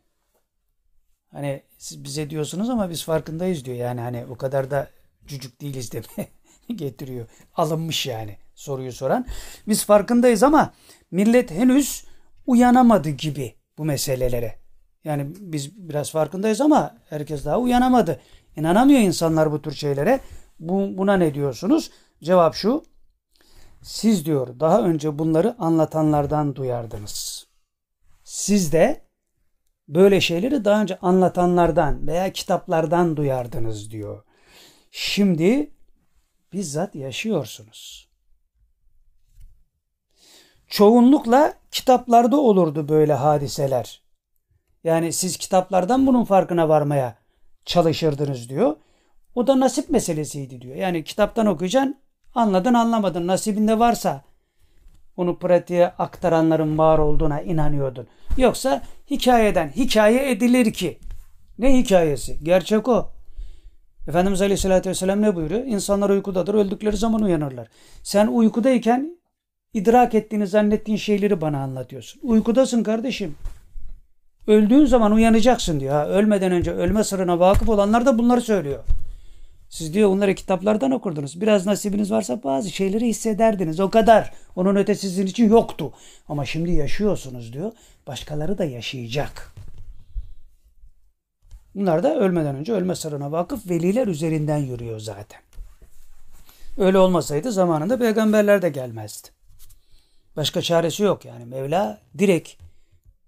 [1.36, 3.78] Hani siz bize diyorsunuz ama biz farkındayız diyor.
[3.78, 4.90] Yani hani o kadar da
[5.28, 6.28] cücük değiliz deme
[6.76, 7.28] getiriyor.
[7.56, 9.26] Alınmış yani soruyu soran.
[9.68, 10.74] Biz farkındayız ama
[11.12, 12.06] millet henüz
[12.48, 14.56] uyanamadı gibi bu meselelere.
[15.04, 18.22] Yani biz biraz farkındayız ama herkes daha uyanamadı.
[18.56, 20.20] İnanamıyor insanlar bu tür şeylere.
[20.60, 21.92] Bu, buna ne diyorsunuz?
[22.24, 22.84] Cevap şu.
[23.82, 27.48] Siz diyor daha önce bunları anlatanlardan duyardınız.
[28.24, 29.05] Siz de
[29.88, 34.24] böyle şeyleri daha önce anlatanlardan veya kitaplardan duyardınız diyor.
[34.92, 35.72] Şimdi
[36.54, 38.10] bizzat yaşıyorsunuz.
[40.68, 44.02] Çoğunlukla kitaplarda olurdu böyle hadiseler.
[44.84, 47.16] Yani siz kitaplardan bunun farkına varmaya
[47.66, 48.76] çalışırdınız diyor.
[49.36, 50.76] O da nasip meselesiydi diyor.
[50.76, 51.98] Yani kitaptan okuyacaksın,
[52.36, 53.28] anladın anlamadın.
[53.28, 54.22] Nasibinde varsa
[55.18, 58.08] onu pratiğe aktaranların var olduğuna inanıyordun.
[58.38, 61.00] Yoksa hikayeden hikaye edilir ki
[61.60, 62.38] Ne hikayesi?
[62.44, 63.12] Gerçek o.
[64.08, 65.66] Efendimiz Aleyhisselatü Vesselam ne buyuruyor?
[65.66, 67.68] İnsanlar uykudadır, öldükleri zaman uyanırlar.
[68.04, 69.18] Sen uykudayken
[69.74, 72.22] idrak ettiğini zannettiğin şeyleri bana anlatıyorsun.
[72.24, 73.36] Uykudasın kardeşim.
[74.48, 75.94] Öldüğün zaman uyanacaksın diyor.
[75.94, 78.84] Ha, ölmeden önce ölme sırrına vakıf olanlar da bunları söylüyor.
[79.70, 81.42] Siz diyor bunları kitaplardan okurdunuz.
[81.42, 83.80] Biraz nasibiniz varsa bazı şeyleri hissederdiniz.
[83.80, 84.34] O kadar.
[84.56, 85.94] Onun ötesi sizin için yoktu.
[86.28, 87.72] Ama şimdi yaşıyorsunuz diyor.
[88.08, 89.54] Başkaları da yaşayacak.
[91.76, 95.42] Bunlar da ölmeden önce ölme sırrına vakıf veliler üzerinden yürüyor zaten.
[96.78, 99.28] Öyle olmasaydı zamanında peygamberler de gelmezdi.
[100.36, 101.46] Başka çaresi yok yani.
[101.46, 102.50] Mevla direkt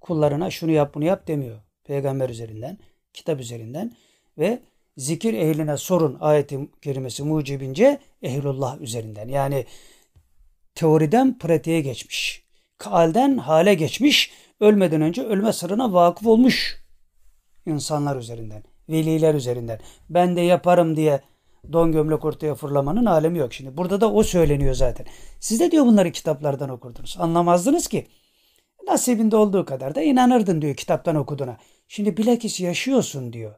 [0.01, 1.57] kullarına şunu yap bunu yap demiyor.
[1.83, 2.77] Peygamber üzerinden,
[3.13, 3.95] kitap üzerinden
[4.37, 4.59] ve
[4.97, 9.27] zikir ehline sorun ayeti kerimesi mucibince ehlullah üzerinden.
[9.27, 9.65] Yani
[10.75, 12.43] teoriden pratiğe geçmiş.
[12.77, 14.31] Kalden hale geçmiş.
[14.59, 16.77] Ölmeden önce ölme sırrına vakıf olmuş
[17.65, 18.63] insanlar üzerinden.
[18.89, 19.79] Veliler üzerinden.
[20.09, 21.21] Ben de yaparım diye
[21.73, 23.53] don gömlek ortaya fırlamanın alemi yok.
[23.53, 25.05] Şimdi burada da o söyleniyor zaten.
[25.39, 27.15] Siz de diyor bunları kitaplardan okurdunuz.
[27.19, 28.07] Anlamazdınız ki.
[28.87, 31.57] Nasibinde olduğu kadar da inanırdın diyor kitaptan okuduğuna.
[31.87, 33.55] Şimdi bilakis yaşıyorsun diyor.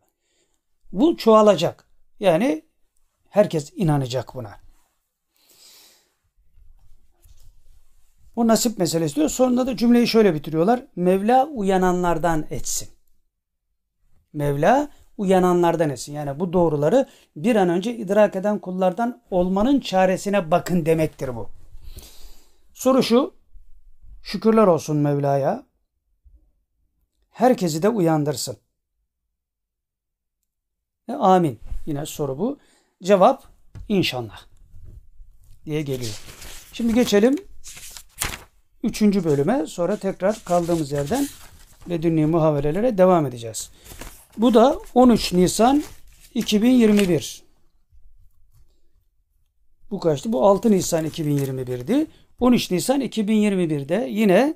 [0.92, 1.86] Bu çoğalacak.
[2.20, 2.66] Yani
[3.30, 4.60] herkes inanacak buna.
[8.36, 9.30] O nasip meselesi diyor.
[9.30, 10.86] Sonunda da cümleyi şöyle bitiriyorlar.
[10.96, 12.90] Mevla uyananlardan etsin.
[14.34, 16.14] Mevla uyananlardan etsin.
[16.14, 21.50] Yani bu doğruları bir an önce idrak eden kullardan olmanın çaresine bakın demektir bu.
[22.74, 23.34] Soru şu.
[24.24, 25.64] Şükürler olsun Mevla'ya.
[27.30, 28.58] Herkesi de uyandırsın.
[31.10, 31.60] E, amin.
[31.86, 32.58] Yine soru bu.
[33.04, 33.44] Cevap
[33.90, 34.42] inşallah
[35.66, 36.22] diye geliyor.
[36.74, 37.36] Şimdi geçelim
[38.84, 39.66] üçüncü bölüme.
[39.66, 41.28] Sonra tekrar kaldığımız yerden
[41.90, 43.70] ledünni muhaverelere devam edeceğiz.
[44.38, 45.84] Bu da 13 Nisan
[46.34, 47.44] 2021.
[49.92, 50.34] Bu kaçtı?
[50.34, 52.08] Bu 6 Nisan 2021'di.
[52.40, 54.54] 13 Nisan 2021'de yine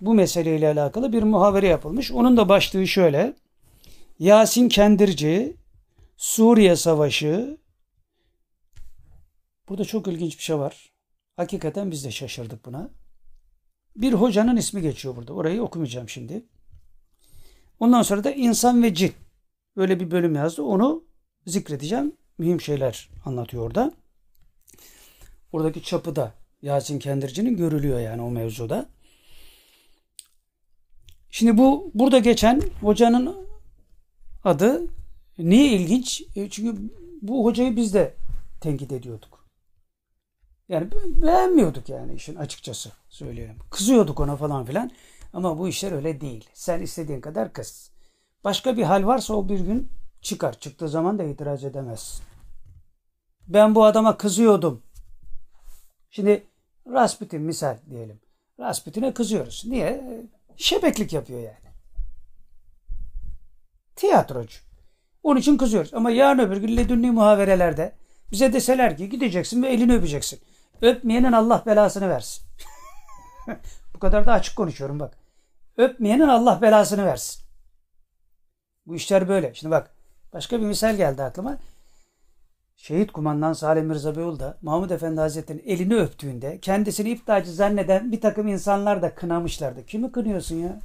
[0.00, 2.12] bu meseleyle alakalı bir muhabere yapılmış.
[2.12, 3.34] Onun da başlığı şöyle.
[4.18, 5.56] Yasin Kendirci,
[6.20, 7.58] Suriye Savaşı.
[9.68, 10.92] Burada çok ilginç bir şey var.
[11.36, 12.90] Hakikaten biz de şaşırdık buna.
[13.96, 15.32] Bir hocanın ismi geçiyor burada.
[15.32, 16.46] Orayı okumayacağım şimdi.
[17.78, 19.12] Ondan sonra da insan ve cin.
[19.76, 20.62] Böyle bir bölüm yazdı.
[20.62, 21.04] Onu
[21.46, 22.16] zikredeceğim.
[22.38, 23.92] Mühim şeyler anlatıyor orada.
[25.52, 28.88] Oradaki çapı da Yasin Kendirci'nin görülüyor yani o mevzuda.
[31.30, 33.36] Şimdi bu burada geçen hocanın
[34.44, 34.99] adı
[35.48, 36.22] niye ilginç?
[36.36, 36.90] E, çünkü
[37.22, 38.14] bu hocayı biz de
[38.60, 39.44] tenkit ediyorduk.
[40.68, 43.56] Yani beğenmiyorduk yani işin açıkçası söyleyelim.
[43.70, 44.90] Kızıyorduk ona falan filan.
[45.32, 46.48] Ama bu işler öyle değil.
[46.54, 47.90] Sen istediğin kadar kız.
[48.44, 49.88] Başka bir hal varsa o bir gün
[50.22, 50.60] çıkar.
[50.60, 52.24] Çıktığı zaman da itiraz edemezsin.
[53.48, 54.82] Ben bu adama kızıyordum.
[56.10, 56.46] Şimdi
[56.86, 58.20] Rasputin misal diyelim.
[58.60, 59.64] Rasputin'e kızıyoruz.
[59.66, 60.22] Niye?
[60.56, 61.74] Şebeklik yapıyor yani.
[63.96, 64.69] Tiyatrocu.
[65.22, 65.94] Onun için kızıyoruz.
[65.94, 67.92] Ama yarın öbür gün ledünni muhaverelerde
[68.32, 70.40] bize deseler ki gideceksin ve elini öpeceksin.
[70.82, 72.44] Öpmeyenin Allah belasını versin.
[73.94, 75.16] Bu kadar da açık konuşuyorum bak.
[75.76, 77.44] Öpmeyenin Allah belasını versin.
[78.86, 79.54] Bu işler böyle.
[79.54, 79.94] Şimdi bak
[80.32, 81.58] başka bir misal geldi aklıma.
[82.76, 88.20] Şehit kumandan Salim Mirza Beyoğlu da Mahmud Efendi Hazretleri'nin elini öptüğünde kendisini iptacı zanneden bir
[88.20, 89.86] takım insanlar da kınamışlardı.
[89.86, 90.78] Kimi kınıyorsun ya?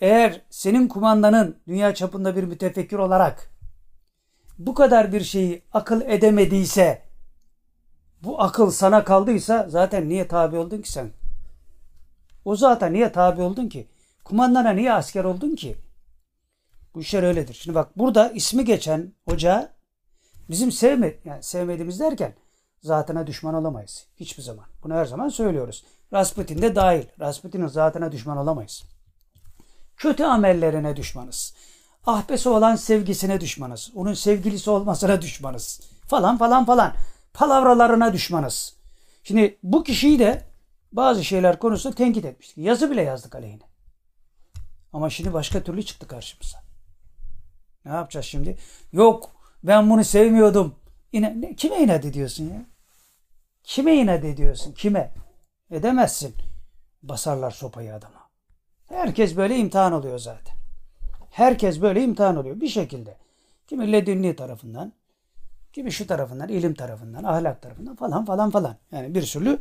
[0.00, 3.50] Eğer senin kumandanın dünya çapında bir mütefekkir olarak
[4.58, 7.02] bu kadar bir şeyi akıl edemediyse
[8.22, 11.10] bu akıl sana kaldıysa zaten niye tabi oldun ki sen?
[12.44, 13.88] O zaten niye tabi oldun ki?
[14.24, 15.76] Kumandana niye asker oldun ki?
[16.94, 17.54] Bu işler öyledir.
[17.54, 19.72] Şimdi bak burada ismi geçen hoca
[20.50, 22.34] bizim sevme, yani sevmediğimiz derken
[22.82, 24.06] zatına düşman olamayız.
[24.16, 24.64] Hiçbir zaman.
[24.82, 25.84] Bunu her zaman söylüyoruz.
[26.12, 27.04] Rasputin de dahil.
[27.20, 28.84] Rasputin'in zatına düşman olamayız.
[30.00, 31.54] Kötü amellerine düşmanız.
[32.06, 33.90] Ahbesi olan sevgisine düşmanız.
[33.94, 35.80] Onun sevgilisi olmasına düşmanız.
[36.06, 36.94] Falan falan falan.
[37.34, 38.76] Palavralarına düşmanız.
[39.24, 40.44] Şimdi bu kişiyi de
[40.92, 42.58] bazı şeyler konusunda tenkit etmiştik.
[42.58, 43.62] Yazı bile yazdık aleyhine.
[44.92, 46.58] Ama şimdi başka türlü çıktı karşımıza.
[47.84, 48.58] Ne yapacağız şimdi?
[48.92, 49.30] Yok
[49.64, 50.74] ben bunu sevmiyordum.
[51.12, 52.64] İne, ne, kime inat ediyorsun ya?
[53.62, 54.72] Kime inat ediyorsun?
[54.72, 55.14] Kime?
[55.70, 56.34] Edemezsin.
[57.02, 58.19] Basarlar sopayı adama.
[58.90, 60.54] Herkes böyle imtihan oluyor zaten.
[61.30, 63.16] Herkes böyle imtihan oluyor bir şekilde.
[63.66, 64.92] Kimi ledünni tarafından,
[65.72, 68.76] kimi şu tarafından, ilim tarafından, ahlak tarafından falan falan falan.
[68.92, 69.58] Yani bir sürü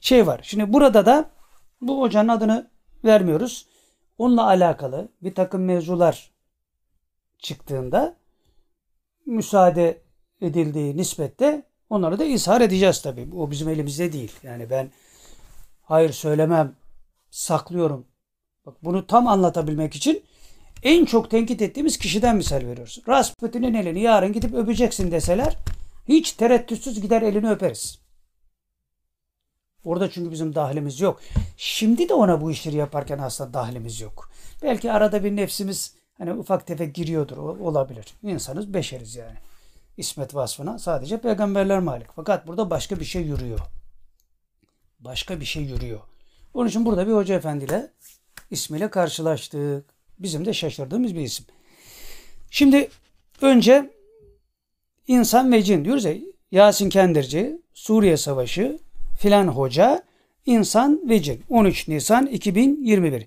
[0.00, 0.40] şey var.
[0.42, 1.30] Şimdi burada da
[1.80, 2.70] bu hocanın adını
[3.04, 3.66] vermiyoruz.
[4.18, 6.30] Onunla alakalı bir takım mevzular
[7.38, 8.16] çıktığında
[9.26, 10.02] müsaade
[10.40, 13.28] edildiği nispette onları da ishar edeceğiz tabii.
[13.36, 14.32] O bizim elimizde değil.
[14.42, 14.90] Yani ben
[15.82, 16.76] hayır söylemem,
[17.30, 18.06] saklıyorum.
[18.66, 20.24] Bak bunu tam anlatabilmek için
[20.82, 23.02] en çok tenkit ettiğimiz kişiden misal veriyoruz.
[23.08, 25.56] Rasputin'in elini yarın gidip öpeceksin deseler
[26.08, 27.98] hiç tereddütsüz gider elini öperiz.
[29.84, 31.20] Orada çünkü bizim dahlimiz yok.
[31.56, 34.30] Şimdi de ona bu işleri yaparken aslında dahlimiz yok.
[34.62, 38.14] Belki arada bir nefsimiz hani ufak tefek giriyordur olabilir.
[38.22, 39.36] İnsanız beşeriz yani.
[39.96, 42.08] İsmet vasfına sadece peygamberler malik.
[42.16, 43.58] Fakat burada başka bir şey yürüyor.
[45.00, 46.00] Başka bir şey yürüyor.
[46.54, 47.90] Onun için burada bir hoca efendiyle
[48.50, 49.84] ismiyle karşılaştık.
[50.18, 51.46] Bizim de şaşırdığımız bir isim.
[52.50, 52.88] Şimdi
[53.40, 53.90] önce
[55.06, 56.14] insan ve cin diyoruz ya
[56.50, 58.78] Yasin Kendirci, Suriye Savaşı,
[59.20, 60.02] filan hoca,
[60.46, 61.44] insan ve cin.
[61.50, 63.26] 13 Nisan 2021.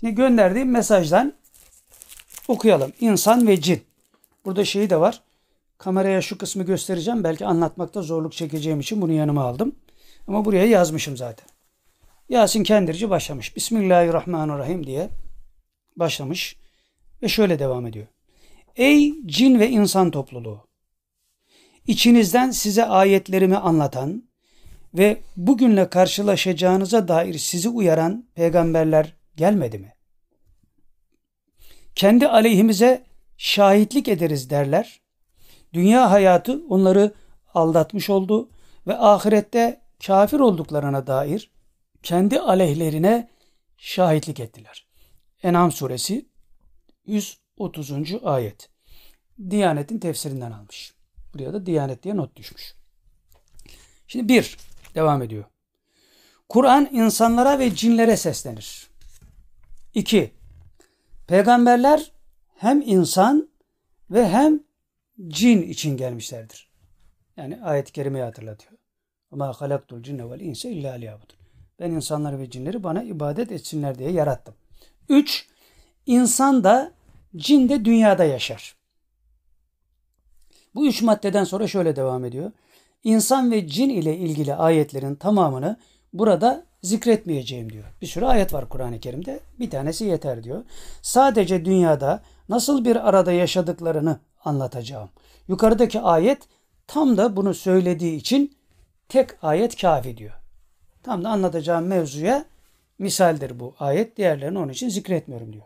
[0.00, 1.32] Şimdi gönderdiğim mesajdan
[2.48, 2.92] okuyalım.
[3.00, 3.82] İnsan ve cin.
[4.44, 5.22] Burada şeyi de var.
[5.78, 7.24] Kameraya şu kısmı göstereceğim.
[7.24, 9.74] Belki anlatmakta zorluk çekeceğim için bunu yanıma aldım.
[10.28, 11.51] Ama buraya yazmışım zaten.
[12.28, 13.56] Yasin Kendirci başlamış.
[13.56, 15.08] Bismillahirrahmanirrahim diye
[15.96, 16.56] başlamış
[17.22, 18.06] ve şöyle devam ediyor.
[18.76, 20.66] Ey cin ve insan topluluğu!
[21.86, 24.28] İçinizden size ayetlerimi anlatan
[24.94, 29.94] ve bugünle karşılaşacağınıza dair sizi uyaran peygamberler gelmedi mi?
[31.94, 33.04] Kendi aleyhimize
[33.36, 35.00] şahitlik ederiz derler.
[35.72, 37.14] Dünya hayatı onları
[37.54, 38.50] aldatmış oldu
[38.86, 41.50] ve ahirette kafir olduklarına dair
[42.02, 43.30] kendi aleyhlerine
[43.76, 44.86] şahitlik ettiler.
[45.42, 46.28] En'am suresi
[47.06, 47.92] 130.
[48.24, 48.70] ayet.
[49.50, 50.94] Diyanet'in tefsirinden almış.
[51.34, 52.74] Buraya da Diyanet diye not düşmüş.
[54.06, 54.56] Şimdi bir,
[54.94, 55.44] devam ediyor.
[56.48, 58.90] Kur'an insanlara ve cinlere seslenir.
[59.94, 60.32] İki,
[61.26, 62.12] peygamberler
[62.56, 63.50] hem insan
[64.10, 64.60] ve hem
[65.28, 66.72] cin için gelmişlerdir.
[67.36, 68.72] Yani ayet-i kerimeyi hatırlatıyor.
[69.30, 71.41] Ama halaktul cinne vel insa illa liyabudun.
[71.82, 74.54] Ben insanları ve cinleri bana ibadet etsinler diye yarattım.
[75.08, 75.46] Üç,
[76.06, 76.92] insan da
[77.36, 78.76] cin de dünyada yaşar.
[80.74, 82.52] Bu üç maddeden sonra şöyle devam ediyor.
[83.04, 85.76] İnsan ve cin ile ilgili ayetlerin tamamını
[86.12, 87.84] burada zikretmeyeceğim diyor.
[88.02, 89.40] Bir sürü ayet var Kur'an-ı Kerim'de.
[89.60, 90.64] Bir tanesi yeter diyor.
[91.02, 95.10] Sadece dünyada nasıl bir arada yaşadıklarını anlatacağım.
[95.48, 96.42] Yukarıdaki ayet
[96.86, 98.56] tam da bunu söylediği için
[99.08, 100.41] tek ayet kafi diyor.
[101.02, 102.44] Tam da anlatacağım mevzuya
[102.98, 104.16] misaldir bu ayet.
[104.16, 105.64] Diğerlerini onun için zikretmiyorum diyor.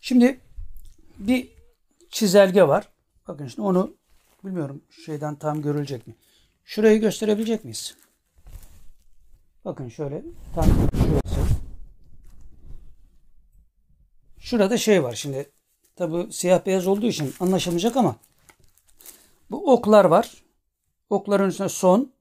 [0.00, 0.40] Şimdi
[1.18, 1.48] bir
[2.10, 2.88] çizelge var.
[3.28, 3.96] Bakın şimdi onu
[4.44, 6.14] bilmiyorum şeyden tam görülecek mi?
[6.64, 7.96] Şurayı gösterebilecek miyiz?
[9.64, 10.22] Bakın şöyle
[10.54, 11.40] tam şurası.
[14.40, 15.50] Şurada şey var şimdi.
[15.96, 18.16] Tabi siyah beyaz olduğu için anlaşılmayacak ama
[19.50, 20.43] bu oklar var.
[21.10, 22.12] Okların üstüne son.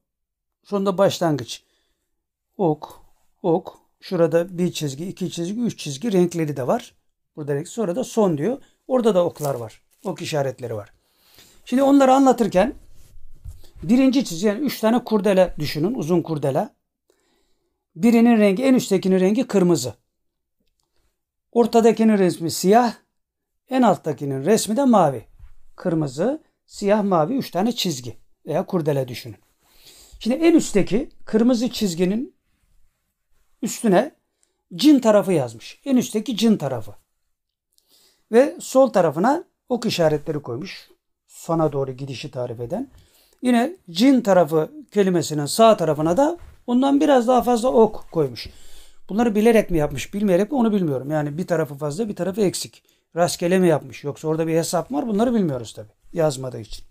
[0.64, 1.64] Sonunda başlangıç.
[2.58, 2.90] Ok,
[3.44, 3.78] ok.
[4.00, 6.96] Şurada bir çizgi, iki çizgi, üç çizgi renkleri de var.
[7.36, 8.62] Burada sonra da son diyor.
[8.88, 9.82] Orada da oklar var.
[10.06, 10.94] Ok işaretleri var.
[11.66, 12.74] Şimdi onları anlatırken
[13.84, 15.94] birinci çizgi yani üç tane kurdele düşünün.
[15.94, 16.70] Uzun kurdele.
[17.96, 19.94] Birinin rengi en üsttekinin rengi kırmızı.
[21.52, 22.94] Ortadakinin resmi siyah.
[23.70, 25.26] En alttakinin resmi de mavi.
[25.76, 29.38] Kırmızı, siyah, mavi üç tane çizgi veya kurdele düşünün.
[30.20, 32.36] Şimdi en üstteki kırmızı çizginin
[33.61, 34.15] üstüne
[34.76, 35.82] cin tarafı yazmış.
[35.86, 36.95] En üstteki cin tarafı.
[38.32, 40.90] Ve sol tarafına ok işaretleri koymuş.
[41.28, 42.90] Sona doğru gidişi tarif eden.
[43.41, 46.38] Yine cin tarafı kelimesinin sağ tarafına da
[46.68, 48.49] ondan biraz daha fazla ok koymuş.
[49.10, 51.11] Bunları bilerek mi yapmış, bilmeyerek mi onu bilmiyorum.
[51.11, 52.84] Yani bir tarafı fazla, bir tarafı eksik.
[53.15, 56.86] Rastgele mi yapmış yoksa orada bir hesap var bunları bilmiyoruz tabi yazmadığı için.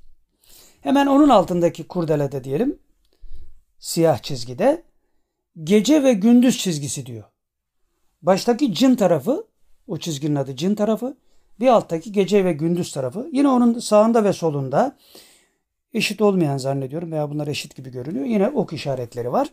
[0.83, 2.79] Hemen onun altındaki kurdelede diyelim
[3.79, 4.83] siyah çizgide
[5.65, 7.25] gece ve gündüz çizgisi diyor.
[8.23, 9.47] Baştaki cin tarafı
[9.87, 11.17] o çizginin adı cin tarafı.
[11.61, 13.29] Bir alttaki gece ve gündüz tarafı.
[13.33, 14.97] Yine onun sağında ve solunda
[15.93, 18.25] eşit olmayan zannediyorum veya bunlar eşit gibi görünüyor.
[18.25, 19.49] Yine ok işaretleri var.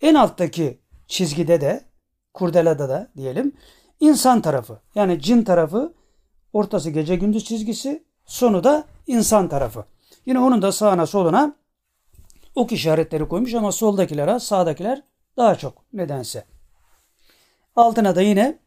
[0.00, 1.84] En alttaki çizgide de
[2.34, 3.52] kurdelada da diyelim
[4.00, 4.80] insan tarafı.
[4.94, 5.94] Yani cin tarafı
[6.52, 9.84] ortası gece gündüz çizgisi sonu da insan tarafı.
[10.26, 11.56] Yine onun da sağına soluna
[12.54, 15.02] ok işaretleri koymuş ama soldakiler sağdakiler
[15.36, 16.44] daha çok nedense.
[17.76, 18.58] Altına da yine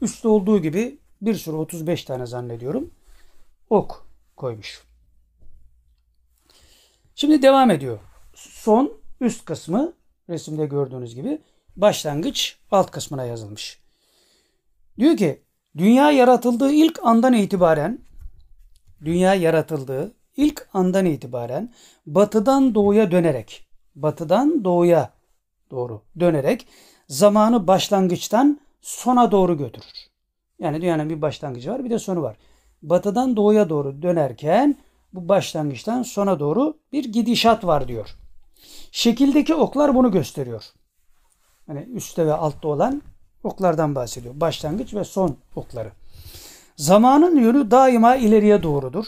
[0.00, 2.90] üstte olduğu gibi bir sürü 35 tane zannediyorum
[3.70, 4.84] ok koymuş.
[7.14, 7.98] Şimdi devam ediyor.
[8.34, 9.92] Son üst kısmı
[10.28, 11.38] resimde gördüğünüz gibi
[11.76, 13.80] başlangıç alt kısmına yazılmış.
[14.98, 15.42] Diyor ki
[15.76, 17.98] dünya yaratıldığı ilk andan itibaren
[19.04, 21.72] dünya yaratıldığı ilk andan itibaren
[22.06, 25.10] batıdan doğuya dönerek batıdan doğuya
[25.70, 26.66] doğru dönerek
[27.08, 30.10] zamanı başlangıçtan sona doğru götürür.
[30.58, 32.36] Yani dünyanın bir başlangıcı var bir de sonu var.
[32.82, 34.76] Batıdan doğuya doğru dönerken
[35.12, 38.08] bu başlangıçtan sona doğru bir gidişat var diyor.
[38.92, 40.64] Şekildeki oklar bunu gösteriyor.
[41.66, 43.02] Hani üstte ve altta olan
[43.44, 44.40] oklardan bahsediyor.
[44.40, 45.92] Başlangıç ve son okları.
[46.76, 49.06] Zamanın yönü daima ileriye doğrudur.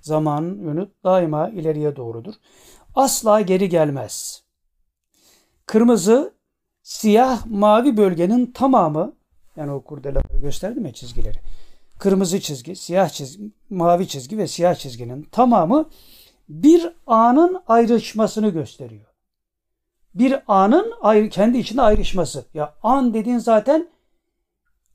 [0.00, 2.34] Zamanın yönü daima ileriye doğrudur.
[2.94, 4.42] Asla geri gelmez.
[5.66, 6.34] Kırmızı,
[6.82, 9.12] siyah, mavi bölgenin tamamı
[9.56, 11.38] yani o kurdelaları gösterdim ya çizgileri.
[11.98, 15.88] Kırmızı çizgi, siyah çizgi, mavi çizgi ve siyah çizginin tamamı
[16.48, 19.06] bir anın ayrışmasını gösteriyor.
[20.14, 22.44] Bir anın ayrı, kendi içinde ayrışması.
[22.54, 23.88] Ya an dediğin zaten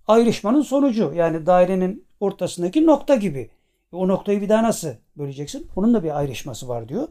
[0.08, 1.14] ayrışmanın sonucu.
[1.16, 3.50] Yani dairenin ortasındaki nokta gibi.
[3.94, 5.68] O noktayı bir daha nasıl böleceksin?
[5.76, 7.08] Onun da bir ayrışması var diyor.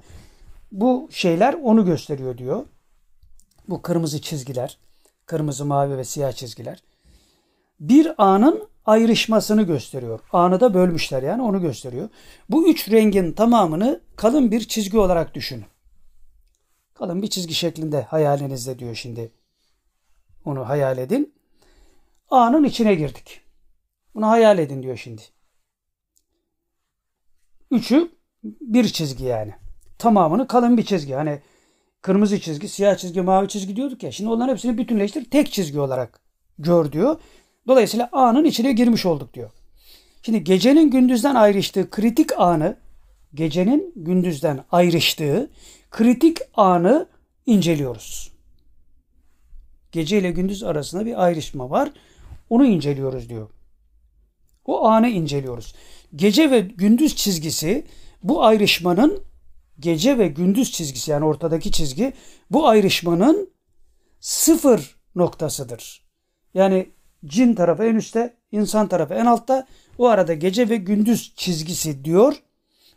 [0.72, 2.64] Bu şeyler onu gösteriyor diyor.
[3.68, 4.78] Bu kırmızı çizgiler,
[5.26, 6.82] kırmızı, mavi ve siyah çizgiler
[7.82, 10.20] bir anın ayrışmasını gösteriyor.
[10.32, 12.08] Anı da bölmüşler yani onu gösteriyor.
[12.48, 15.64] Bu üç rengin tamamını kalın bir çizgi olarak düşünün.
[16.94, 19.32] Kalın bir çizgi şeklinde hayalinizde diyor şimdi.
[20.44, 21.34] Onu hayal edin.
[22.30, 23.40] Anın içine girdik.
[24.14, 25.22] Bunu hayal edin diyor şimdi.
[27.72, 28.10] Üçü
[28.44, 29.52] bir çizgi yani.
[29.98, 31.14] Tamamını kalın bir çizgi.
[31.14, 31.40] Hani
[32.02, 34.12] kırmızı çizgi, siyah çizgi, mavi çizgi diyorduk ya.
[34.12, 36.20] Şimdi onların hepsini bütünleştir tek çizgi olarak
[36.58, 37.20] gör diyor.
[37.68, 39.50] Dolayısıyla anın içine girmiş olduk diyor.
[40.22, 42.76] Şimdi gecenin gündüzden ayrıştığı kritik anı,
[43.34, 45.50] gecenin gündüzden ayrıştığı
[45.90, 47.06] kritik anı
[47.46, 48.32] inceliyoruz.
[49.92, 51.92] Gece ile gündüz arasında bir ayrışma var.
[52.50, 53.48] Onu inceliyoruz diyor.
[54.64, 55.74] O anı inceliyoruz.
[56.16, 57.86] Gece ve gündüz çizgisi
[58.22, 59.24] bu ayrışmanın
[59.80, 62.12] gece ve gündüz çizgisi yani ortadaki çizgi
[62.50, 63.50] bu ayrışmanın
[64.20, 66.06] sıfır noktasıdır.
[66.54, 66.90] Yani
[67.24, 69.66] cin tarafı en üstte, insan tarafı en altta.
[69.98, 72.42] O arada gece ve gündüz çizgisi diyor.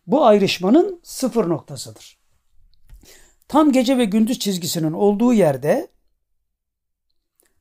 [0.07, 2.17] Bu ayrışmanın sıfır noktasıdır.
[3.47, 5.87] Tam gece ve gündüz çizgisinin olduğu yerde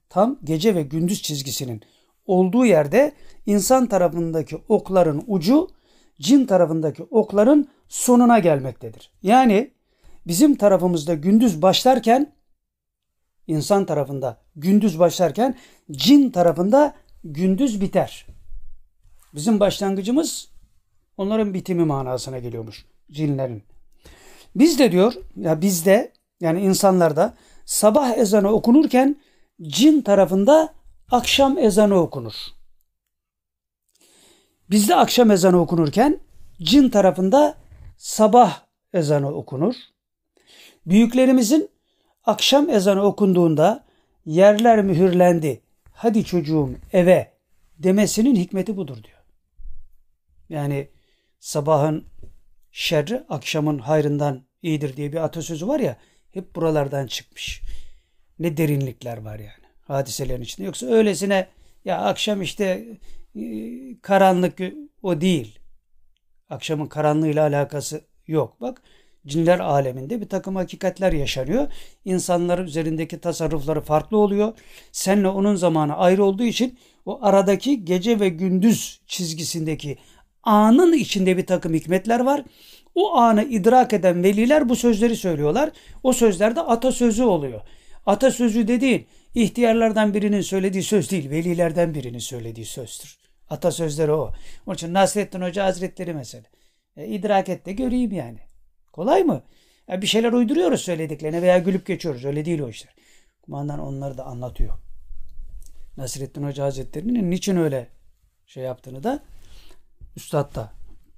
[0.08, 1.82] tam gece ve gündüz çizgisinin
[2.26, 3.12] olduğu yerde
[3.46, 5.68] insan tarafındaki okların ucu
[6.20, 9.10] cin tarafındaki okların sonuna gelmektedir.
[9.22, 9.70] Yani
[10.26, 12.32] bizim tarafımızda gündüz başlarken
[13.46, 15.56] insan tarafında gündüz başlarken
[15.90, 16.94] cin tarafında
[17.24, 18.26] gündüz biter.
[19.34, 20.48] Bizim başlangıcımız
[21.16, 23.62] onların bitimi manasına geliyormuş cinlerin.
[24.56, 27.34] Biz de diyor ya bizde yani insanlarda
[27.64, 29.16] sabah ezanı okunurken
[29.62, 30.74] cin tarafında
[31.10, 32.34] akşam ezanı okunur.
[34.70, 36.20] Bizde akşam ezanı okunurken
[36.62, 37.54] cin tarafında
[37.96, 38.60] sabah
[38.92, 39.74] ezanı okunur.
[40.86, 41.70] Büyüklerimizin
[42.24, 43.84] akşam ezanı okunduğunda
[44.26, 45.60] yerler mühürlendi.
[45.92, 47.32] Hadi çocuğum eve
[47.78, 49.18] demesinin hikmeti budur diyor.
[50.48, 50.88] Yani
[51.40, 52.04] sabahın
[52.72, 55.96] şerri akşamın hayrından iyidir diye bir atasözü var ya
[56.32, 57.62] hep buralardan çıkmış.
[58.38, 60.66] Ne derinlikler var yani hadiselerin içinde.
[60.66, 61.48] Yoksa öylesine
[61.84, 62.86] ya akşam işte
[64.02, 64.58] karanlık
[65.02, 65.58] o değil.
[66.50, 68.60] Akşamın karanlığıyla alakası yok.
[68.60, 68.82] Bak
[69.26, 71.66] cinler aleminde bir takım hakikatler yaşanıyor.
[72.04, 74.52] İnsanların üzerindeki tasarrufları farklı oluyor.
[74.92, 79.98] Senle onun zamanı ayrı olduğu için o aradaki gece ve gündüz çizgisindeki
[80.42, 82.44] anın içinde bir takım hikmetler var.
[82.94, 85.70] O anı idrak eden veliler bu sözleri söylüyorlar.
[86.02, 87.60] O sözlerde atasözü oluyor.
[88.06, 93.23] Atasözü dediğin ihtiyarlardan birinin söylediği söz değil, velilerden birinin söylediği sözdür.
[93.54, 94.32] Atasözleri o.
[94.66, 96.44] Onun için Nasrettin Hoca Hazretleri mesela.
[96.96, 98.38] E, idrak et de göreyim yani.
[98.92, 99.42] Kolay mı?
[99.88, 102.24] Ya bir şeyler uyduruyoruz söylediklerine veya gülüp geçiyoruz.
[102.24, 102.94] Öyle değil o işler.
[103.42, 104.74] Kumandan onları da anlatıyor.
[105.96, 107.88] Nasrettin Hoca Hazretleri'nin niçin öyle
[108.46, 109.22] şey yaptığını da
[110.16, 110.72] Üstad da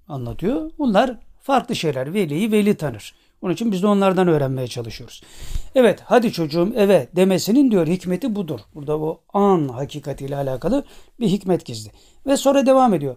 [0.08, 0.70] anlatıyor.
[0.78, 2.14] Bunlar farklı şeyler.
[2.14, 3.14] Veliyi veli tanır.
[3.42, 5.22] Onun için biz de onlardan öğrenmeye çalışıyoruz.
[5.74, 8.60] Evet hadi çocuğum eve demesinin diyor hikmeti budur.
[8.74, 10.84] Burada bu an hakikatiyle alakalı
[11.20, 11.90] bir hikmet gizli.
[12.26, 13.16] Ve sonra devam ediyor.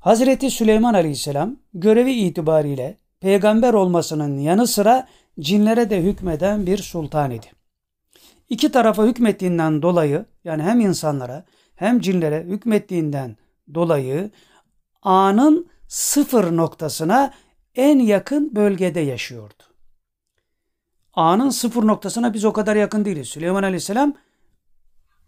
[0.00, 5.08] Hazreti Süleyman Aleyhisselam görevi itibariyle peygamber olmasının yanı sıra
[5.40, 7.46] cinlere de hükmeden bir sultan idi.
[8.48, 11.44] İki tarafa hükmettiğinden dolayı yani hem insanlara
[11.74, 13.36] hem cinlere hükmettiğinden
[13.74, 14.30] dolayı
[15.02, 17.32] anın sıfır noktasına
[17.76, 19.62] en yakın bölgede yaşıyordu.
[21.14, 23.28] A'nın sıfır noktasına biz o kadar yakın değiliz.
[23.28, 24.14] Süleyman Aleyhisselam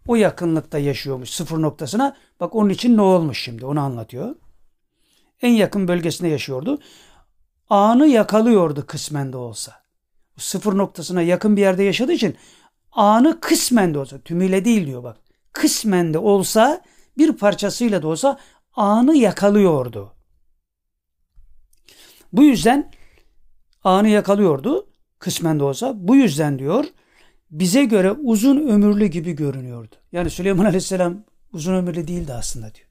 [0.07, 2.17] o yakınlıkta yaşıyormuş sıfır noktasına.
[2.39, 4.35] Bak onun için ne olmuş şimdi onu anlatıyor.
[5.41, 6.79] En yakın bölgesinde yaşıyordu.
[7.69, 9.73] A'nı yakalıyordu kısmen de olsa.
[10.37, 12.35] Sıfır noktasına yakın bir yerde yaşadığı için
[12.91, 15.17] anı kısmen de olsa tümüyle değil diyor bak.
[15.53, 16.81] Kısmen de olsa
[17.17, 18.39] bir parçasıyla da olsa
[18.75, 20.18] anı yakalıyordu.
[22.33, 22.91] Bu yüzden
[23.83, 24.87] anı yakalıyordu
[25.19, 25.93] kısmen de olsa.
[25.95, 26.85] Bu yüzden diyor
[27.51, 29.95] bize göre uzun ömürlü gibi görünüyordu.
[30.11, 31.23] Yani Süleyman Aleyhisselam
[31.53, 32.87] uzun ömürlü değildi aslında diyor.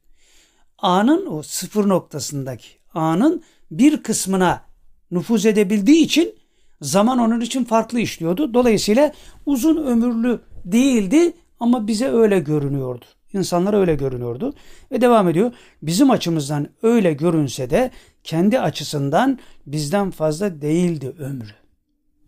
[0.79, 4.63] Anın o sıfır noktasındaki anın bir kısmına
[5.11, 6.35] nüfuz edebildiği için
[6.83, 8.55] zaman onun için farklı işliyordu.
[8.55, 9.13] Dolayısıyla
[9.47, 13.05] uzun ömürlü değildi ama bize öyle görünüyordu.
[13.33, 14.55] İnsanlara öyle görünüyordu.
[14.93, 15.53] Ve devam ediyor.
[15.83, 17.91] Bizim açımızdan öyle görünse de
[18.25, 21.55] kendi açısından bizden fazla değildi ömrü.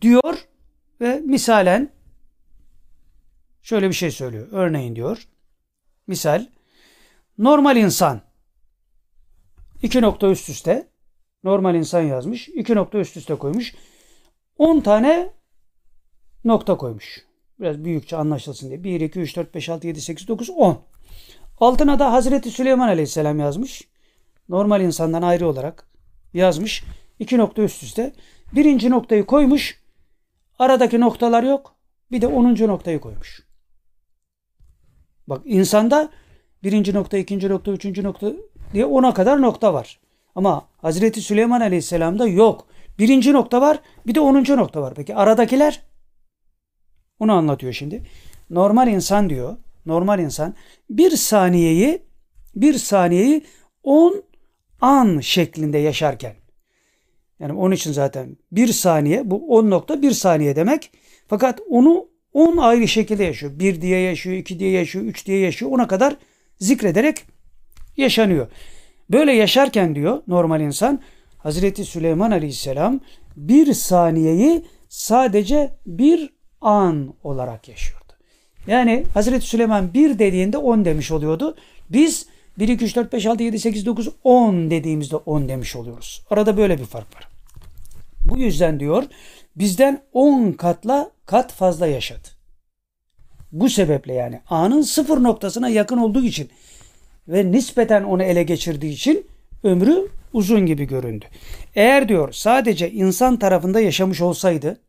[0.03, 0.35] Diyor
[1.01, 1.91] ve misalen
[3.63, 4.49] şöyle bir şey söylüyor.
[4.51, 5.29] Örneğin diyor.
[6.07, 6.47] Misal
[7.39, 8.21] normal insan
[9.83, 10.89] iki nokta üst üste
[11.45, 12.49] normal insan yazmış.
[12.49, 13.75] iki nokta üst üste koymuş.
[14.59, 15.33] 10 tane
[16.45, 17.25] nokta koymuş.
[17.61, 18.85] Biraz büyükçe anlaşılsın diye.
[18.85, 20.90] 1, 2, 3, 4, 5, 6, 7, 8, 9, 10.
[21.61, 23.89] Altına da Hazreti Süleyman Aleyhisselam yazmış.
[24.49, 25.87] Normal insandan ayrı olarak
[26.35, 26.85] yazmış.
[27.19, 28.13] İki nokta üst üste.
[28.53, 29.81] Birinci noktayı koymuş.
[30.59, 31.75] Aradaki noktalar yok.
[32.13, 33.43] Bir de onuncu noktayı koymuş.
[35.27, 36.11] Bak insanda
[36.63, 38.33] birinci nokta, ikinci nokta, üçüncü nokta
[38.73, 40.01] diye ona kadar nokta var.
[40.35, 42.67] Ama Hazreti Süleyman Aleyhisselam'da yok.
[42.99, 44.95] Birinci nokta var bir de onuncu nokta var.
[44.95, 45.83] Peki aradakiler?
[47.19, 48.07] Onu anlatıyor şimdi.
[48.51, 49.57] Normal insan diyor.
[49.87, 50.55] Normal insan
[50.91, 52.03] bir saniyeyi
[52.57, 53.45] bir saniyeyi
[53.83, 54.23] on
[54.81, 56.35] an şeklinde yaşarken
[57.41, 60.93] yani onun için zaten bir saniye bu on nokta bir saniye demek.
[61.29, 63.53] Fakat onu on ayrı şekilde yaşıyor.
[63.59, 65.71] Bir diye yaşıyor, iki diye yaşıyor, üç diye yaşıyor.
[65.73, 66.17] Ona kadar
[66.59, 67.17] zikrederek
[67.97, 68.49] yaşanıyor.
[69.11, 71.01] Böyle yaşarken diyor normal insan
[71.39, 73.01] Hazreti Süleyman Aleyhisselam
[73.37, 76.31] bir saniyeyi sadece bir
[76.61, 78.00] an olarak yaşıyordu.
[78.67, 81.57] Yani Hazreti Süleyman bir dediğinde on demiş oluyordu.
[81.91, 82.27] Biz
[82.59, 86.27] 1, 2, 3, 4, 5, 6, 7, 8, 9, 10 dediğimizde 10 demiş oluyoruz.
[86.31, 87.29] Arada böyle bir fark var.
[88.25, 89.05] Bu yüzden diyor
[89.57, 92.29] bizden 10 katla kat fazla yaşadı.
[93.53, 96.51] Bu sebeple yani anın sıfır noktasına yakın olduğu için
[97.29, 99.27] ve nispeten onu ele geçirdiği için
[99.63, 101.25] ömrü uzun gibi göründü.
[101.75, 104.81] Eğer diyor sadece insan tarafında yaşamış olsaydı,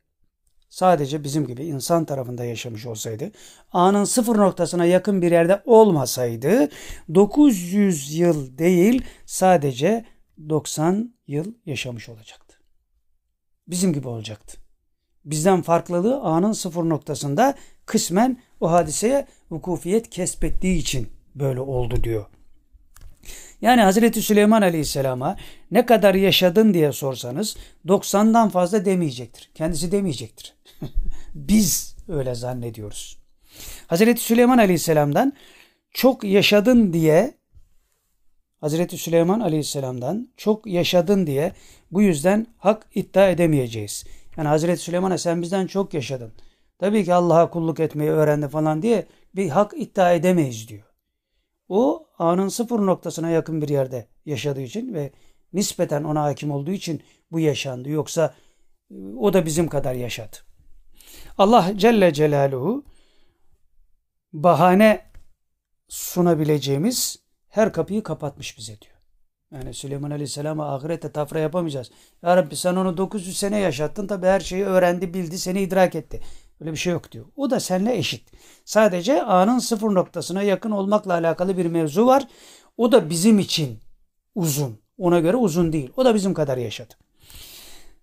[0.72, 3.32] sadece bizim gibi insan tarafında yaşamış olsaydı,
[3.72, 6.70] anın sıfır noktasına yakın bir yerde olmasaydı,
[7.16, 10.06] 900 yıl değil sadece
[10.50, 12.58] 90 yıl yaşamış olacaktı.
[13.68, 14.58] Bizim gibi olacaktı.
[15.26, 22.26] Bizden farklılığı anın sıfır noktasında kısmen o hadiseye vukufiyet kesbettiği için böyle oldu diyor.
[23.62, 25.38] Yani Hazreti Süleyman Aleyhisselam'a
[25.72, 29.52] ne kadar yaşadın diye sorsanız 90'dan fazla demeyecektir.
[29.56, 30.56] Kendisi demeyecektir.
[31.36, 33.18] Biz öyle zannediyoruz.
[33.88, 35.34] Hazreti Süleyman Aleyhisselam'dan
[35.92, 37.34] çok yaşadın diye
[38.62, 41.54] Hazreti Süleyman Aleyhisselam'dan çok yaşadın diye
[41.92, 44.06] bu yüzden hak iddia edemeyeceğiz.
[44.38, 46.32] Yani Hazreti Süleyman'a sen bizden çok yaşadın.
[46.80, 49.06] Tabii ki Allah'a kulluk etmeyi öğrendi falan diye
[49.36, 50.91] bir hak iddia edemeyiz diyor.
[51.74, 55.12] O anın sıfır noktasına yakın bir yerde yaşadığı için ve
[55.54, 57.90] nispeten ona hakim olduğu için bu yaşandı.
[57.90, 58.36] Yoksa
[58.92, 60.38] e, o da bizim kadar yaşadı.
[61.38, 62.86] Allah Celle Celaluhu
[64.34, 65.12] bahane
[65.88, 68.96] sunabileceğimiz her kapıyı kapatmış bize diyor.
[69.52, 71.92] Yani Süleyman Aleyhisselam'a ahirette tafra yapamayacağız.
[72.24, 76.22] Ya Rabbi sen onu 900 sene yaşattın tabi her şeyi öğrendi, bildi, seni idrak etti.
[76.62, 77.26] Öyle bir şey yok diyor.
[77.36, 78.30] O da seninle eşit.
[78.66, 82.28] Sadece anın sıfır noktasına yakın olmakla alakalı bir mevzu var.
[82.78, 83.80] O da bizim için
[84.36, 84.80] uzun.
[84.98, 85.92] Ona göre uzun değil.
[85.98, 86.94] O da bizim kadar yaşadı.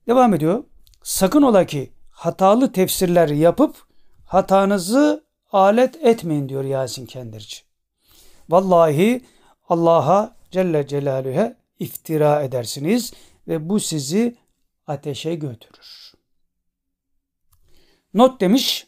[0.06, 0.64] Devam ediyor.
[1.02, 3.76] Sakın ola ki hatalı tefsirler yapıp
[4.24, 7.56] hatanızı alet etmeyin diyor Yasin Kendirci.
[8.48, 9.24] Vallahi
[9.68, 13.12] Allah'a Celle Celaluhu'ya iftira edersiniz
[13.48, 14.36] ve bu sizi
[14.86, 15.97] ateşe götürür.
[18.18, 18.86] Not demiş.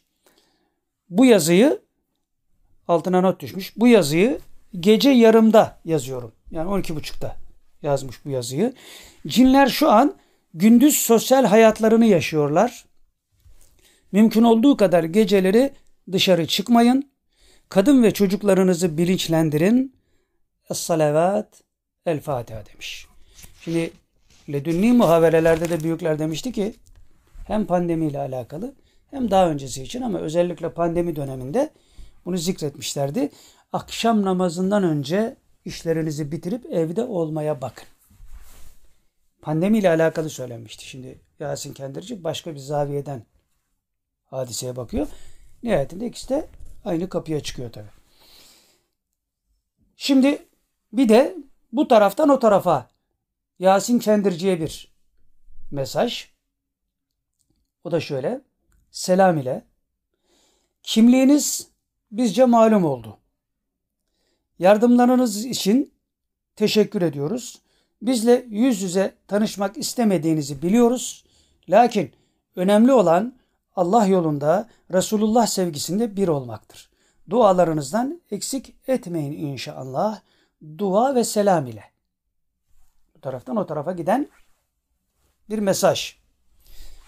[1.11, 1.81] Bu yazıyı
[2.89, 3.77] altına not düşmüş.
[3.77, 4.39] Bu yazıyı
[4.81, 6.33] gece yarımda yazıyorum.
[6.51, 7.37] Yani 12.30'da
[7.83, 8.73] yazmış bu yazıyı.
[9.27, 10.15] Cinler şu an
[10.55, 12.85] gündüz sosyal hayatlarını yaşıyorlar.
[14.13, 15.73] Mümkün olduğu kadar geceleri
[16.13, 17.11] dışarı çıkmayın.
[17.69, 19.95] Kadın ve çocuklarınızı bilinçlendirin.
[20.71, 21.63] Es-salavat
[22.07, 23.07] el-Fatiha demiş.
[23.65, 23.91] Şimdi
[24.53, 26.75] ledünni muhaverelerde de büyükler demişti ki
[27.47, 28.75] Hem pandemiyle alakalı
[29.11, 31.71] hem daha öncesi için ama özellikle pandemi döneminde
[32.25, 33.31] bunu zikretmişlerdi.
[33.73, 37.89] Akşam namazından önce işlerinizi bitirip evde olmaya bakın.
[39.43, 40.89] Pandemiyle alakalı söylenmişti.
[40.89, 43.23] Şimdi Yasin Kendirci başka bir zaviyeden
[44.25, 45.07] hadiseye bakıyor.
[45.63, 46.49] Nihayetinde ikisi de
[46.85, 47.89] aynı kapıya çıkıyor tabi.
[49.97, 50.47] Şimdi
[50.93, 51.37] bir de
[51.73, 52.89] bu taraftan o tarafa
[53.59, 54.93] Yasin Kendirci'ye bir
[55.71, 56.29] mesaj.
[57.85, 58.50] O da şöyle.
[58.91, 59.65] Selam ile
[60.83, 61.69] kimliğiniz
[62.13, 63.19] bizce malum oldu.
[64.59, 65.93] Yardımlarınız için
[66.57, 67.61] teşekkür ediyoruz.
[68.03, 71.25] Bizle yüz yüze tanışmak istemediğinizi biliyoruz.
[71.69, 72.13] Lakin
[72.57, 73.35] önemli olan
[73.77, 76.91] Allah yolunda Resulullah sevgisinde bir olmaktır.
[77.31, 80.21] Dualarınızdan eksik etmeyin inşallah.
[80.79, 81.85] Dua ve selam ile.
[83.15, 84.29] Bu taraftan o tarafa giden
[85.51, 86.20] bir mesaj.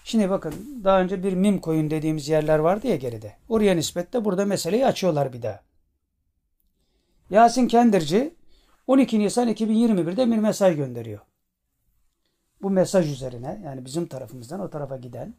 [0.03, 3.37] Şimdi bakın daha önce bir mim koyun dediğimiz yerler vardı ya geride.
[3.49, 5.61] Oraya nispetle burada meseleyi açıyorlar bir daha.
[7.29, 8.35] Yasin Kendirci
[8.87, 11.19] 12 Nisan 2021'de bir mesaj gönderiyor.
[12.61, 15.35] Bu mesaj üzerine yani bizim tarafımızdan o tarafa giden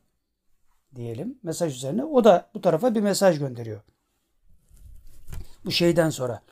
[0.94, 3.80] diyelim mesaj üzerine o da bu tarafa bir mesaj gönderiyor.
[5.64, 6.42] Bu şeyden sonra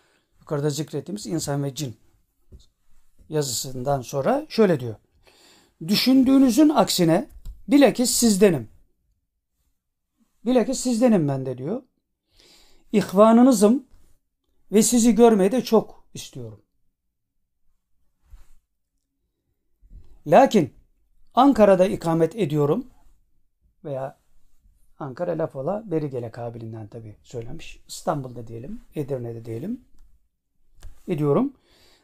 [0.40, 1.96] yukarıda zikrettiğimiz insan ve cin
[3.28, 4.94] yazısından sonra şöyle diyor.
[5.88, 7.28] Düşündüğünüzün aksine
[7.68, 8.68] bilakis sizdenim.
[10.44, 11.82] Bilakis sizdenim ben de diyor.
[12.92, 13.86] İhvanınızım
[14.72, 16.62] ve sizi görmeyi de çok istiyorum.
[20.26, 20.74] Lakin
[21.34, 22.86] Ankara'da ikamet ediyorum
[23.84, 24.22] veya
[24.98, 27.80] Ankara laf ola beri gele kabilinden tabi söylemiş.
[27.88, 29.80] İstanbul'da diyelim, Edirne'de diyelim.
[31.08, 31.52] Ediyorum.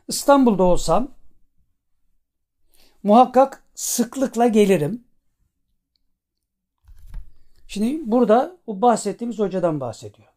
[0.08, 1.08] İstanbul'da olsam
[3.02, 5.04] muhakkak sıklıkla gelirim.
[7.68, 10.28] Şimdi burada o bahsettiğimiz hocadan bahsediyor.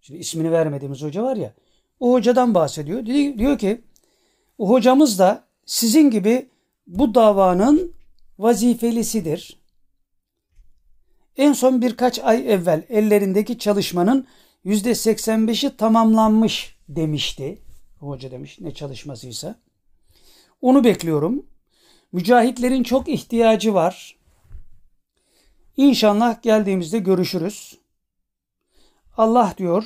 [0.00, 1.54] Şimdi ismini vermediğimiz hoca var ya.
[2.00, 3.06] O hocadan bahsediyor.
[3.38, 3.80] Diyor ki
[4.58, 6.48] o hocamız da sizin gibi
[6.86, 7.94] bu davanın
[8.38, 9.60] vazifelisidir.
[11.36, 14.26] En son birkaç ay evvel ellerindeki çalışmanın
[14.64, 17.58] yüzde 85'i tamamlanmış demişti.
[18.00, 19.54] Hoca demiş ne çalışmasıysa.
[20.60, 21.46] Onu bekliyorum.
[22.12, 24.16] Mücahitlerin çok ihtiyacı var.
[25.76, 27.78] İnşallah geldiğimizde görüşürüz.
[29.16, 29.84] Allah diyor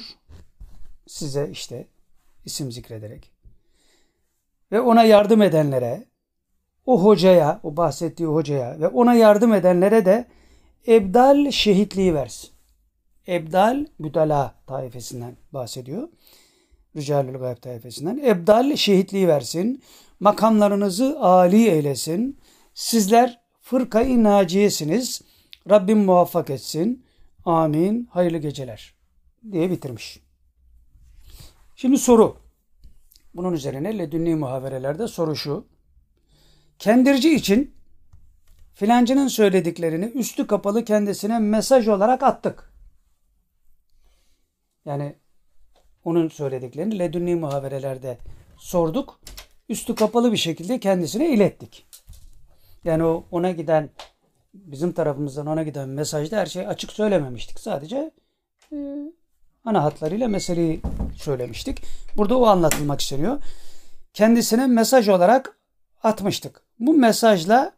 [1.06, 1.86] size işte
[2.44, 3.30] isim zikrederek
[4.72, 6.04] ve ona yardım edenlere
[6.86, 10.26] o hocaya, o bahsettiği hocaya ve ona yardım edenlere de
[10.88, 12.50] ebdal şehitliği versin.
[13.28, 16.08] Ebdal müdala taifesinden bahsediyor.
[16.96, 18.18] Ricalül Gayb taifesinden.
[18.18, 19.82] Ebdal şehitliği versin.
[20.20, 22.38] Makamlarınızı âli eylesin.
[22.74, 25.22] Sizler fırkayı naciyesiniz.
[25.70, 27.04] Rabbim muvaffak etsin.
[27.44, 28.08] Amin.
[28.10, 28.94] Hayırlı geceler.
[29.52, 30.20] Diye bitirmiş.
[31.76, 32.36] Şimdi soru.
[33.34, 35.66] Bunun üzerine ledünni muhaverelerde soru şu.
[36.78, 37.74] Kendirci için
[38.74, 42.72] filancının söylediklerini üstü kapalı kendisine mesaj olarak attık.
[44.84, 45.14] Yani
[46.04, 48.18] onun söylediklerini ledünni muhaverelerde
[48.56, 49.20] sorduk.
[49.68, 51.86] Üstü kapalı bir şekilde kendisine ilettik.
[52.84, 53.90] Yani o ona giden
[54.54, 57.60] bizim tarafımızdan ona giden mesajda her şeyi açık söylememiştik.
[57.60, 58.10] Sadece
[58.72, 58.76] e,
[59.64, 60.80] ana hatlarıyla meseleyi
[61.16, 61.82] söylemiştik.
[62.16, 63.42] Burada o anlatılmak isteniyor.
[64.14, 65.58] Kendisine mesaj olarak
[66.02, 66.62] atmıştık.
[66.78, 67.72] Bu mesajla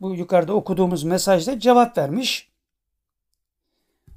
[0.00, 2.52] bu yukarıda okuduğumuz mesajda cevap vermiş.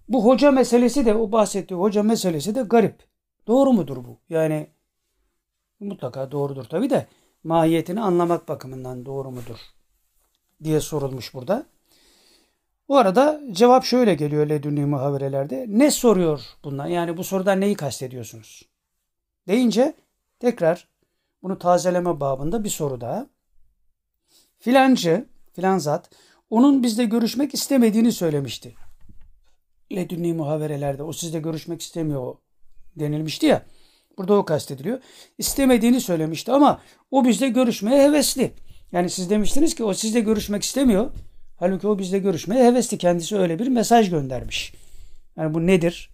[0.10, 3.08] Bu hoca meselesi de o bahsettiği hoca meselesi de garip.
[3.48, 4.18] Doğru mudur bu?
[4.30, 4.68] Yani
[5.80, 7.08] mutlaka doğrudur tabi de
[7.44, 9.58] mahiyetini anlamak bakımından doğru mudur
[10.64, 11.65] diye sorulmuş burada.
[12.90, 15.65] Bu arada cevap şöyle geliyor ledünni muhaverelerde.
[15.68, 16.88] Ne soruyor bunlar?
[16.88, 18.64] Yani bu sorudan neyi kastediyorsunuz?
[19.48, 19.94] Deyince
[20.40, 20.88] tekrar
[21.44, 23.27] bunu tazeleme babında bir soru daha.
[24.60, 26.10] Filancı, filan zat
[26.49, 28.76] onun bizle görüşmek istemediğini söylemişti.
[29.91, 32.36] Ledünni muhaverelerde o sizle görüşmek istemiyor
[32.95, 33.65] denilmişti ya.
[34.18, 34.99] Burada o kastediliyor.
[35.38, 36.81] İstemediğini söylemişti ama
[37.11, 38.53] o bizle görüşmeye hevesli.
[38.91, 41.11] Yani siz demiştiniz ki o sizle görüşmek istemiyor.
[41.60, 42.98] Halbuki o bizle görüşmeye hevesli.
[42.98, 44.74] Kendisi öyle bir mesaj göndermiş.
[45.36, 46.10] Yani bu nedir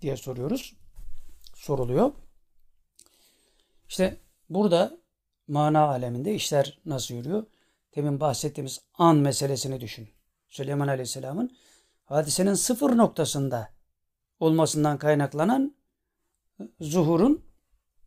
[0.00, 0.74] diye soruyoruz.
[1.54, 2.12] Soruluyor.
[3.88, 4.16] İşte
[4.50, 4.98] burada
[5.48, 7.46] mana aleminde işler nasıl yürüyor?
[7.92, 10.08] Temin bahsettiğimiz an meselesini düşün.
[10.48, 11.56] Süleyman Aleyhisselam'ın
[12.04, 13.72] hadisenin sıfır noktasında
[14.40, 15.74] olmasından kaynaklanan
[16.80, 17.44] zuhurun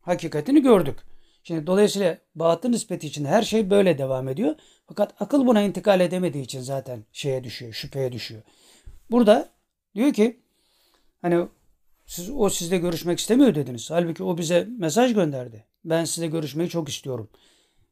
[0.01, 0.99] hakikatini gördük.
[1.47, 4.55] Şimdi dolayısıyla batın nispeti için her şey böyle devam ediyor.
[4.87, 8.41] Fakat akıl buna intikal edemediği için zaten şeye düşüyor, şüpheye düşüyor.
[9.11, 9.49] Burada
[9.95, 10.39] diyor ki
[11.21, 11.47] hani
[12.05, 13.91] siz, o sizle görüşmek istemiyor dediniz.
[13.91, 15.65] Halbuki o bize mesaj gönderdi.
[15.85, 17.29] Ben sizle görüşmeyi çok istiyorum.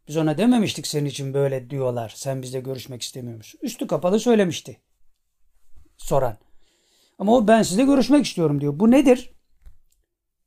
[0.08, 2.14] Biz ona dememiştik senin için böyle diyorlar.
[2.16, 3.60] Sen bizle görüşmek istemiyor musun?
[3.64, 4.78] Üstü kapalı söylemişti.
[5.98, 6.38] Soran.
[7.20, 8.80] Ama o ben sizle görüşmek istiyorum diyor.
[8.80, 9.32] Bu nedir?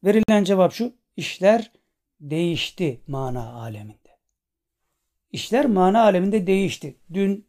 [0.04, 0.92] Verilen cevap şu.
[1.16, 1.77] İşler
[2.20, 4.18] değişti mana aleminde.
[5.32, 6.96] İşler mana aleminde değişti.
[7.14, 7.46] Dün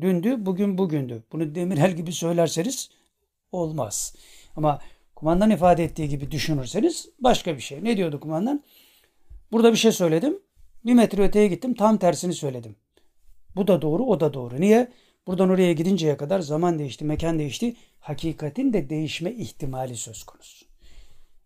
[0.00, 1.22] dündü, bugün bugündü.
[1.32, 2.90] Bunu Demirel gibi söylerseniz
[3.52, 4.14] olmaz.
[4.56, 4.80] Ama
[5.14, 7.84] kumandan ifade ettiği gibi düşünürseniz başka bir şey.
[7.84, 8.64] Ne diyordu kumandan?
[9.52, 10.38] Burada bir şey söyledim.
[10.86, 11.74] Bir metre öteye gittim.
[11.74, 12.76] Tam tersini söyledim.
[13.56, 14.60] Bu da doğru, o da doğru.
[14.60, 14.92] Niye?
[15.26, 17.76] Buradan oraya gidinceye kadar zaman değişti, mekan değişti.
[18.00, 20.66] Hakikatin de değişme ihtimali söz konusu.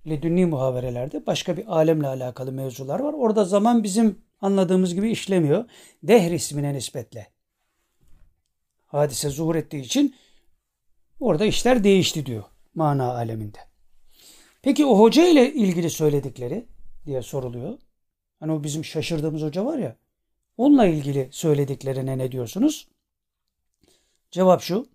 [0.07, 3.13] Ledünni muhaberelerde başka bir alemle alakalı mevzular var.
[3.13, 5.65] Orada zaman bizim anladığımız gibi işlemiyor.
[6.03, 7.31] Dehr ismine nispetle.
[8.87, 10.15] Hadise zuhur ettiği için
[11.21, 13.59] orada işler değişti diyor mana aleminde.
[14.63, 16.67] Peki o hoca ile ilgili söyledikleri
[17.07, 17.79] diye soruluyor.
[18.41, 19.97] Hani o bizim şaşırdığımız hoca var ya.
[20.57, 22.89] Onunla ilgili söylediklerine ne diyorsunuz?
[24.31, 24.87] Cevap şu.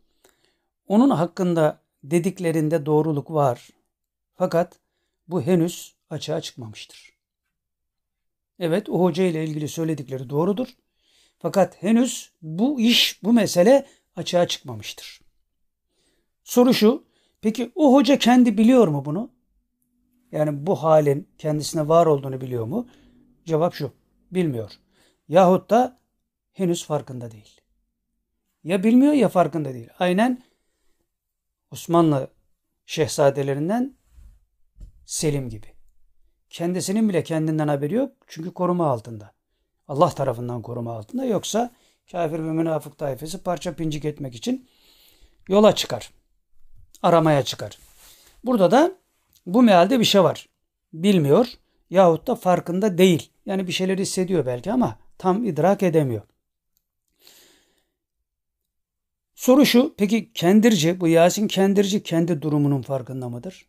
[0.87, 3.69] Onun hakkında dediklerinde doğruluk var.
[4.35, 4.79] Fakat
[5.27, 7.17] bu henüz açığa çıkmamıştır.
[8.59, 10.67] Evet o hoca ile ilgili söyledikleri doğrudur.
[11.39, 15.21] Fakat henüz bu iş, bu mesele açığa çıkmamıştır.
[16.43, 17.03] Soru şu,
[17.41, 19.31] peki o hoca kendi biliyor mu bunu?
[20.31, 22.89] Yani bu halin kendisine var olduğunu biliyor mu?
[23.45, 23.91] Cevap şu,
[24.31, 24.71] bilmiyor.
[25.27, 25.99] Yahut da
[26.53, 27.61] henüz farkında değil.
[28.63, 29.89] Ya bilmiyor ya farkında değil.
[29.99, 30.43] Aynen
[31.71, 32.31] Osmanlı
[32.85, 33.96] şehzadelerinden
[35.07, 35.67] Selim gibi.
[36.49, 38.11] Kendisinin bile kendinden haberi yok.
[38.27, 39.33] Çünkü koruma altında.
[39.87, 41.25] Allah tarafından koruma altında.
[41.25, 41.71] Yoksa
[42.11, 44.69] kafir ve münafık tayfesi parça pincik etmek için
[45.49, 46.11] yola çıkar.
[47.03, 47.79] Aramaya çıkar.
[48.43, 48.91] Burada da
[49.45, 50.49] bu mealde bir şey var.
[50.93, 51.47] Bilmiyor
[51.89, 53.29] yahut da farkında değil.
[53.45, 56.21] Yani bir şeyler hissediyor belki ama tam idrak edemiyor.
[59.35, 63.67] Soru şu, peki kendirci, bu Yasin kendirci kendi durumunun farkında mıdır?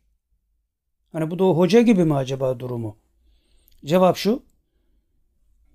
[1.11, 2.97] Hani bu da o hoca gibi mi acaba durumu?
[3.85, 4.43] Cevap şu,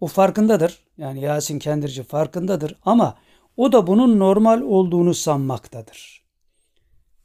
[0.01, 0.79] o farkındadır.
[0.99, 3.19] Yani Yasin kendirci farkındadır ama
[3.57, 6.25] o da bunun normal olduğunu sanmaktadır.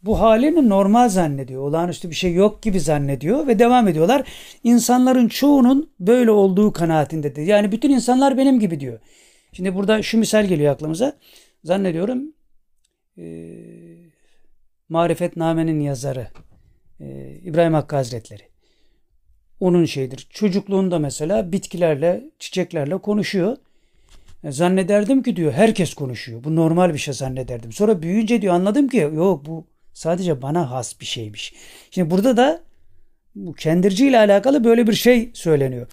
[0.02, 1.62] Bu halini normal zannediyor.
[1.62, 4.28] Olağanüstü bir şey yok gibi zannediyor ve devam ediyorlar.
[4.64, 7.42] İnsanların çoğunun böyle olduğu kanaatindedir.
[7.42, 9.00] Yani bütün insanlar benim gibi diyor.
[9.54, 11.18] Şimdi burada şu misal geliyor aklımıza.
[11.64, 12.34] Zannediyorum
[13.18, 13.26] e,
[14.90, 16.28] Marifetname'nin yazarı
[17.00, 18.44] e, İbrahim Hakkı Hazretleri.
[19.60, 20.28] Onun şeydir.
[20.30, 23.58] Çocukluğunda mesela bitkilerle, çiçeklerle konuşuyor.
[24.44, 26.44] E, zannederdim ki diyor herkes konuşuyor.
[26.44, 27.72] Bu normal bir şey zannederdim.
[27.72, 31.54] Sonra büyüyünce diyor anladım ki yok bu sadece bana has bir şeymiş.
[31.92, 32.62] Şimdi burada da
[33.36, 35.88] bu kendirci ile alakalı böyle bir şey söyleniyor.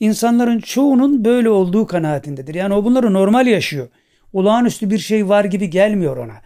[0.00, 2.54] İnsanların çoğunun böyle olduğu kanaatindedir.
[2.54, 3.88] Yani o bunları normal yaşıyor.
[4.32, 6.40] Olağanüstü bir şey var gibi gelmiyor ona.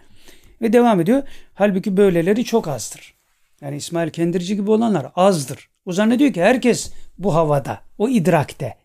[0.62, 1.22] Ve devam ediyor.
[1.54, 3.21] Halbuki böyleleri çok azdır.
[3.62, 5.70] Yani İsmail Kendirci gibi olanlar azdır.
[5.86, 8.76] O zannediyor ki herkes bu havada, o idrakte.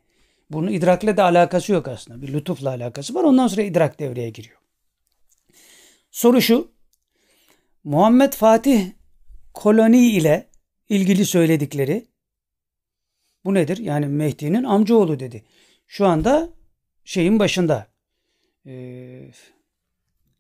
[0.50, 2.22] Bunun idrakle de alakası yok aslında.
[2.22, 3.24] Bir lütufla alakası var.
[3.24, 4.58] Ondan sonra idrak devreye giriyor.
[6.12, 6.72] Soru şu.
[7.84, 8.86] Muhammed Fatih
[9.54, 10.48] koloni ile
[10.90, 12.06] ilgili söyledikleri
[13.46, 13.78] bu nedir?
[13.78, 15.44] Yani Mehdi'nin amcaoğlu dedi.
[15.88, 16.50] Şu anda
[17.04, 17.88] şeyin başında.
[18.66, 19.32] Ee,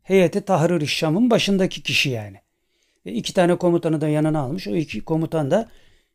[0.04, 2.47] heyeti Tahrir Şam'ın başındaki kişi yani.
[3.08, 4.68] E, iki tane komutanı da yanına almış.
[4.68, 5.70] O iki komutan da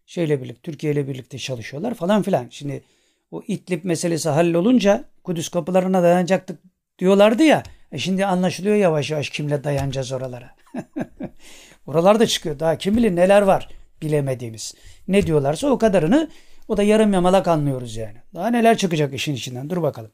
[0.06, 2.46] şeyle birlikte, Türkiye ile birlikte çalışıyorlar falan filan.
[2.50, 2.82] Şimdi
[3.30, 6.60] o İdlib meselesi hallolunca Kudüs kapılarına dayanacaktık
[6.98, 7.62] diyorlardı ya.
[7.92, 10.50] E şimdi anlaşılıyor yavaş yavaş kimle dayanacağız oralara.
[11.86, 12.58] Oralar da çıkıyor.
[12.58, 13.68] Daha kim bilir neler var
[14.02, 14.74] bilemediğimiz.
[15.08, 16.28] Ne diyorlarsa o kadarını
[16.68, 18.16] o da yarım yamalak anlıyoruz yani.
[18.34, 19.70] Daha neler çıkacak işin içinden.
[19.70, 20.10] Dur bakalım.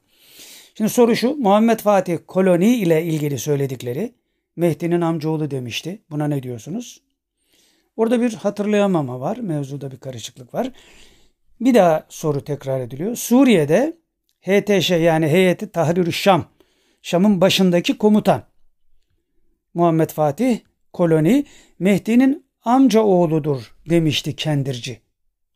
[0.75, 1.35] Şimdi soru şu.
[1.35, 4.13] Muhammed Fatih koloni ile ilgili söyledikleri
[4.59, 6.01] Mehdi'nin amcaoğlu demişti.
[6.09, 7.01] Buna ne diyorsunuz?
[7.95, 9.37] Orada bir hatırlayamama var.
[9.37, 10.71] Mevzuda bir karışıklık var.
[11.61, 13.15] Bir daha soru tekrar ediliyor.
[13.15, 13.97] Suriye'de
[14.41, 16.45] HTŞ yani Heyeti Tahrir Şam,
[17.01, 18.43] Şam'ın başındaki komutan
[19.73, 20.59] Muhammed Fatih
[20.93, 21.45] koloni
[21.79, 25.01] Mehdi'nin amca oğludur demişti Kendirci.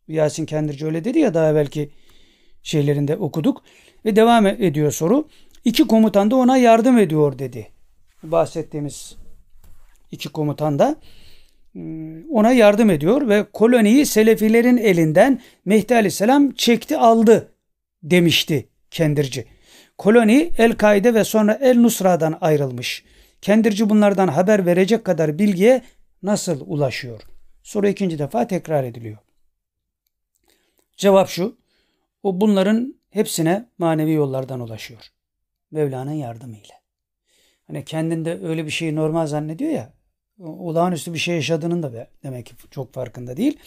[0.08, 1.90] Yasin Kendirci öyle dedi ya daha belki
[2.62, 3.62] şeylerinde okuduk.
[4.04, 5.28] Ve devam ediyor soru.
[5.64, 7.73] İki komutan da ona yardım ediyor dedi.
[8.30, 9.16] Bahsettiğimiz
[10.10, 10.96] iki komutan da
[11.76, 17.52] ıı, ona yardım ediyor ve koloniyi Selefilerin elinden Mehdi Aleyhisselam çekti aldı
[18.02, 19.46] demişti kendirci.
[19.98, 23.04] Koloni El-Kaide ve sonra El-Nusra'dan ayrılmış.
[23.40, 25.82] Kendirci bunlardan haber verecek kadar bilgiye
[26.22, 27.22] nasıl ulaşıyor?
[27.62, 29.18] Soru ikinci defa tekrar ediliyor.
[30.96, 31.56] Cevap şu.
[32.22, 35.00] O bunların hepsine manevi yollardan ulaşıyor.
[35.70, 36.83] Mevla'nın yardımıyla.
[37.66, 39.92] Hani kendinde öyle bir şeyi normal zannediyor ya.
[40.38, 43.58] Olağanüstü bir şey yaşadığının da demek ki çok farkında değil.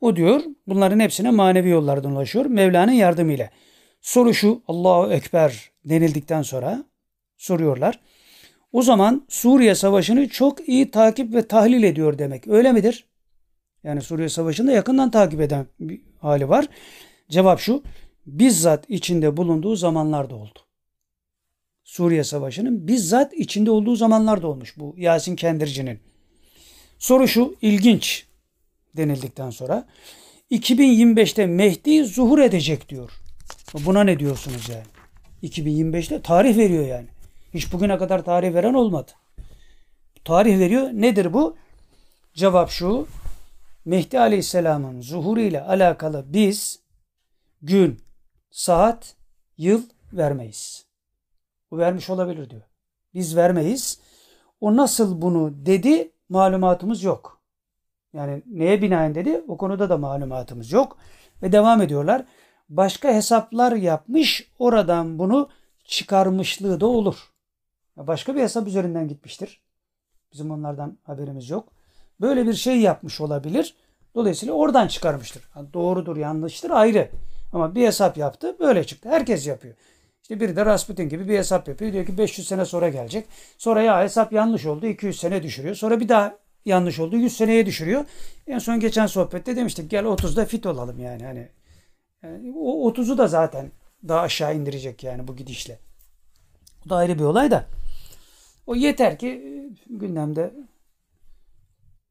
[0.00, 2.46] O diyor bunların hepsine manevi yollardan ulaşıyor.
[2.46, 3.50] Mevla'nın yardımıyla.
[4.00, 6.84] Soru şu Allahu Ekber denildikten sonra
[7.36, 8.00] soruyorlar.
[8.72, 12.48] O zaman Suriye Savaşı'nı çok iyi takip ve tahlil ediyor demek.
[12.48, 13.06] Öyle midir?
[13.84, 16.68] Yani Suriye Savaşı'nda yakından takip eden bir hali var.
[17.28, 17.82] Cevap şu.
[18.26, 20.58] Bizzat içinde bulunduğu zamanlarda oldu.
[21.94, 26.00] Suriye Savaşı'nın bizzat içinde olduğu zamanlarda olmuş bu Yasin Kendirci'nin.
[26.98, 28.26] Soru şu ilginç
[28.96, 29.86] denildikten sonra
[30.50, 33.10] 2025'te Mehdi zuhur edecek diyor.
[33.74, 34.84] Buna ne diyorsunuz yani?
[35.42, 37.06] 2025'te tarih veriyor yani.
[37.54, 39.12] Hiç bugüne kadar tarih veren olmadı.
[40.24, 40.90] Tarih veriyor.
[40.92, 41.56] Nedir bu?
[42.34, 43.08] Cevap şu.
[43.84, 46.80] Mehdi Aleyhisselam'ın zuhuru ile alakalı biz
[47.62, 48.00] gün,
[48.50, 49.16] saat,
[49.58, 50.83] yıl vermeyiz.
[51.78, 52.62] Vermiş olabilir diyor.
[53.14, 54.00] Biz vermeyiz.
[54.60, 57.42] O nasıl bunu dedi malumatımız yok.
[58.12, 60.96] Yani neye binaen dedi o konuda da malumatımız yok.
[61.42, 62.24] Ve devam ediyorlar.
[62.68, 65.48] Başka hesaplar yapmış oradan bunu
[65.84, 67.32] çıkarmışlığı da olur.
[67.96, 69.62] Başka bir hesap üzerinden gitmiştir.
[70.32, 71.68] Bizim onlardan haberimiz yok.
[72.20, 73.76] Böyle bir şey yapmış olabilir.
[74.14, 75.48] Dolayısıyla oradan çıkarmıştır.
[75.56, 77.10] Yani doğrudur, yanlıştır ayrı.
[77.52, 79.08] Ama bir hesap yaptı, böyle çıktı.
[79.08, 79.74] Herkes yapıyor.
[80.24, 81.92] İşte biri de Rasputin gibi bir hesap yapıyor.
[81.92, 83.26] Diyor ki 500 sene sonra gelecek.
[83.58, 85.74] Sonra ya hesap yanlış oldu, 200 sene düşürüyor.
[85.74, 88.04] Sonra bir daha yanlış oldu, 100 seneye düşürüyor.
[88.46, 91.24] En son geçen sohbette demiştik gel 30'da fit olalım yani.
[91.24, 91.48] Hani
[92.56, 93.70] o 30'u da zaten
[94.08, 95.78] daha aşağı indirecek yani bu gidişle.
[96.84, 97.66] Bu da ayrı bir olay da.
[98.66, 100.54] O yeter ki gündemde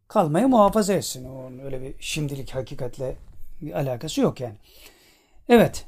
[0.07, 1.25] kalmayı muhafaza etsin.
[1.25, 3.15] Onun öyle bir şimdilik hakikatle
[3.61, 4.55] bir alakası yok yani.
[5.49, 5.85] Evet.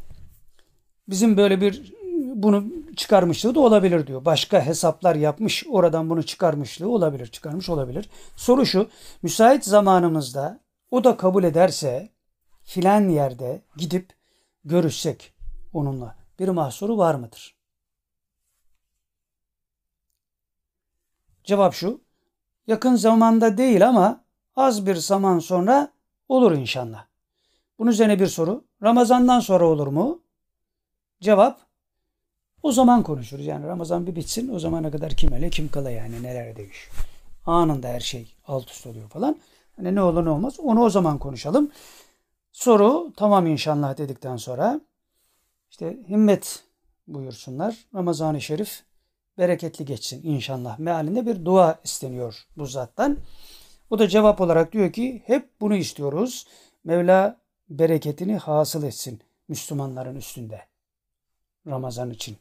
[1.07, 1.93] Bizim böyle bir
[2.35, 4.25] bunu çıkarmışlığı da olabilir diyor.
[4.25, 7.27] Başka hesaplar yapmış oradan bunu çıkarmışlığı olabilir.
[7.27, 8.09] Çıkarmış olabilir.
[8.35, 8.89] Soru şu.
[9.21, 10.59] Müsait zamanımızda
[10.91, 12.09] o da kabul ederse
[12.63, 14.13] filan yerde gidip
[14.65, 15.33] görüşsek
[15.73, 17.55] onunla bir mahsuru var mıdır?
[21.43, 22.01] Cevap şu.
[22.67, 24.23] Yakın zamanda değil ama
[24.55, 25.91] az bir zaman sonra
[26.29, 27.05] olur inşallah.
[27.79, 28.65] Bunun üzerine bir soru.
[28.83, 30.21] Ramazandan sonra olur mu?
[31.21, 31.59] Cevap
[32.65, 33.45] o zaman konuşuruz.
[33.45, 36.89] Yani Ramazan bir bitsin o zamana kadar kim öyle kim kala yani neler değiş.
[37.45, 39.37] Anında her şey alt üst oluyor falan.
[39.75, 41.71] Hani ne olur ne olmaz onu o zaman konuşalım.
[42.51, 44.81] Soru tamam inşallah dedikten sonra
[45.69, 46.63] işte himmet
[47.07, 47.77] buyursunlar.
[47.95, 48.83] Ramazan-ı Şerif
[49.37, 53.17] bereketli geçsin inşallah mealinde bir dua isteniyor bu zattan.
[53.89, 56.47] O da cevap olarak diyor ki hep bunu istiyoruz.
[56.83, 57.37] Mevla
[57.69, 60.61] bereketini hasıl etsin Müslümanların üstünde.
[61.67, 62.37] Ramazan için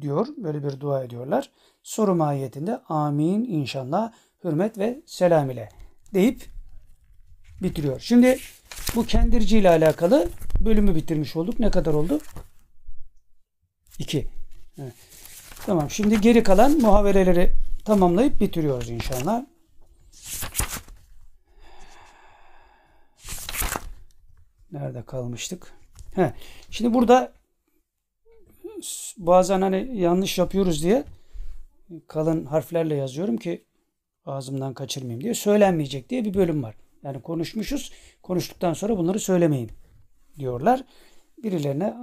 [0.00, 0.26] diyor.
[0.36, 1.50] Böyle bir dua ediyorlar.
[1.82, 4.12] Soru mahiyetinde amin inşallah
[4.44, 5.68] hürmet ve selam ile
[6.14, 6.44] deyip
[7.62, 8.00] bitiriyor.
[8.00, 8.38] Şimdi
[8.94, 10.28] bu kendirci ile alakalı
[10.60, 11.60] bölümü bitirmiş olduk.
[11.60, 12.20] Ne kadar oldu?
[13.98, 14.28] İki.
[14.78, 14.94] Evet.
[15.66, 15.90] Tamam.
[15.90, 17.52] Şimdi geri kalan muhavereleri
[17.84, 19.44] tamamlayıp bitiriyoruz inşallah.
[24.72, 25.72] Nerede kalmıştık?
[26.14, 26.32] He.
[26.70, 27.32] Şimdi burada
[29.18, 31.04] bazen hani yanlış yapıyoruz diye
[32.06, 33.64] kalın harflerle yazıyorum ki
[34.26, 36.74] ağzımdan kaçırmayayım diye söylenmeyecek diye bir bölüm var.
[37.02, 37.92] Yani konuşmuşuz.
[38.22, 39.70] Konuştuktan sonra bunları söylemeyin
[40.38, 40.84] diyorlar.
[41.42, 41.94] Birilerine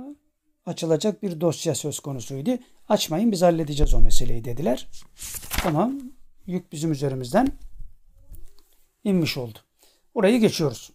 [0.66, 2.52] açılacak bir dosya söz konusuydu.
[2.90, 4.88] Açmayın biz halledeceğiz o meseleyi dediler.
[5.64, 6.00] Tamam
[6.46, 7.48] yük bizim üzerimizden
[9.04, 9.60] inmiş oldu.
[10.14, 10.92] Orayı geçiyoruz.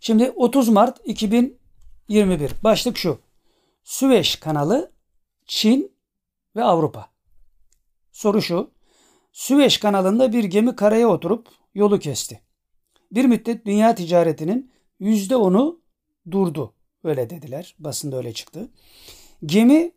[0.00, 3.18] Şimdi 30 Mart 2021 başlık şu.
[3.82, 4.92] Süveyş kanalı
[5.46, 5.96] Çin
[6.56, 7.08] ve Avrupa.
[8.12, 8.70] Soru şu.
[9.32, 12.40] Süveyş kanalında bir gemi karaya oturup yolu kesti.
[13.12, 15.80] Bir müddet dünya ticaretinin yüzde onu
[16.30, 16.74] durdu.
[17.04, 17.74] Öyle dediler.
[17.78, 18.68] Basında öyle çıktı.
[19.46, 19.92] Gemi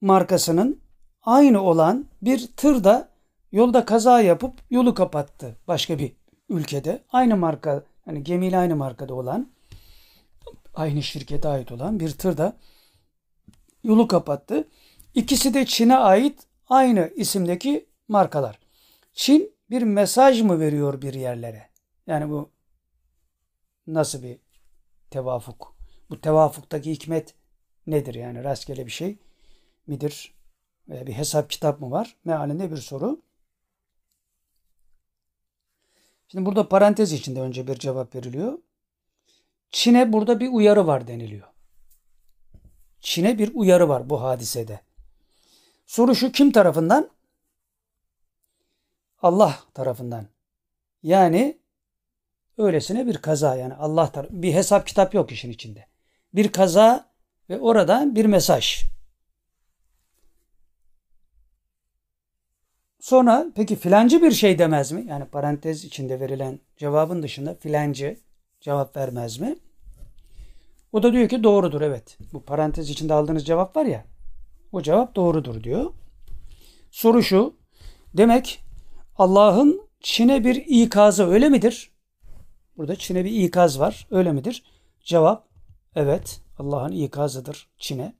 [0.00, 0.80] markasının
[1.22, 3.08] aynı olan bir tır da
[3.52, 6.12] yolda kaza yapıp yolu kapattı başka bir
[6.48, 7.04] ülkede.
[7.12, 9.52] Aynı marka hani gemiyle aynı markada olan
[10.74, 12.56] aynı şirkete ait olan bir tır da
[13.84, 14.68] yolu kapattı.
[15.14, 18.58] İkisi de Çin'e ait aynı isimdeki markalar.
[19.12, 21.70] Çin bir mesaj mı veriyor bir yerlere?
[22.06, 22.50] Yani bu
[23.86, 24.38] nasıl bir
[25.10, 25.76] tevafuk?
[26.10, 27.34] Bu tevafuktaki hikmet
[27.86, 29.18] nedir yani rastgele bir şey
[29.86, 30.34] midir?
[30.88, 32.16] Veya bir hesap kitap mı var?
[32.24, 33.22] Mealinde bir soru.
[36.28, 38.58] Şimdi burada parantez içinde önce bir cevap veriliyor.
[39.72, 41.48] Çin'e burada bir uyarı var deniliyor.
[43.00, 44.80] Çin'e bir uyarı var bu hadisede.
[45.86, 47.10] Soru şu kim tarafından?
[49.22, 50.26] Allah tarafından.
[51.02, 51.58] Yani
[52.58, 55.86] öylesine bir kaza yani Allah tar- bir hesap kitap yok işin içinde.
[56.34, 57.12] Bir kaza
[57.50, 58.82] ve oradan bir mesaj.
[63.00, 65.04] Sonra peki filancı bir şey demez mi?
[65.08, 68.16] Yani parantez içinde verilen cevabın dışında filancı
[68.62, 69.56] cevap vermez mi?
[70.92, 72.18] O da diyor ki doğrudur evet.
[72.32, 74.04] Bu parantez içinde aldığınız cevap var ya.
[74.72, 75.92] O cevap doğrudur diyor.
[76.90, 77.54] Soru şu.
[78.14, 78.64] Demek
[79.18, 81.90] Allah'ın Çin'e bir ikazı öyle midir?
[82.76, 84.06] Burada Çin'e bir ikaz var.
[84.10, 84.62] Öyle midir?
[85.00, 85.48] Cevap
[85.94, 86.40] evet.
[86.58, 88.14] Allah'ın ikazıdır Çin'e.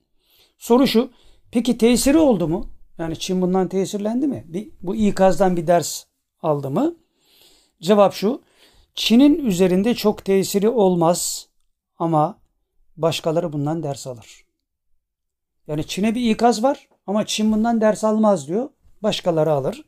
[0.59, 1.11] Soru şu.
[1.51, 2.71] Peki tesiri oldu mu?
[2.99, 4.45] Yani Çin bundan tesirlendi mi?
[4.49, 6.05] Bir, bu ikazdan bir ders
[6.43, 6.95] aldı mı?
[7.83, 8.43] Cevap şu.
[8.95, 11.49] Çin'in üzerinde çok tesiri olmaz
[11.99, 12.39] ama
[12.97, 14.45] başkaları bundan ders alır.
[15.67, 18.69] Yani Çin'e bir ikaz var ama Çin bundan ders almaz diyor.
[19.03, 19.85] Başkaları alır.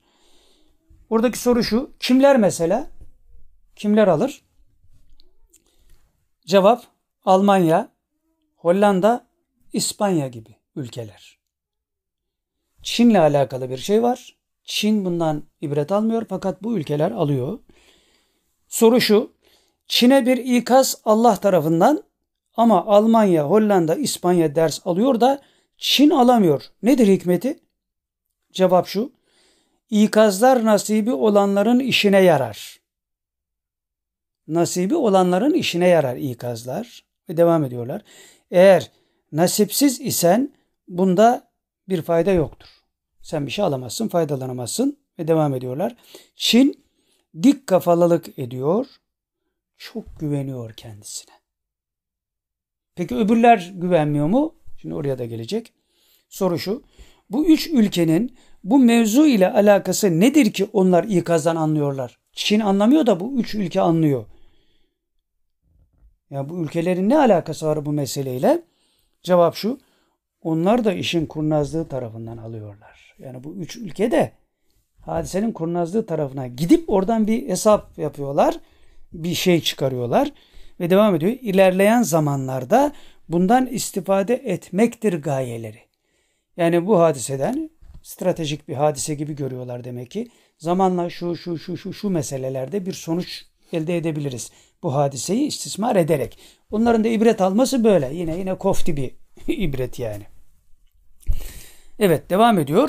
[1.10, 1.90] Oradaki soru şu.
[2.01, 2.90] Kimler mesela?
[3.76, 4.44] Kimler alır?
[6.47, 6.85] Cevap
[7.24, 7.93] Almanya,
[8.56, 9.26] Hollanda,
[9.72, 11.39] İspanya gibi ülkeler.
[12.82, 14.36] Çin'le alakalı bir şey var.
[14.64, 17.59] Çin bundan ibret almıyor fakat bu ülkeler alıyor.
[18.75, 19.33] Soru şu.
[19.89, 22.05] Çin'e bir ikaz Allah tarafından
[22.57, 25.43] ama Almanya, Hollanda, İspanya ders alıyor da
[25.79, 26.63] Çin alamıyor.
[26.83, 27.59] Nedir hikmeti?
[28.53, 29.13] Cevap şu.
[29.91, 32.81] İkazlar nasibi olanların işine yarar.
[34.49, 37.05] Nasibi olanların işine yarar ikazlar.
[37.29, 38.03] Ve devam ediyorlar.
[38.51, 38.91] Eğer
[39.33, 40.53] nasipsiz isen
[40.89, 41.51] bunda
[41.89, 42.69] bir fayda yoktur.
[43.23, 45.97] Sen bir şey alamazsın, faydalanamazsın ve devam ediyorlar.
[46.37, 46.84] Çin
[47.43, 48.86] dik kafalılık ediyor,
[49.77, 51.35] çok güveniyor kendisine.
[52.94, 54.55] Peki öbürler güvenmiyor mu?
[54.77, 55.73] Şimdi oraya da gelecek.
[56.28, 56.82] Soru şu.
[57.31, 62.19] Bu üç ülkenin bu mevzu ile alakası nedir ki onlar ikazdan anlıyorlar?
[62.32, 64.24] Çin anlamıyor da bu üç ülke anlıyor.
[66.31, 68.62] Ya bu ülkelerin ne alakası var bu meseleyle?
[69.23, 69.78] Cevap şu.
[70.43, 73.15] Onlar da işin kurnazlığı tarafından alıyorlar.
[73.19, 74.32] Yani bu üç ülke de
[75.06, 78.56] hadisenin kurnazlığı tarafına gidip oradan bir hesap yapıyorlar.
[79.12, 80.32] Bir şey çıkarıyorlar
[80.81, 81.32] ve devam ediyor.
[81.40, 82.93] İlerleyen zamanlarda
[83.28, 85.81] bundan istifade etmektir gayeleri.
[86.56, 87.70] Yani bu hadiseden
[88.02, 90.28] stratejik bir hadise gibi görüyorlar demek ki.
[90.59, 94.51] Zamanla şu şu şu şu şu meselelerde bir sonuç elde edebiliriz.
[94.82, 96.39] Bu hadiseyi istismar ederek.
[96.70, 98.14] Onların da ibret alması böyle.
[98.14, 99.10] Yine yine kofti bir
[99.48, 100.22] ibret yani.
[101.98, 102.89] Evet devam ediyor.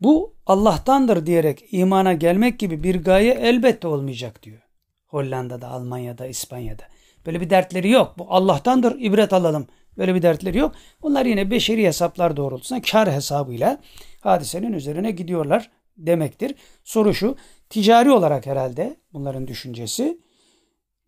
[0.00, 4.62] Bu Allah'tandır diyerek imana gelmek gibi bir gaye elbette olmayacak diyor.
[5.06, 6.82] Hollanda'da, Almanya'da, İspanya'da.
[7.26, 8.14] Böyle bir dertleri yok.
[8.18, 9.66] Bu Allah'tandır ibret alalım.
[9.98, 10.74] Böyle bir dertleri yok.
[11.02, 13.80] Onlar yine beşeri hesaplar doğrultusunda kar hesabıyla
[14.20, 16.54] hadisenin üzerine gidiyorlar demektir.
[16.84, 17.36] Soru şu.
[17.70, 20.20] Ticari olarak herhalde bunların düşüncesi.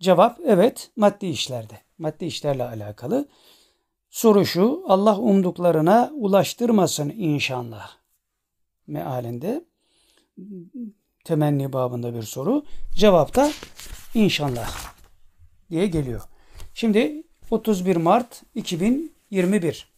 [0.01, 1.75] Cevap evet maddi işlerde.
[1.99, 3.29] Maddi işlerle alakalı.
[4.11, 4.85] Soru şu.
[4.89, 7.98] Allah umduklarına ulaştırmasın inşallah.
[8.89, 9.65] Mealinde
[11.25, 12.65] temenni babında bir soru.
[12.95, 13.53] Cevap da
[14.15, 14.71] inşallah
[15.71, 16.23] diye geliyor.
[16.75, 19.93] Şimdi 31 Mart 2021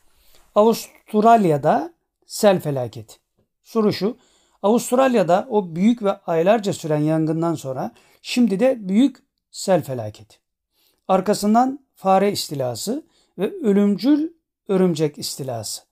[0.54, 1.94] Avustralya'da
[2.26, 3.16] sel felaketi.
[3.62, 4.16] Soru şu.
[4.62, 7.92] Avustralya'da o büyük ve aylarca süren yangından sonra
[8.22, 9.16] şimdi de büyük
[9.50, 10.36] sel felaketi.
[11.08, 13.06] Arkasından fare istilası
[13.38, 14.32] ve ölümcül
[14.68, 15.89] örümcek istilası.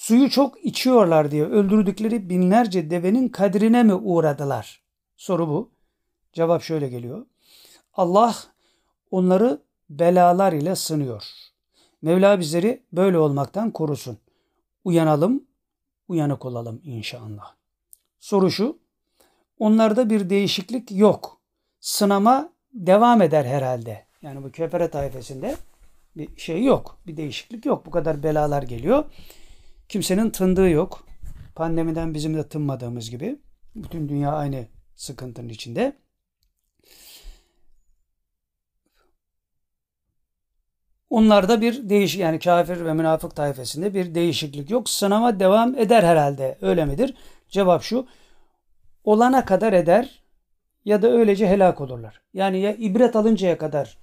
[0.00, 4.82] Suyu çok içiyorlar diye öldürdükleri binlerce devenin kadrine mi uğradılar?
[5.16, 5.70] Soru bu.
[6.32, 7.26] Cevap şöyle geliyor.
[7.94, 8.36] Allah
[9.10, 11.24] onları belalar ile sınıyor.
[12.02, 14.18] Mevla bizleri böyle olmaktan korusun.
[14.84, 15.44] Uyanalım,
[16.08, 17.54] uyanık olalım inşallah.
[18.20, 18.78] Soru şu,
[19.58, 21.40] onlarda bir değişiklik yok.
[21.80, 24.06] Sınama devam eder herhalde.
[24.22, 25.56] Yani bu kefere tayfesinde
[26.16, 26.98] bir şey yok.
[27.06, 27.86] Bir değişiklik yok.
[27.86, 29.04] Bu kadar belalar geliyor.
[29.90, 31.06] Kimsenin tındığı yok.
[31.54, 33.38] Pandemiden bizim de tınmadığımız gibi.
[33.74, 35.96] Bütün dünya aynı sıkıntının içinde.
[41.10, 44.88] Onlarda bir değiş yani kafir ve münafık tayfesinde bir değişiklik yok.
[44.88, 46.58] Sınama devam eder herhalde.
[46.60, 47.14] Öyle midir?
[47.48, 48.06] Cevap şu.
[49.04, 50.22] Olana kadar eder
[50.84, 52.20] ya da öylece helak olurlar.
[52.34, 53.98] Yani ya ibret alıncaya kadar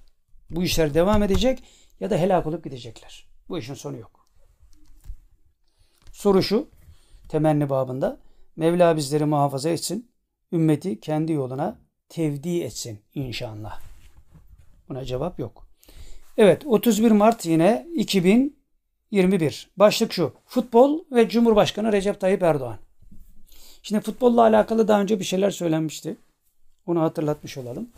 [0.50, 1.62] Bu işler devam edecek
[2.00, 3.26] ya da helak olup gidecekler.
[3.48, 4.27] Bu işin sonu yok.
[6.18, 6.68] Soru şu,
[7.28, 8.18] temenni babında.
[8.56, 10.10] Mevla bizleri muhafaza etsin.
[10.52, 11.78] Ümmeti kendi yoluna
[12.08, 13.80] tevdi etsin inşallah.
[14.88, 15.66] Buna cevap yok.
[16.36, 19.70] Evet 31 Mart yine 2021.
[19.76, 20.32] Başlık şu.
[20.46, 22.78] Futbol ve Cumhurbaşkanı Recep Tayyip Erdoğan.
[23.82, 26.16] Şimdi futbolla alakalı daha önce bir şeyler söylenmişti.
[26.86, 27.90] Onu hatırlatmış olalım.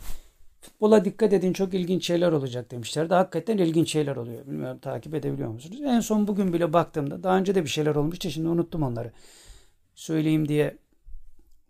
[0.61, 3.13] Futbola dikkat edin çok ilginç şeyler olacak demişlerdi.
[3.13, 4.47] Hakikaten ilginç şeyler oluyor.
[4.47, 5.81] Bilmiyorum takip edebiliyor musunuz?
[5.85, 8.29] En son bugün bile baktığımda daha önce de bir şeyler olmuştu.
[8.29, 9.11] Şimdi unuttum onları.
[9.95, 10.77] Söyleyeyim diye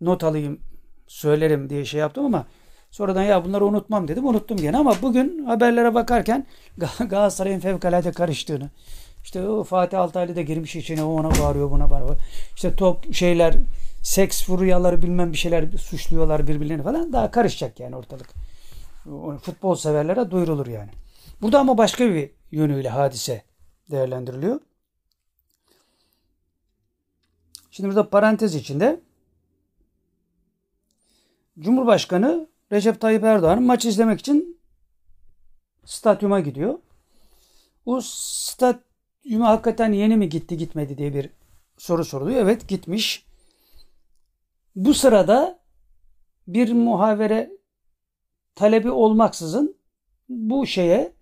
[0.01, 0.59] not alayım
[1.07, 2.45] söylerim diye şey yaptım ama
[2.91, 4.27] sonradan ya bunları unutmam dedim.
[4.27, 6.45] Unuttum gene ama bugün haberlere bakarken
[6.99, 8.69] Galatasaray'ın fevkalade karıştığını
[9.23, 12.15] işte o Fatih Altaylı da girmiş içine o ona bağırıyor buna bağırıyor.
[12.55, 13.55] İşte top şeyler
[14.01, 18.40] seks furyaları bilmem bir şeyler suçluyorlar birbirlerini falan daha karışacak yani ortalık.
[19.41, 20.91] Futbol severlere duyurulur yani.
[21.41, 23.43] Burada ama başka bir yönüyle hadise
[23.91, 24.59] değerlendiriliyor.
[27.71, 29.01] Şimdi burada parantez içinde
[31.59, 34.59] Cumhurbaşkanı Recep Tayyip Erdoğan maç izlemek için
[35.85, 36.79] stadyuma gidiyor.
[37.85, 41.29] O stadyuma hakikaten yeni mi gitti gitmedi diye bir
[41.77, 42.41] soru soruluyor.
[42.41, 43.25] Evet gitmiş.
[44.75, 45.59] Bu sırada
[46.47, 47.60] bir muhavere
[48.55, 49.77] talebi olmaksızın
[50.29, 51.13] bu şeye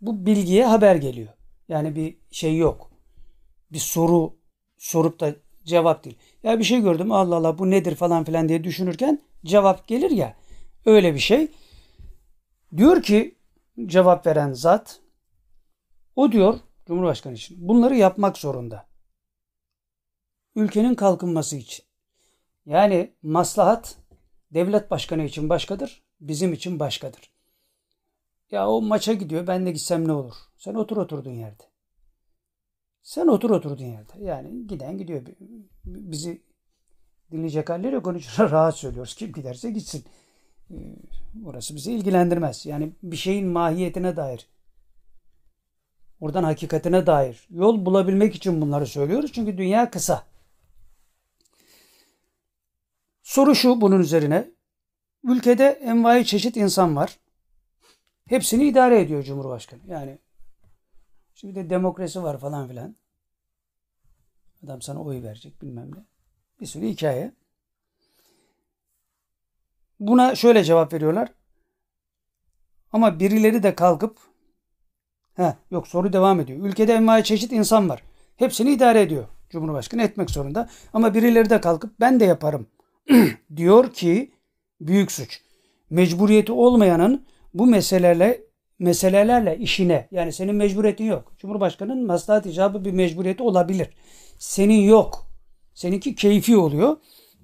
[0.00, 1.32] bu bilgiye haber geliyor.
[1.68, 2.90] Yani bir şey yok.
[3.72, 4.36] Bir soru
[4.78, 5.34] sorup da
[5.64, 6.18] cevap değil.
[6.42, 10.36] Ya bir şey gördüm Allah Allah bu nedir falan filan diye düşünürken cevap gelir ya
[10.86, 11.48] öyle bir şey.
[12.76, 13.38] Diyor ki
[13.86, 15.00] cevap veren zat
[16.16, 18.86] o diyor Cumhurbaşkanı için bunları yapmak zorunda.
[20.54, 21.84] Ülkenin kalkınması için.
[22.66, 23.96] Yani maslahat
[24.50, 27.30] devlet başkanı için başkadır, bizim için başkadır.
[28.50, 30.34] Ya o maça gidiyor ben de gitsem ne olur?
[30.56, 31.62] Sen otur oturduğun yerde.
[33.02, 34.12] Sen otur oturduğun yerde.
[34.24, 35.22] Yani giden gidiyor.
[35.84, 36.42] Bizi
[37.32, 38.06] dinleyecek halleri yok.
[38.06, 39.14] Onun rahat söylüyoruz.
[39.14, 40.04] Kim giderse gitsin.
[40.70, 40.74] Ee,
[41.44, 42.66] orası bizi ilgilendirmez.
[42.66, 44.46] Yani bir şeyin mahiyetine dair
[46.20, 49.32] oradan hakikatine dair yol bulabilmek için bunları söylüyoruz.
[49.32, 50.26] Çünkü dünya kısa.
[53.22, 54.50] Soru şu bunun üzerine.
[55.24, 57.18] Ülkede envai çeşit insan var.
[58.28, 59.80] Hepsini idare ediyor Cumhurbaşkanı.
[59.86, 60.18] Yani
[61.34, 62.96] şimdi de demokrasi var falan filan.
[64.64, 66.04] Adam sana oy verecek bilmem ne.
[66.60, 67.32] Bir sürü hikaye.
[70.00, 71.32] Buna şöyle cevap veriyorlar.
[72.92, 74.18] Ama birileri de kalkıp
[75.34, 76.66] he, yok soru devam ediyor.
[76.66, 78.02] Ülkede envai çeşit insan var.
[78.36, 79.24] Hepsini idare ediyor.
[79.50, 80.70] Cumhurbaşkanı etmek zorunda.
[80.92, 82.66] Ama birileri de kalkıp ben de yaparım
[83.56, 84.32] diyor ki
[84.80, 85.40] büyük suç.
[85.90, 88.40] Mecburiyeti olmayanın bu meselelerle
[88.78, 91.32] meselelerle işine yani senin mecburiyetin yok.
[91.38, 93.88] Cumhurbaşkanının maslahat icabı bir mecburiyeti olabilir.
[94.38, 95.30] Senin yok.
[95.74, 96.96] Seninki keyfi oluyor.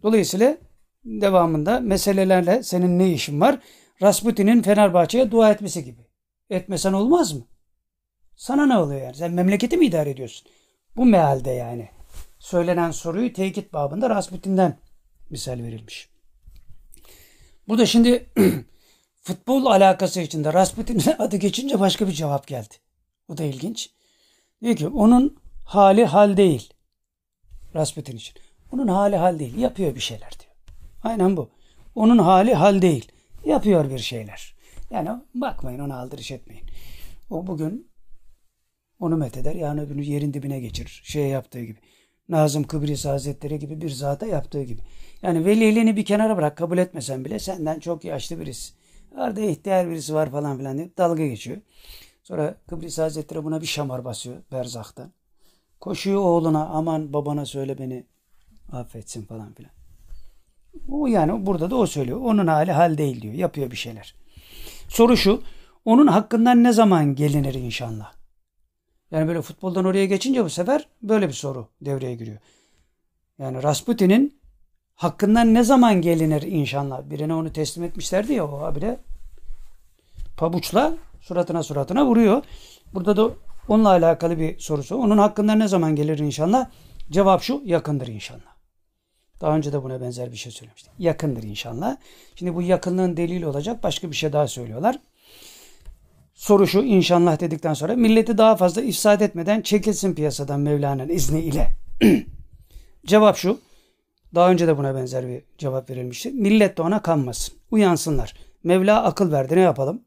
[0.02, 0.56] Dolayısıyla
[1.04, 3.58] devamında meselelerle senin ne işin var?
[4.02, 6.06] Rasputin'in Fenerbahçe'ye dua etmesi gibi.
[6.50, 7.44] Etmesen olmaz mı?
[8.36, 9.14] Sana ne oluyor yani?
[9.14, 10.48] Sen memleketi mi idare ediyorsun?
[10.96, 11.88] Bu mealde yani.
[12.38, 14.78] Söylenen soruyu tekit babında Rasputin'den
[15.30, 16.15] misal verilmiş.
[17.68, 18.26] Burada şimdi
[19.22, 22.74] futbol alakası içinde Rasputin'in adı geçince başka bir cevap geldi.
[23.28, 23.90] O da ilginç.
[24.62, 26.72] Diyor ki onun hali hal değil.
[27.74, 28.34] Rasputin için.
[28.72, 29.58] Onun hali hal değil.
[29.58, 30.52] Yapıyor bir şeyler diyor.
[31.02, 31.50] Aynen bu.
[31.94, 33.12] Onun hali hal değil.
[33.44, 34.56] Yapıyor bir şeyler.
[34.90, 36.64] Yani bakmayın ona aldırış etmeyin.
[37.30, 37.90] O bugün
[39.00, 39.54] onu metheder.
[39.54, 41.02] Yani öbürünü yerin dibine geçirir.
[41.04, 41.78] Şey yaptığı gibi.
[42.28, 44.80] Nazım Kıbrıs Hazretleri gibi bir zata yaptığı gibi.
[45.22, 48.72] Yani veliliğini bir kenara bırak kabul etmesen bile senden çok yaşlı birisi.
[49.16, 51.58] Arada ihtiyar birisi var falan filan diye dalga geçiyor.
[52.22, 55.10] Sonra Kıbrıs Hazretleri buna bir şamar basıyor berzakta.
[55.80, 58.04] Koşuyor oğluna aman babana söyle beni
[58.72, 59.70] affetsin falan filan.
[60.88, 62.20] O yani burada da o söylüyor.
[62.20, 63.34] Onun hali hal değil diyor.
[63.34, 64.14] Yapıyor bir şeyler.
[64.88, 65.42] Soru şu.
[65.84, 68.12] Onun hakkından ne zaman gelinir inşallah?
[69.10, 72.38] Yani böyle futboldan oraya geçince bu sefer böyle bir soru devreye giriyor.
[73.38, 74.38] Yani Rasputin'in
[74.96, 77.02] hakkından ne zaman gelinir inşallah?
[77.10, 78.98] Birine onu teslim etmişlerdi ya o abi de
[80.36, 82.42] pabuçla suratına suratına vuruyor.
[82.94, 83.30] Burada da
[83.68, 84.96] onunla alakalı bir sorusu.
[84.96, 86.70] Onun hakkında ne zaman gelir inşallah?
[87.10, 88.56] Cevap şu yakındır inşallah.
[89.40, 90.92] Daha önce de buna benzer bir şey söylemiştim.
[90.98, 91.96] Yakındır inşallah.
[92.34, 94.98] Şimdi bu yakınlığın delili olacak başka bir şey daha söylüyorlar.
[96.34, 101.68] Soru şu inşallah dedikten sonra milleti daha fazla ifsad etmeden çekilsin piyasadan Mevla'nın izni ile.
[103.06, 103.60] Cevap şu.
[104.34, 106.30] Daha önce de buna benzer bir cevap verilmişti.
[106.30, 107.54] Millet de ona kanmasın.
[107.70, 108.34] Uyansınlar.
[108.64, 110.02] Mevla akıl verdi ne yapalım?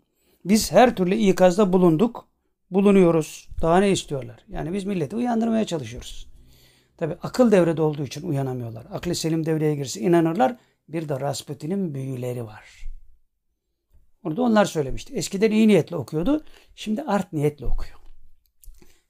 [0.45, 2.27] Biz her türlü ikazda bulunduk,
[2.71, 3.49] bulunuyoruz.
[3.61, 4.45] Daha ne istiyorlar?
[4.49, 6.29] Yani biz milleti uyandırmaya çalışıyoruz.
[6.97, 8.85] Tabi akıl devrede olduğu için uyanamıyorlar.
[8.91, 10.57] Aklı selim devreye girse inanırlar.
[10.89, 12.89] Bir de Rasputin'in büyüleri var.
[14.23, 15.13] Orada onlar söylemişti.
[15.13, 16.43] Eskiden iyi niyetle okuyordu.
[16.75, 17.99] Şimdi art niyetle okuyor.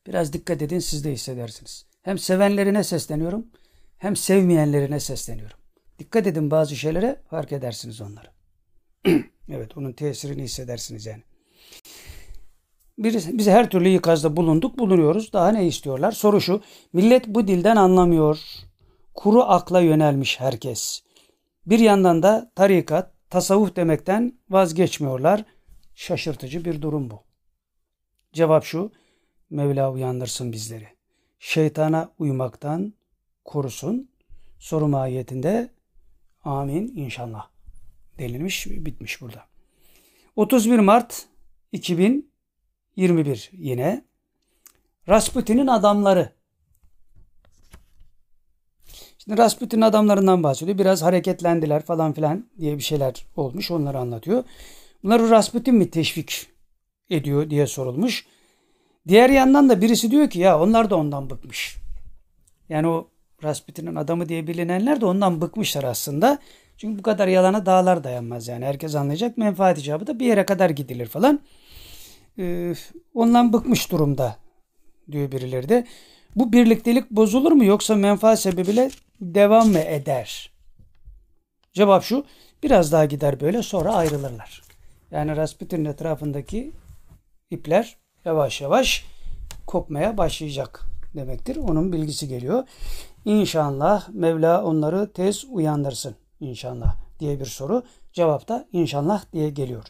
[0.08, 1.86] Biraz dikkat edin siz de hissedersiniz.
[2.02, 3.46] Hem sevenlerine sesleniyorum
[4.00, 5.58] hem sevmeyenlerine sesleniyorum.
[6.00, 8.28] Dikkat edin bazı şeylere fark edersiniz onları.
[9.50, 11.24] evet onun tesirini hissedersiniz yani.
[12.98, 15.34] Biz, biz her türlü ikazda bulunduk, bulunuyoruz.
[15.34, 16.12] Daha ne istiyorlar?
[16.12, 16.62] Soru şu.
[16.94, 18.40] Millet bu dilden anlamıyor.
[19.14, 21.02] Kuru akla yönelmiş herkes.
[21.66, 25.46] Bir yandan da tarikat, tasavvuf demekten vazgeçmiyorlar.
[25.96, 27.24] Şaşırtıcı bir durum bu.
[28.34, 28.92] Cevap şu.
[29.50, 30.88] Mevla uyandırsın bizleri.
[31.40, 32.94] Şeytana uymaktan
[33.50, 34.10] korusun.
[34.60, 35.70] Soru mahiyetinde
[36.44, 37.48] amin inşallah
[38.20, 39.46] denilmiş bitmiş burada.
[40.36, 41.26] 31 Mart
[41.72, 44.06] 2021 yine
[45.10, 46.34] Rasputin'in adamları.
[49.18, 50.78] Şimdi Rasputin'in adamlarından bahsediyor.
[50.78, 53.72] Biraz hareketlendiler falan filan diye bir şeyler olmuş.
[53.72, 54.44] Onları anlatıyor.
[55.04, 56.48] Bunları Rasputin mi teşvik
[57.10, 58.26] ediyor diye sorulmuş.
[59.08, 61.76] Diğer yandan da birisi diyor ki ya onlar da ondan bıkmış.
[62.70, 63.09] Yani o
[63.44, 66.40] Rasputin'in adamı diye bilinenler de ondan bıkmışlar aslında.
[66.78, 68.66] Çünkü bu kadar yalana dağlar dayanmaz yani.
[68.66, 69.38] Herkes anlayacak.
[69.38, 71.40] Menfaat icabı da bir yere kadar gidilir falan.
[72.40, 72.74] Ee,
[73.14, 74.36] ondan bıkmış durumda
[75.12, 75.88] diyor birileri de.
[76.36, 78.92] Bu birliktelik bozulur mu yoksa menfaat sebebiyle
[79.22, 80.52] devam mı eder?
[81.74, 82.26] Cevap şu.
[82.64, 84.62] Biraz daha gider böyle sonra ayrılırlar.
[85.12, 86.72] Yani Rasputin'in etrafındaki
[87.52, 89.06] ipler yavaş yavaş
[89.68, 90.86] kopmaya başlayacak
[91.16, 91.56] demektir.
[91.56, 92.64] Onun bilgisi geliyor.
[93.26, 96.16] İnşallah Mevla onları tez uyandırsın.
[96.40, 97.84] İnşallah diye bir soru.
[98.14, 99.86] Cevap da inşallah diye geliyor.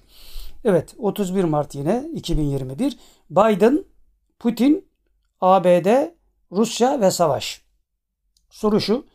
[0.64, 2.97] Evet 31 Mart yine 2021.
[3.30, 3.85] Biden,
[4.39, 4.89] Putin,
[5.41, 6.11] ABD,
[6.51, 7.61] Rusya ve savaş.
[8.49, 9.06] Soru şu.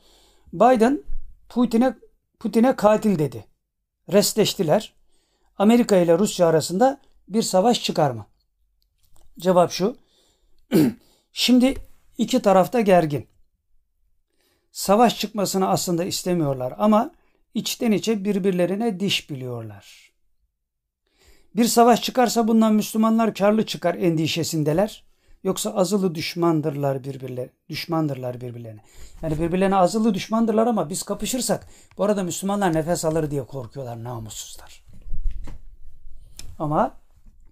[0.52, 1.02] Biden
[1.48, 1.94] Putin'e
[2.40, 3.44] Putin'e katil dedi.
[4.12, 4.94] Restleştiler.
[5.58, 8.26] Amerika ile Rusya arasında bir savaş çıkar mı?
[9.38, 9.96] Cevap şu.
[11.32, 11.74] Şimdi
[12.18, 13.26] iki tarafta gergin.
[14.74, 17.10] Savaş çıkmasını aslında istemiyorlar ama
[17.54, 20.12] içten içe birbirlerine diş biliyorlar.
[21.56, 25.04] Bir savaş çıkarsa bundan Müslümanlar karlı çıkar endişesindeler.
[25.44, 27.50] Yoksa azılı düşmandırlar birbirlerine.
[27.68, 28.80] Düşmandırlar birbirlerine.
[29.22, 31.66] Yani birbirlerine azılı düşmandırlar ama biz kapışırsak
[31.98, 34.84] bu arada Müslümanlar nefes alır diye korkuyorlar namussuzlar.
[36.58, 36.96] Ama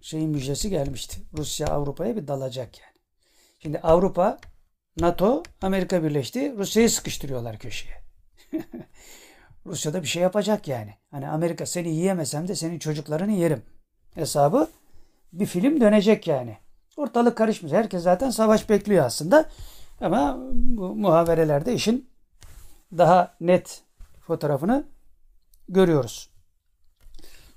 [0.01, 1.20] şeyin müjdesi gelmişti.
[1.36, 2.97] Rusya Avrupa'ya bir dalacak yani.
[3.59, 4.39] Şimdi Avrupa,
[5.01, 6.55] NATO, Amerika birleşti.
[6.56, 8.02] Rusya'yı sıkıştırıyorlar köşeye.
[9.66, 10.94] Rusya da bir şey yapacak yani.
[11.10, 13.62] Hani Amerika seni yiyemesem de senin çocuklarını yerim.
[14.14, 14.69] Hesabı
[15.32, 16.56] bir film dönecek yani.
[16.97, 17.73] Ortalık karışmış.
[17.73, 19.51] Herkes zaten savaş bekliyor aslında.
[20.01, 22.10] Ama bu muhaberelerde işin
[22.98, 23.82] daha net
[24.27, 24.85] fotoğrafını
[25.69, 26.31] görüyoruz.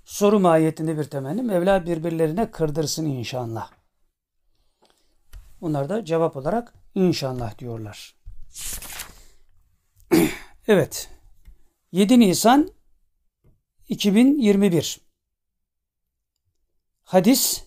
[0.06, 3.72] Soru mahiyetinde bir temenni Mevla birbirlerine kırdırsın inşallah.
[5.62, 8.16] Onlar da cevap olarak inşallah diyorlar.
[10.68, 11.10] evet.
[11.92, 12.72] 7 Nisan
[13.90, 15.02] 2021
[17.04, 17.64] Hadis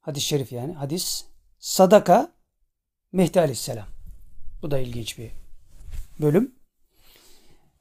[0.00, 0.72] Hadis-i şerif yani.
[0.72, 1.24] Hadis
[1.58, 2.32] sadaka
[3.12, 3.86] Mehdi Aleyhisselam.
[4.62, 5.30] Bu da ilginç bir
[6.20, 6.54] bölüm.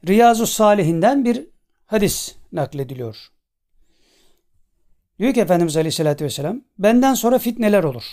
[0.08, 1.48] Riyazu Salihinden bir
[1.86, 3.32] hadis naklediliyor.
[5.20, 8.04] Diyor ki Efendimiz Aleyhisselatü Vesselam benden sonra fitneler olur.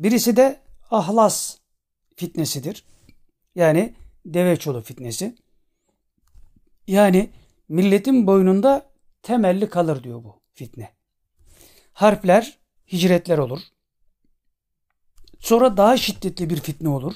[0.00, 0.60] Birisi de
[0.90, 1.58] ahlas
[2.16, 2.84] fitnesidir.
[3.54, 3.94] Yani
[4.26, 5.34] deve çolu fitnesi.
[6.86, 7.30] Yani
[7.68, 8.90] milletin boynunda
[9.22, 10.92] temelli kalır diyor bu fitne.
[11.92, 12.58] Harpler,
[12.92, 13.60] hicretler olur.
[15.40, 17.14] Sonra daha şiddetli bir fitne olur.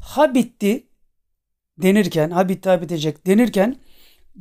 [0.00, 0.86] Ha bitti
[1.78, 3.76] denirken, ha bitti ha bitecek denirken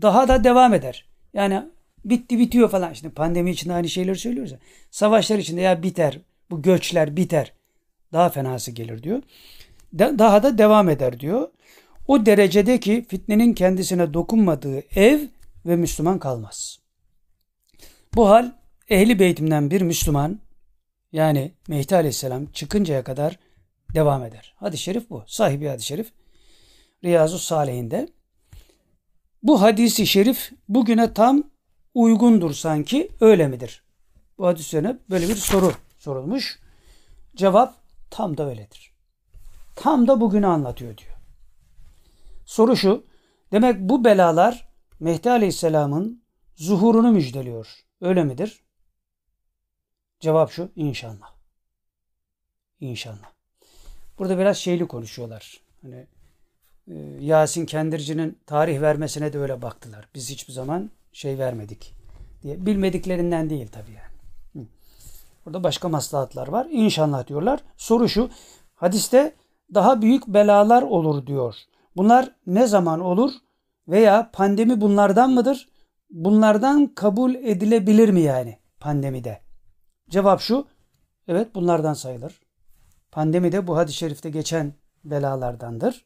[0.01, 1.09] daha da devam eder.
[1.33, 1.63] Yani
[2.05, 2.93] bitti bitiyor falan.
[2.93, 4.59] Şimdi pandemi için aynı şeyleri söylüyoruz ya.
[4.91, 6.19] Savaşlar içinde ya biter,
[6.51, 7.53] bu göçler biter.
[8.13, 9.23] Daha fenası gelir diyor.
[9.99, 11.49] daha da devam eder diyor.
[12.07, 15.19] O derecede ki fitnenin kendisine dokunmadığı ev
[15.65, 16.79] ve Müslüman kalmaz.
[18.15, 18.51] Bu hal
[18.89, 20.39] ehli beytimden bir Müslüman
[21.11, 23.39] yani Mehdi Aleyhisselam çıkıncaya kadar
[23.93, 24.55] devam eder.
[24.57, 25.23] Hadis-i şerif bu.
[25.27, 26.11] Sahibi hadis-i şerif.
[27.03, 28.07] Riyazu Salihinde.
[29.43, 31.43] Bu hadisi şerif bugüne tam
[31.93, 33.83] uygundur sanki öyle midir?
[34.37, 35.71] Bu hadis üzerine böyle bir soru
[36.07, 36.59] sorulmuş.
[37.35, 37.75] Cevap
[38.09, 38.91] tam da öyledir.
[39.75, 41.17] Tam da bugünü anlatıyor diyor.
[42.45, 43.05] Soru şu.
[43.51, 44.67] Demek bu belalar
[44.99, 46.23] Mehdi Aleyhisselam'ın
[46.55, 47.67] zuhurunu müjdeliyor.
[48.01, 48.63] Öyle midir?
[50.19, 51.35] Cevap şu inşallah.
[52.79, 53.31] İnşallah.
[54.19, 55.61] Burada biraz şeyli konuşuyorlar.
[55.81, 56.07] Hani
[56.87, 60.09] e, Yasin Kendirci'nin tarih vermesine de öyle baktılar.
[60.15, 61.93] Biz hiçbir zaman şey vermedik
[62.43, 62.65] diye.
[62.65, 64.16] Bilmediklerinden değil tabii yani.
[65.47, 66.67] Burada başka maslahatlar var.
[66.71, 67.59] İnşallah diyorlar.
[67.77, 68.29] Soru şu.
[68.75, 69.35] Hadiste
[69.73, 71.55] daha büyük belalar olur diyor.
[71.95, 73.31] Bunlar ne zaman olur?
[73.87, 75.69] Veya pandemi bunlardan mıdır?
[76.09, 79.41] Bunlardan kabul edilebilir mi yani pandemide?
[80.09, 80.67] Cevap şu.
[81.27, 82.41] Evet bunlardan sayılır.
[83.11, 86.05] Pandemi de bu hadis-i şerifte geçen belalardandır.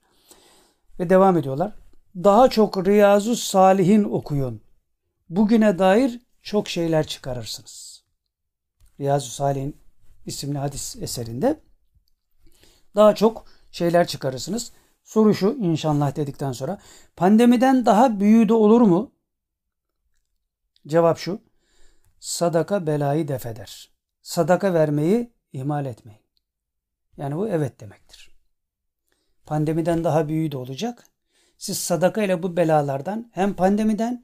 [1.00, 1.72] Ve devam ediyorlar.
[2.16, 4.62] Daha çok Riyazu Salihin okuyun.
[5.30, 7.91] Bugüne dair çok şeyler çıkarırsınız.
[9.02, 9.78] Riyazu Salih'in
[10.26, 11.60] isimli hadis eserinde
[12.96, 14.72] daha çok şeyler çıkarırsınız.
[15.04, 16.80] Soru şu inşallah dedikten sonra
[17.16, 19.12] pandemiden daha büyüğü de olur mu?
[20.88, 21.42] Cevap şu.
[22.20, 23.92] Sadaka belayı defeder.
[24.22, 26.22] Sadaka vermeyi ihmal etmeyin.
[27.18, 28.32] Yani bu evet demektir.
[29.46, 31.08] Pandemiden daha büyüğü de olacak.
[31.58, 34.24] Siz sadaka ile bu belalardan hem pandemiden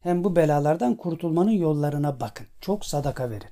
[0.00, 2.46] hem bu belalardan kurtulmanın yollarına bakın.
[2.60, 3.51] Çok sadaka verin.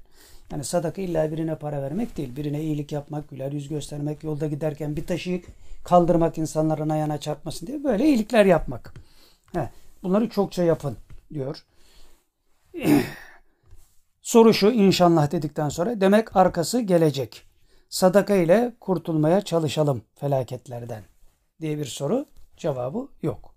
[0.53, 2.37] Yani sadaka illa birine para vermek değil.
[2.37, 5.43] Birine iyilik yapmak, güler yüz göstermek, yolda giderken bir taşı
[5.85, 8.95] kaldırmak insanların ayağına çarpmasın diye böyle iyilikler yapmak.
[9.53, 9.71] He,
[10.03, 10.97] bunları çokça yapın
[11.35, 11.65] diyor.
[14.23, 17.43] Soru şu inşallah dedikten sonra demek arkası gelecek.
[17.89, 21.03] Sadaka ile kurtulmaya çalışalım felaketlerden
[21.61, 23.55] diye bir soru cevabı yok.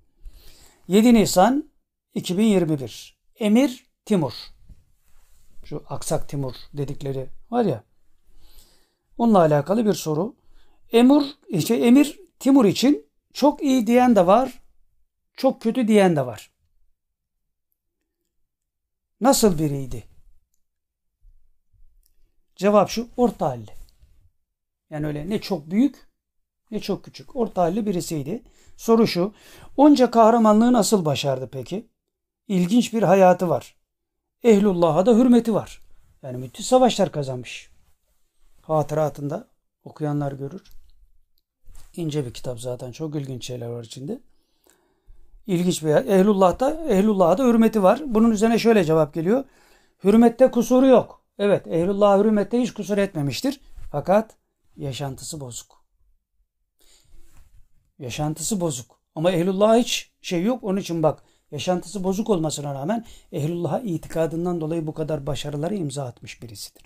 [0.87, 1.69] 7 Nisan
[2.13, 4.33] 2021 Emir Timur
[5.65, 7.83] şu Aksak Timur dedikleri var ya
[9.17, 10.35] onunla alakalı bir soru.
[10.91, 14.61] Emir, işte Emir Timur için çok iyi diyen de var,
[15.33, 16.51] çok kötü diyen de var.
[19.21, 20.03] Nasıl biriydi?
[22.55, 23.71] Cevap şu, orta halli.
[24.89, 26.07] Yani öyle ne çok büyük
[26.71, 27.35] ne çok küçük.
[27.35, 28.43] Orta halli birisiydi.
[28.77, 29.33] Soru şu,
[29.77, 31.87] onca kahramanlığı nasıl başardı peki?
[32.47, 33.75] İlginç bir hayatı var.
[34.43, 35.81] Ehlullah'a da hürmeti var.
[36.23, 37.69] Yani müthiş savaşlar kazanmış.
[38.61, 39.47] Hatıratında
[39.83, 40.63] okuyanlar görür.
[41.95, 42.91] İnce bir kitap zaten.
[42.91, 44.19] Çok ilginç şeyler var içinde.
[45.47, 45.89] İlginç bir.
[45.89, 48.01] Ehlullah'ta, Ehlullah'a da hürmeti var.
[48.05, 49.43] Bunun üzerine şöyle cevap geliyor.
[50.03, 51.21] Hürmette kusuru yok.
[51.39, 53.59] Evet, Ehlullah hürmette hiç kusur etmemiştir.
[53.91, 54.35] Fakat
[54.77, 55.83] yaşantısı bozuk.
[57.99, 58.99] Yaşantısı bozuk.
[59.15, 60.63] Ama Ehlullah hiç şey yok.
[60.63, 66.41] Onun için bak yaşantısı bozuk olmasına rağmen Ehlullah'a itikadından dolayı bu kadar başarıları imza atmış
[66.41, 66.83] birisidir.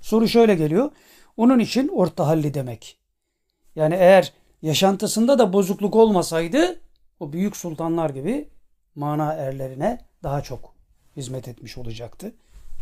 [0.00, 0.90] Soru şöyle geliyor.
[1.36, 2.98] Onun için orta halli demek.
[3.76, 4.32] Yani eğer
[4.62, 6.80] yaşantısında da bozukluk olmasaydı
[7.20, 8.48] o büyük sultanlar gibi
[8.94, 10.74] mana erlerine daha çok
[11.16, 12.34] hizmet etmiş olacaktı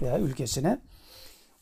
[0.03, 0.79] veya ülkesine.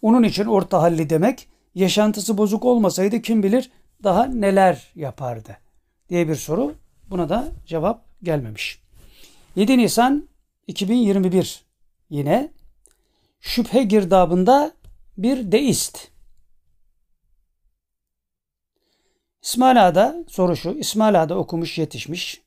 [0.03, 3.71] Onun için orta halli demek yaşantısı bozuk olmasaydı kim bilir
[4.05, 5.57] daha neler yapardı
[6.09, 6.75] diye bir soru.
[7.11, 8.90] Buna da cevap gelmemiş.
[9.57, 10.29] 7 Nisan
[10.67, 11.65] 2021
[12.11, 12.53] yine
[13.41, 14.73] şüphe girdabında
[15.19, 16.09] bir deist.
[19.43, 20.71] İsmail Ağa'da soru şu.
[20.71, 22.43] İsmail Ağa'da okumuş yetişmiş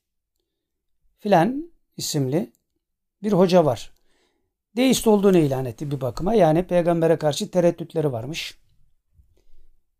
[1.20, 2.52] filan isimli
[3.24, 3.92] bir hoca var.
[4.76, 6.34] Deist olduğunu ilan etti bir bakıma.
[6.34, 8.58] Yani peygambere karşı tereddütleri varmış.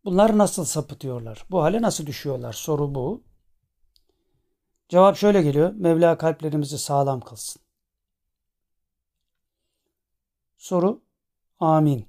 [0.04, 1.44] Bunlar nasıl sapıtıyorlar?
[1.50, 2.52] Bu hale nasıl düşüyorlar?
[2.52, 3.22] Soru bu.
[4.88, 5.72] Cevap şöyle geliyor.
[5.72, 7.62] Mevla kalplerimizi sağlam kılsın.
[10.56, 11.02] Soru
[11.60, 12.06] amin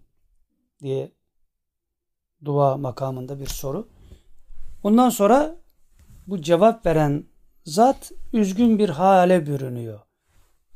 [0.81, 1.11] diye
[2.45, 3.87] dua makamında bir soru.
[4.83, 5.55] Ondan sonra
[6.27, 7.25] bu cevap veren
[7.65, 9.99] zat üzgün bir hale bürünüyor.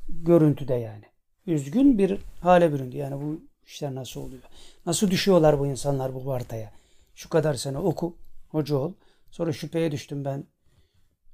[0.09, 1.05] Görüntüde yani.
[1.47, 2.97] Üzgün bir hale büründü.
[2.97, 4.43] Yani bu işler nasıl oluyor?
[4.85, 6.71] Nasıl düşüyorlar bu insanlar bu vartaya?
[7.15, 8.15] Şu kadar sene oku,
[8.49, 8.93] hoca ol.
[9.31, 10.43] Sonra şüpheye düştüm ben.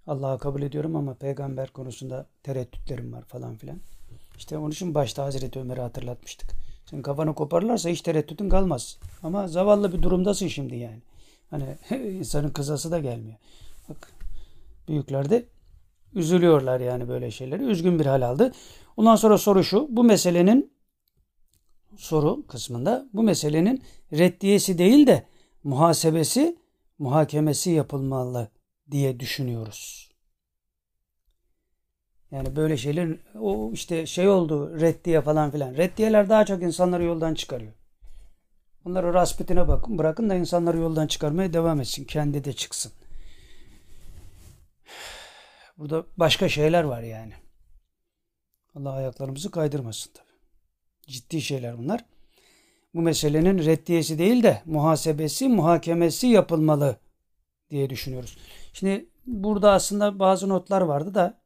[0.08, 3.78] Allah'a kabul ediyorum ama peygamber konusunda tereddütlerim var falan filan.
[4.38, 6.50] İşte onun için başta Hazreti Ömer'i hatırlatmıştık.
[6.86, 8.98] Sen kafanı koparlarsa hiç tereddütün kalmaz.
[9.24, 11.02] Ama zavallı bir durumdasın şimdi yani.
[11.50, 11.78] Hani
[12.20, 13.38] insanın kızası da gelmiyor.
[13.90, 14.12] Bak
[14.88, 15.46] büyükler de
[16.16, 17.64] üzülüyorlar yani böyle şeyleri.
[17.64, 18.52] Üzgün bir hal aldı.
[18.98, 19.88] Ondan sonra soru şu.
[19.90, 20.74] Bu meselenin
[21.98, 23.84] soru kısmında bu meselenin
[24.14, 25.26] reddiyesi değil de
[25.64, 26.58] muhasebesi,
[27.00, 28.50] muhakemesi yapılmalı
[28.92, 30.12] diye düşünüyoruz.
[32.32, 35.74] Yani böyle şeyler o işte şey oldu reddiye falan filan.
[35.78, 37.74] Reddiyeler daha çok insanları yoldan çıkarıyor.
[38.86, 42.06] Onları raspetine bakın bırakın da insanları yoldan çıkarmaya devam etsin.
[42.06, 42.92] Kendi de çıksın.
[45.78, 47.34] Burada başka şeyler var yani.
[48.76, 50.28] Allah ayaklarımızı kaydırmasın tabi.
[51.08, 52.06] Ciddi şeyler bunlar.
[52.94, 56.98] Bu meselenin reddiyesi değil de muhasebesi, muhakemesi yapılmalı
[57.70, 58.38] diye düşünüyoruz.
[58.76, 61.42] Şimdi burada aslında bazı notlar vardı da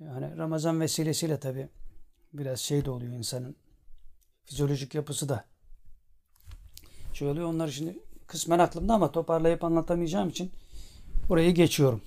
[0.00, 1.68] yani Ramazan vesilesiyle tabi
[2.32, 3.56] biraz şey de oluyor insanın
[4.44, 5.44] fizyolojik yapısı da
[7.12, 7.46] şey oluyor.
[7.48, 10.52] Onları şimdi kısmen aklımda ama toparlayıp anlatamayacağım için
[11.28, 12.02] burayı geçiyorum.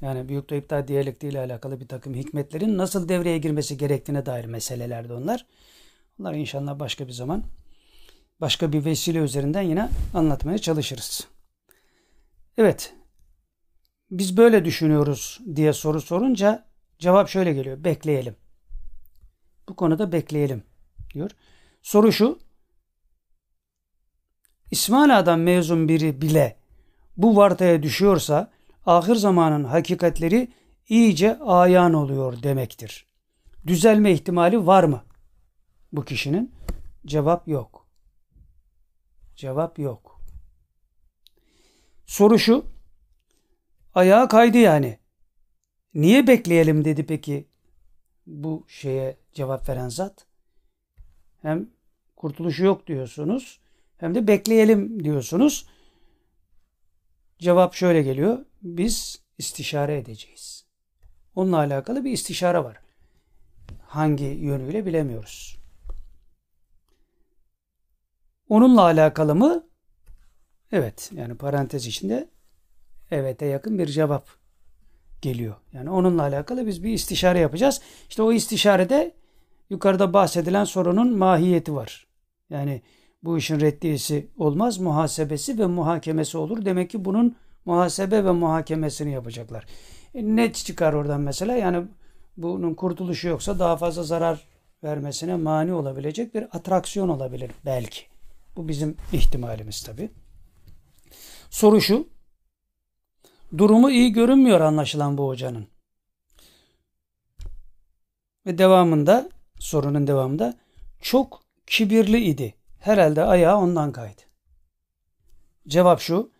[0.00, 5.12] Yani büyük iptal diyalektiği ile alakalı bir takım hikmetlerin nasıl devreye girmesi gerektiğine dair meselelerdi
[5.12, 5.46] onlar.
[6.20, 7.44] Onları inşallah başka bir zaman
[8.40, 11.28] başka bir vesile üzerinden yine anlatmaya çalışırız.
[12.56, 12.97] Evet.
[14.10, 16.66] Biz böyle düşünüyoruz diye soru sorunca
[16.98, 17.84] cevap şöyle geliyor.
[17.84, 18.36] Bekleyelim.
[19.68, 20.62] Bu konuda bekleyelim
[21.14, 21.30] diyor.
[21.82, 22.38] Soru şu.
[24.70, 26.56] İsmaila'dan mezun biri bile
[27.16, 28.50] bu vartaya düşüyorsa
[28.86, 30.48] ahir zamanın hakikatleri
[30.88, 33.06] iyice ayan oluyor demektir.
[33.66, 35.04] Düzelme ihtimali var mı
[35.92, 36.52] bu kişinin?
[37.06, 37.86] Cevap yok.
[39.36, 40.20] Cevap yok.
[42.06, 42.77] Soru şu.
[43.98, 44.98] Ayağa kaydı yani.
[45.94, 47.48] Niye bekleyelim dedi peki
[48.26, 50.26] bu şeye cevap veren zat?
[51.42, 51.70] Hem
[52.16, 53.60] kurtuluşu yok diyorsunuz
[53.96, 55.66] hem de bekleyelim diyorsunuz.
[57.38, 58.46] Cevap şöyle geliyor.
[58.62, 60.66] Biz istişare edeceğiz.
[61.34, 62.80] Onunla alakalı bir istişare var.
[63.86, 65.58] Hangi yönüyle bilemiyoruz.
[68.48, 69.68] Onunla alakalı mı?
[70.72, 71.10] Evet.
[71.14, 72.37] Yani parantez içinde
[73.10, 74.28] evete yakın bir cevap
[75.22, 75.54] geliyor.
[75.72, 77.80] Yani onunla alakalı biz bir istişare yapacağız.
[78.08, 79.14] İşte o istişarede
[79.70, 82.06] yukarıda bahsedilen sorunun mahiyeti var.
[82.50, 82.82] Yani
[83.22, 86.64] bu işin reddiyesi olmaz, muhasebesi ve muhakemesi olur.
[86.64, 89.66] Demek ki bunun muhasebe ve muhakemesini yapacaklar.
[90.14, 91.56] E, ne çıkar oradan mesela?
[91.56, 91.86] Yani
[92.36, 94.44] bunun kurtuluşu yoksa daha fazla zarar
[94.84, 98.00] vermesine mani olabilecek bir atraksiyon olabilir belki.
[98.56, 100.10] Bu bizim ihtimalimiz tabi.
[101.50, 102.08] Soru şu.
[103.56, 105.66] Durumu iyi görünmüyor anlaşılan bu hocanın.
[108.46, 110.54] Ve devamında sorunun devamında
[111.00, 112.54] çok kibirli idi.
[112.78, 114.22] Herhalde ayağı ondan kaydı.
[115.68, 116.30] Cevap şu.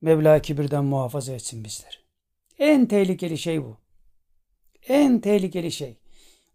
[0.00, 1.94] Mevla kibirden muhafaza etsin bizleri.
[2.58, 3.76] En tehlikeli şey bu.
[4.88, 5.98] En tehlikeli şey.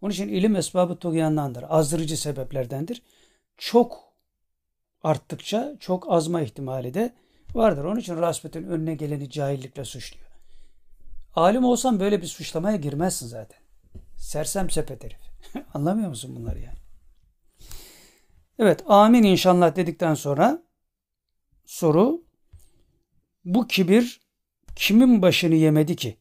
[0.01, 1.65] Onun için ilim esbabı tuğyandandır.
[1.69, 3.01] Azdırıcı sebeplerdendir.
[3.57, 4.13] Çok
[5.03, 7.13] arttıkça çok azma ihtimali de
[7.53, 7.83] vardır.
[7.83, 10.27] Onun için Rasputin önüne geleni cahillikle suçluyor.
[11.35, 13.59] Alim olsan böyle bir suçlamaya girmezsin zaten.
[14.17, 15.19] Sersem sepet herif.
[15.73, 16.77] Anlamıyor musun bunları yani?
[18.59, 20.63] Evet amin inşallah dedikten sonra
[21.65, 22.23] soru
[23.45, 24.21] bu kibir
[24.75, 26.17] kimin başını yemedi ki?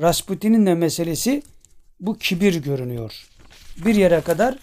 [0.00, 1.42] Rasputin'in de meselesi
[2.00, 3.28] bu kibir görünüyor.
[3.84, 4.58] Bir yere kadar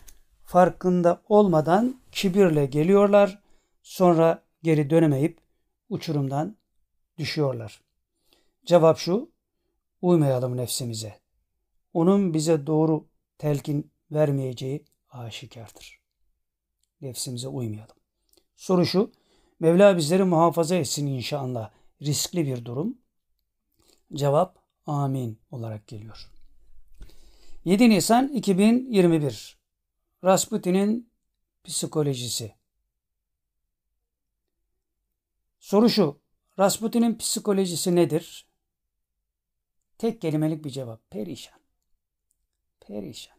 [0.45, 3.39] farkında olmadan kibirle geliyorlar.
[3.83, 5.37] Sonra geri dönemeyip
[5.91, 6.57] uçurumdan
[7.17, 7.81] düşüyorlar.
[8.65, 9.31] Cevap şu.
[10.01, 11.19] Uymayalım nefsimize.
[11.93, 13.07] Onun bize doğru
[13.37, 16.01] telkin vermeyeceği aşikardır.
[17.01, 17.95] Nefsimize uymayalım.
[18.55, 19.11] Soru şu.
[19.59, 21.71] Mevla bizleri muhafaza etsin inşallah.
[22.01, 22.97] Riskli bir durum.
[24.13, 26.31] Cevap amin olarak geliyor.
[27.65, 29.57] 7 Nisan 2021
[30.23, 31.11] Rasputin'in
[31.63, 32.60] psikolojisi.
[35.61, 36.21] Soru şu.
[36.59, 38.47] Rasputin'in psikolojisi nedir?
[39.97, 41.09] Tek kelimelik bir cevap.
[41.09, 41.59] Perişan.
[42.79, 43.37] Perişan.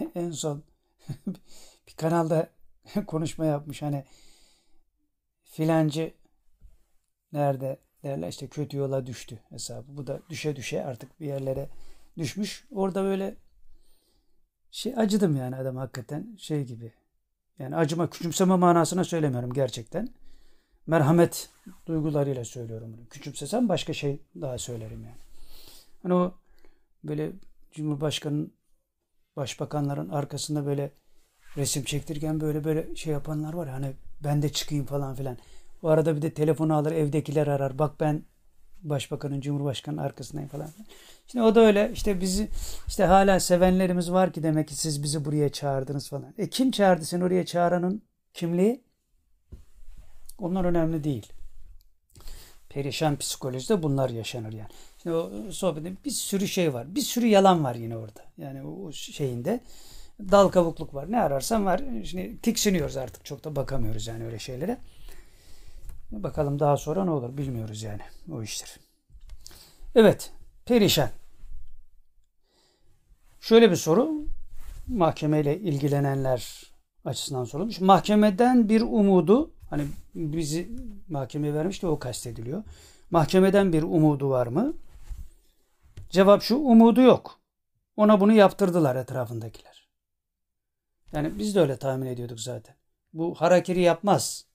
[0.14, 0.62] en son
[1.88, 2.50] bir kanalda
[3.06, 3.82] konuşma yapmış.
[3.82, 4.04] Hani
[5.42, 6.14] filancı
[7.32, 9.96] nerede derler işte kötü yola düştü hesabı.
[9.96, 11.68] Bu da düşe düşe artık bir yerlere
[12.18, 12.64] düşmüş.
[12.70, 13.36] Orada böyle
[14.70, 16.92] şey acıdım yani adam hakikaten şey gibi.
[17.58, 20.19] Yani acıma, küçümseme manasına söylemiyorum gerçekten.
[20.90, 21.48] Merhamet
[21.86, 23.08] duygularıyla söylüyorum bunu.
[23.08, 25.16] Küçümsesem başka şey daha söylerim yani.
[26.02, 26.34] Hani o
[27.04, 27.32] böyle
[27.72, 28.52] Cumhurbaşkanı'nın
[29.36, 30.92] başbakanların arkasında böyle
[31.56, 33.92] resim çektirirken böyle böyle şey yapanlar var hani
[34.24, 35.38] ben de çıkayım falan filan.
[35.82, 37.78] Bu arada bir de telefonu alır evdekiler arar.
[37.78, 38.22] Bak ben
[38.82, 40.68] başbakanın, cumhurbaşkanının arkasındayım falan.
[41.26, 42.48] Şimdi o da öyle işte bizi
[42.88, 46.34] işte hala sevenlerimiz var ki demek ki siz bizi buraya çağırdınız falan.
[46.38, 48.02] E kim çağırdı seni oraya çağıranın
[48.34, 48.89] kimliği?
[50.40, 51.32] Onlar önemli değil.
[52.68, 54.70] Perişan psikolojide bunlar yaşanır yani.
[55.02, 56.94] Şimdi o sohbetin bir sürü şey var.
[56.94, 58.24] Bir sürü yalan var yine orada.
[58.38, 59.60] Yani o şeyinde
[60.20, 61.12] dal kavukluk var.
[61.12, 61.80] Ne ararsan var.
[62.04, 63.24] Şimdi tiksiniyoruz artık.
[63.24, 64.78] Çok da bakamıyoruz yani öyle şeylere.
[66.10, 68.02] Bakalım daha sonra ne olur bilmiyoruz yani
[68.32, 68.76] o işler.
[69.94, 70.32] Evet
[70.66, 71.10] perişan.
[73.40, 74.26] Şöyle bir soru
[74.86, 76.62] mahkemeyle ilgilenenler
[77.04, 77.80] açısından sorulmuş.
[77.80, 80.70] Mahkemeden bir umudu hani bizi
[81.08, 82.64] mahkemeye vermiş de o kastediliyor.
[83.10, 84.74] Mahkemeden bir umudu var mı?
[86.10, 87.40] Cevap şu umudu yok.
[87.96, 89.88] Ona bunu yaptırdılar etrafındakiler.
[91.12, 92.74] Yani biz de öyle tahmin ediyorduk zaten.
[93.12, 94.46] Bu harakiri yapmaz.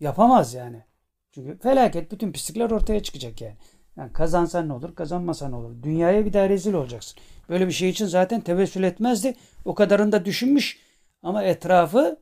[0.00, 0.84] Yapamaz yani.
[1.32, 3.56] Çünkü felaket bütün pislikler ortaya çıkacak yani.
[3.96, 5.82] yani kazansan ne olur, kazanmasan ne olur.
[5.82, 7.18] Dünyaya bir daha rezil olacaksın.
[7.48, 9.36] Böyle bir şey için zaten tevessül etmezdi.
[9.64, 10.78] O kadarını da düşünmüş.
[11.22, 12.20] Ama etrafı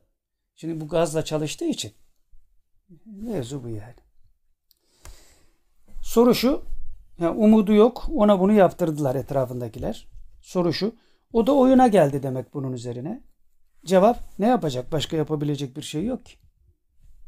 [0.55, 1.93] şimdi bu gazla çalıştığı için
[3.05, 3.95] mevzu bu yani.
[6.01, 6.61] Soru şu.
[7.19, 8.09] Yani umudu yok.
[8.15, 10.07] Ona bunu yaptırdılar etrafındakiler.
[10.41, 10.95] Soru şu.
[11.33, 13.23] O da oyuna geldi demek bunun üzerine.
[13.85, 14.91] Cevap ne yapacak?
[14.91, 16.33] Başka yapabilecek bir şey yok ki.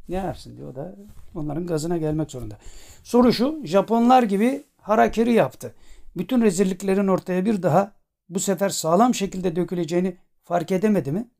[0.09, 0.71] Ne yapsın diyor.
[0.71, 0.95] O da
[1.35, 2.57] onların gazına gelmek zorunda.
[3.03, 3.61] Soru şu.
[3.65, 5.75] Japonlar gibi harakiri yaptı.
[6.17, 7.93] Bütün rezilliklerin ortaya bir daha
[8.29, 11.31] bu sefer sağlam şekilde döküleceğini fark edemedi mi?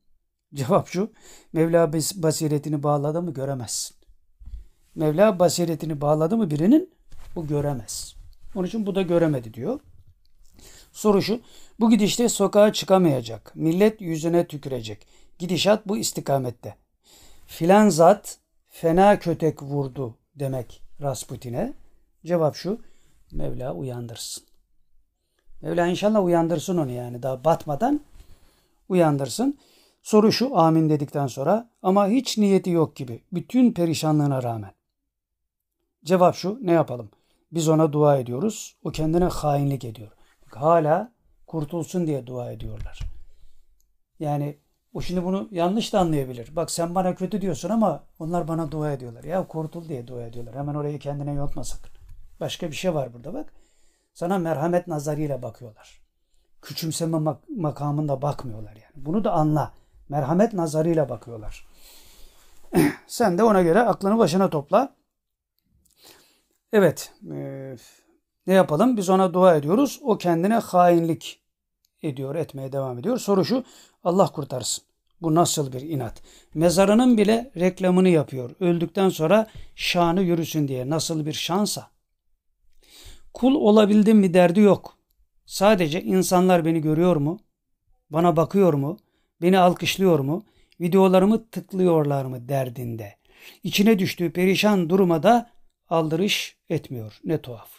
[0.54, 1.12] Cevap şu.
[1.52, 4.01] Mevla basiretini bağladı mı göremezsin.
[4.94, 6.90] Mevla basiretini bağladı mı birinin
[7.36, 8.14] bu göremez.
[8.54, 9.80] Onun için bu da göremedi diyor.
[10.92, 11.40] Soru şu.
[11.80, 13.52] Bu gidişte sokağa çıkamayacak.
[13.54, 15.06] Millet yüzüne tükürecek.
[15.38, 16.76] Gidişat bu istikamette.
[17.46, 18.38] Filan zat
[18.68, 21.72] fena kötek vurdu demek Rasputin'e.
[22.26, 22.80] Cevap şu.
[23.32, 24.44] Mevla uyandırsın.
[25.62, 28.00] Mevla inşallah uyandırsın onu yani daha batmadan
[28.88, 29.58] uyandırsın.
[30.02, 34.70] Soru şu amin dedikten sonra ama hiç niyeti yok gibi bütün perişanlığına rağmen.
[36.04, 37.10] Cevap şu ne yapalım?
[37.52, 38.76] Biz ona dua ediyoruz.
[38.84, 40.10] O kendine hainlik ediyor.
[40.54, 41.12] Hala
[41.46, 43.00] kurtulsun diye dua ediyorlar.
[44.20, 44.58] Yani
[44.94, 46.56] o şimdi bunu yanlış da anlayabilir.
[46.56, 49.24] Bak sen bana kötü diyorsun ama onlar bana dua ediyorlar.
[49.24, 50.54] Ya kurtul diye dua ediyorlar.
[50.54, 51.90] Hemen orayı kendine yotma sakın.
[52.40, 53.52] Başka bir şey var burada bak.
[54.14, 56.00] Sana merhamet nazarıyla bakıyorlar.
[56.62, 59.06] Küçümseme mak- makamında bakmıyorlar yani.
[59.06, 59.72] Bunu da anla.
[60.08, 61.66] Merhamet nazarıyla bakıyorlar.
[63.06, 64.94] Sen de ona göre aklını başına topla.
[66.72, 67.12] Evet.
[67.32, 67.76] E,
[68.46, 68.96] ne yapalım?
[68.96, 70.00] Biz ona dua ediyoruz.
[70.02, 71.40] O kendine hainlik
[72.02, 73.18] ediyor, etmeye devam ediyor.
[73.18, 73.64] Soru şu.
[74.04, 74.84] Allah kurtarsın.
[75.22, 76.22] Bu nasıl bir inat?
[76.54, 78.50] Mezarının bile reklamını yapıyor.
[78.60, 80.90] Öldükten sonra şanı yürüsün diye.
[80.90, 81.90] Nasıl bir şansa.
[83.34, 84.96] Kul olabildim mi derdi yok.
[85.46, 87.40] Sadece insanlar beni görüyor mu?
[88.10, 88.96] Bana bakıyor mu?
[89.42, 90.44] Beni alkışlıyor mu?
[90.80, 93.14] Videolarımı tıklıyorlar mı derdinde.
[93.62, 95.50] İçine düştüğü perişan duruma da
[95.92, 97.20] aldırış etmiyor.
[97.24, 97.70] Ne tuhaf.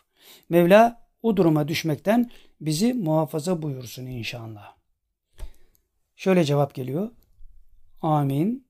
[0.49, 4.75] Mevla o duruma düşmekten bizi muhafaza buyursun inşallah.
[6.15, 7.09] Şöyle cevap geliyor.
[8.01, 8.67] Amin.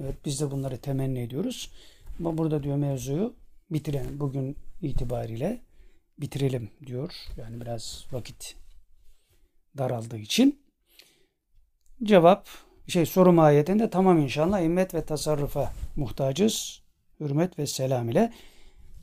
[0.00, 1.70] Evet biz de bunları temenni ediyoruz.
[2.18, 3.34] Ama burada diyor mevzuyu
[3.70, 4.20] bitirelim.
[4.20, 5.60] Bugün itibariyle
[6.18, 7.14] bitirelim diyor.
[7.36, 8.56] Yani biraz vakit
[9.78, 10.62] daraldığı için.
[12.02, 12.48] Cevap
[12.88, 16.79] şey soru mahiyetinde tamam inşallah immet ve tasarrufa muhtacız.
[17.20, 18.32] Hürmet ve selam ile.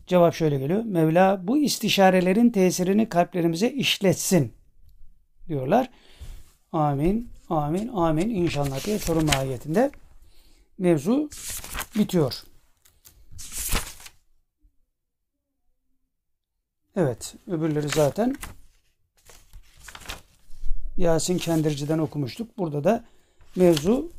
[0.08, 0.84] Cevap şöyle geliyor.
[0.84, 4.54] Mevla bu istişarelerin tesirini kalplerimize işletsin
[5.48, 5.90] diyorlar.
[6.72, 9.92] Amin, amin, amin inşallah diye soru mahiyetinde
[10.78, 11.30] mevzu
[11.96, 12.44] bitiyor.
[16.96, 18.36] Evet, öbürleri zaten
[20.98, 22.58] Yasin Kendirci'den okumuştuk.
[22.58, 23.06] Burada da
[23.56, 24.12] mevzu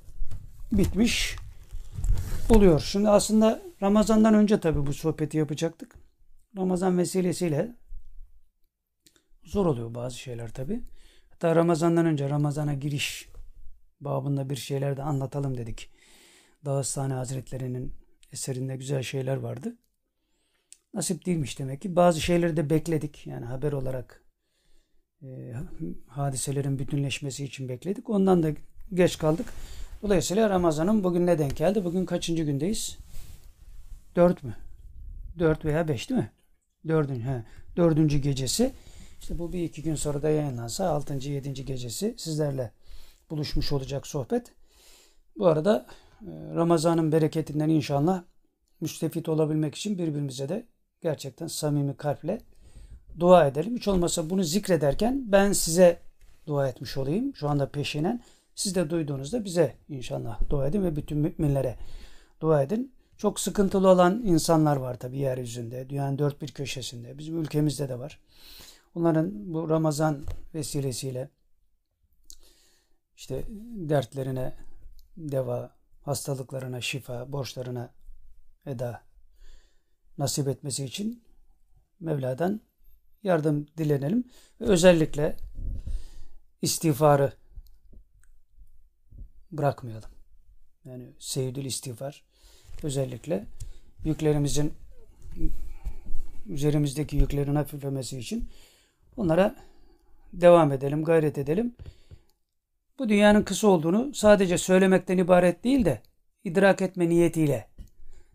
[0.73, 1.36] bitmiş
[2.51, 2.81] oluyor.
[2.81, 5.95] Şimdi aslında Ramazan'dan önce tabii bu sohbeti yapacaktık.
[6.57, 7.77] Ramazan vesilesiyle
[9.45, 10.83] zor oluyor bazı şeyler tabii.
[11.31, 13.29] Hatta Ramazan'dan önce Ramazan'a giriş
[14.01, 15.91] babında bir şeyler de anlatalım dedik.
[16.65, 17.95] Dağıstane Hazretleri'nin
[18.33, 19.77] eserinde güzel şeyler vardı.
[20.95, 21.97] Nasip değilmiş demek ki.
[21.97, 23.27] Bazı şeyleri de bekledik.
[23.27, 24.25] Yani haber olarak
[25.23, 25.55] e,
[26.07, 28.11] hadiselerin bütünleşmesi için bekledik.
[28.11, 28.51] Ondan da
[28.95, 29.47] geç kaldık.
[30.03, 31.85] Dolayısıyla Ramazan'ın bugün ne denk geldi?
[31.85, 32.99] Bugün kaçıncı gündeyiz?
[34.19, 34.57] Dört mü?
[35.39, 36.31] Dört veya beş değil mi?
[36.89, 37.45] Dördüncü, he,
[37.77, 38.73] dördüncü gecesi.
[39.21, 42.73] İşte bu bir iki gün sonra da yayınlansa altıncı, yedinci gecesi sizlerle
[43.31, 44.53] buluşmuş olacak sohbet.
[45.37, 45.87] Bu arada
[46.21, 48.23] e, Ramazan'ın bereketinden inşallah
[48.81, 50.67] müstefit olabilmek için birbirimize de
[51.01, 52.41] gerçekten samimi kalple
[53.19, 53.77] dua edelim.
[53.77, 56.01] Hiç olmasa bunu zikrederken ben size
[56.47, 57.35] dua etmiş olayım.
[57.35, 58.23] Şu anda peşinen.
[58.55, 61.77] Siz de duyduğunuzda bize inşallah dua edin ve bütün müminlere
[62.41, 62.98] dua edin.
[63.19, 65.91] Çok sıkıntılı olan insanlar var tabii yeryüzünde.
[65.91, 67.19] Dünyanın dört bir köşesinde.
[67.19, 68.21] Bizim ülkemizde de var.
[68.95, 70.25] Onların bu Ramazan
[70.55, 71.31] vesilesiyle
[73.17, 73.45] işte
[73.89, 74.57] dertlerine
[75.17, 77.95] deva, hastalıklarına şifa, borçlarına
[78.67, 79.03] eda
[80.19, 81.25] nasip etmesi için
[82.01, 82.61] Mevla'dan
[83.23, 84.25] yardım dilenelim.
[84.61, 85.37] Ve özellikle
[86.63, 87.33] istiğfarı
[89.53, 90.11] bırakmayalım.
[90.85, 92.28] Yani seyidül istiğfar
[92.85, 93.45] özellikle
[94.05, 94.73] yüklerimizin
[96.49, 98.49] üzerimizdeki yüklerin hafiflemesi için
[99.17, 99.57] onlara
[100.33, 101.75] devam edelim, gayret edelim.
[102.99, 106.03] Bu dünyanın kısa olduğunu sadece söylemekten ibaret değil de
[106.45, 107.67] idrak etme niyetiyle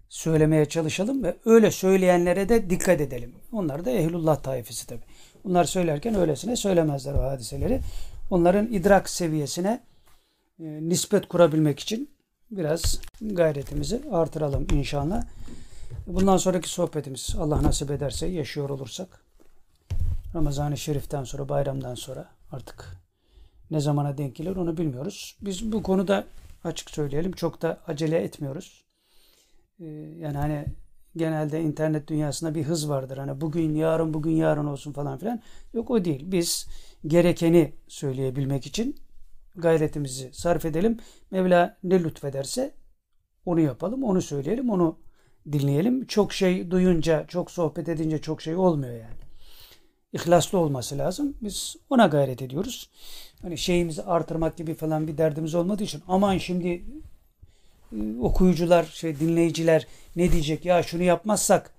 [0.09, 3.35] söylemeye çalışalım ve öyle söyleyenlere de dikkat edelim.
[3.51, 5.01] Onlar da ehlullah taifesi tabi.
[5.43, 7.79] Bunlar söylerken öylesine söylemezler o hadiseleri.
[8.29, 9.83] Onların idrak seviyesine
[10.59, 12.09] e, nispet kurabilmek için
[12.57, 15.23] biraz gayretimizi artıralım inşallah.
[16.07, 19.23] Bundan sonraki sohbetimiz Allah nasip ederse yaşıyor olursak
[20.35, 23.03] Ramazan-ı Şerif'ten sonra bayramdan sonra artık
[23.71, 25.37] ne zamana denk gelir onu bilmiyoruz.
[25.41, 26.25] Biz bu konuda
[26.63, 28.83] açık söyleyelim çok da acele etmiyoruz.
[29.79, 29.85] Ee,
[30.19, 30.65] yani hani
[31.15, 33.17] genelde internet dünyasında bir hız vardır.
[33.17, 35.41] Hani bugün yarın bugün yarın olsun falan filan.
[35.73, 36.31] Yok o değil.
[36.31, 36.67] Biz
[37.07, 38.95] gerekeni söyleyebilmek için
[39.55, 40.97] gayretimizi sarf edelim.
[41.31, 42.71] Mevla ne lütfederse
[43.45, 44.97] onu yapalım, onu söyleyelim, onu
[45.51, 46.05] dinleyelim.
[46.05, 49.23] Çok şey duyunca, çok sohbet edince çok şey olmuyor yani.
[50.13, 51.37] İhlaslı olması lazım.
[51.41, 52.89] Biz ona gayret ediyoruz.
[53.41, 56.83] Hani şeyimizi artırmak gibi falan bir derdimiz olmadığı için aman şimdi
[57.91, 61.71] e, okuyucular, şey dinleyiciler ne diyecek ya şunu yapmazsak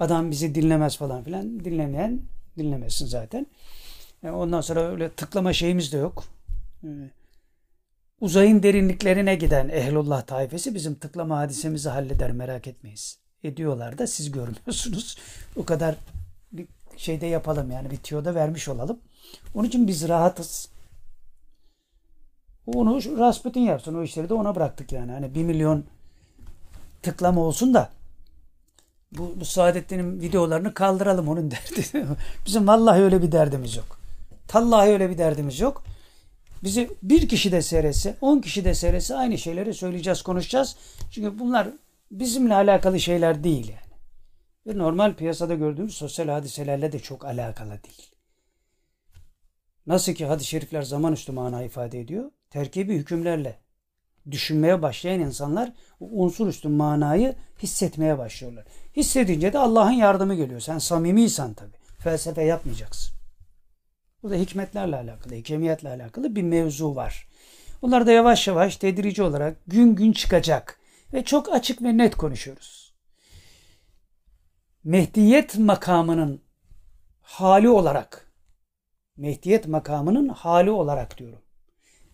[0.00, 1.64] adam bizi dinlemez falan filan.
[1.64, 2.20] Dinlemeyen
[2.58, 3.46] dinlemesin zaten.
[4.22, 6.24] Yani ondan sonra öyle tıklama şeyimiz de yok.
[8.22, 13.18] Uzayın derinliklerine giden ehlullah taifesi bizim tıklama hadisemizi halleder merak etmeyiz.
[13.44, 15.18] Ediyorlar da siz görmüyorsunuz.
[15.56, 15.94] O kadar
[16.52, 18.98] bir şeyde yapalım yani bir tiyoda vermiş olalım.
[19.54, 20.68] Onun için biz rahatız.
[22.66, 25.12] Onu Rasputin yapsın o işleri de ona bıraktık yani.
[25.12, 25.84] Hani bir milyon
[27.02, 27.90] tıklama olsun da
[29.12, 32.06] bu, bu Saadettin'in videolarını kaldıralım onun derdi.
[32.46, 33.98] Bizim vallahi öyle bir derdimiz yok.
[34.48, 35.82] Tallahi öyle bir derdimiz yok.
[36.64, 40.76] Bizi bir kişi de seyretse, on kişi de seyretse aynı şeyleri söyleyeceğiz, konuşacağız.
[41.10, 41.68] Çünkü bunlar
[42.10, 43.92] bizimle alakalı şeyler değil yani.
[44.66, 48.10] Ve normal piyasada gördüğümüz sosyal hadiselerle de çok alakalı değil.
[49.86, 52.30] Nasıl ki hadis-i şerifler zaman üstü mana ifade ediyor.
[52.50, 53.58] Terkibi hükümlerle
[54.30, 58.64] düşünmeye başlayan insanlar unsur üstü manayı hissetmeye başlıyorlar.
[58.96, 60.60] Hissedince de Allah'ın yardımı geliyor.
[60.60, 61.70] Sen samimiysen tabi.
[61.98, 63.21] Felsefe yapmayacaksın.
[64.22, 67.28] Burada hikmetlerle alakalı, hikemiyetle alakalı bir mevzu var.
[67.82, 70.78] Bunlar da yavaş yavaş tedrici olarak gün gün çıkacak.
[71.12, 72.94] Ve çok açık ve net konuşuyoruz.
[74.84, 76.42] Mehdiyet makamının
[77.22, 78.32] hali olarak
[79.16, 81.42] Mehdiyet makamının hali olarak diyorum.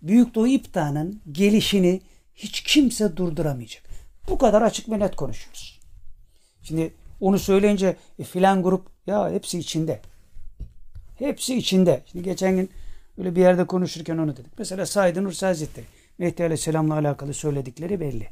[0.02, 2.00] Büyük Doğu İptah'ın gelişini
[2.34, 3.82] hiç kimse durduramayacak.
[4.28, 5.80] Bu kadar açık ve net konuşuyoruz.
[6.62, 10.00] Şimdi onu söyleyince e, filan grup ya hepsi içinde.
[11.18, 12.02] Hepsi içinde.
[12.06, 12.70] Şimdi geçen gün
[13.18, 14.58] öyle bir yerde konuşurken onu dedik.
[14.58, 15.86] Mesela Said Nursi Hazretleri
[16.18, 18.28] Mehdi Aleyhisselam'la alakalı söyledikleri belli.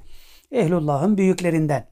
[0.52, 1.86] Ehlullah'ın büyüklerinden.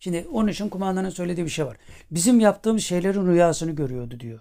[0.00, 1.76] Şimdi onun için kumandanın söylediği bir şey var.
[2.10, 4.40] Bizim yaptığımız şeylerin rüyasını görüyordu diyor.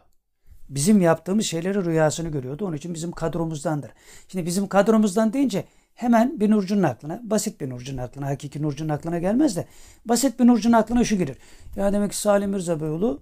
[0.69, 2.65] Bizim yaptığımız şeyleri rüyasını görüyordu.
[2.65, 3.91] Onun için bizim kadromuzdandır.
[4.27, 5.65] Şimdi bizim kadromuzdan deyince
[5.95, 9.65] hemen bir Nurcu'nun aklına, basit bir Nurcu'nun aklına, hakiki Nurcu'nun aklına gelmez de
[10.05, 11.37] basit bir Nurcu'nun aklına şu gelir.
[11.75, 13.21] Ya demek ki Salim Mirza Beyoğlu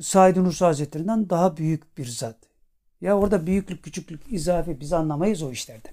[0.00, 2.36] Said Nursi Hazretlerinden daha büyük bir zat.
[3.00, 5.92] Ya orada büyüklük, küçüklük, izafi biz anlamayız o işlerden.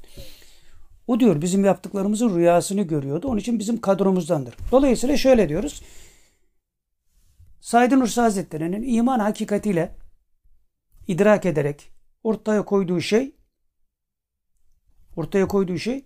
[1.07, 3.27] O diyor bizim yaptıklarımızın rüyasını görüyordu.
[3.27, 4.55] Onun için bizim kadromuzdandır.
[4.71, 5.81] Dolayısıyla şöyle diyoruz.
[7.61, 9.95] Said Nursi Hazretleri'nin iman hakikatiyle
[11.07, 11.91] idrak ederek
[12.23, 13.35] ortaya koyduğu şey
[15.15, 16.05] ortaya koyduğu şey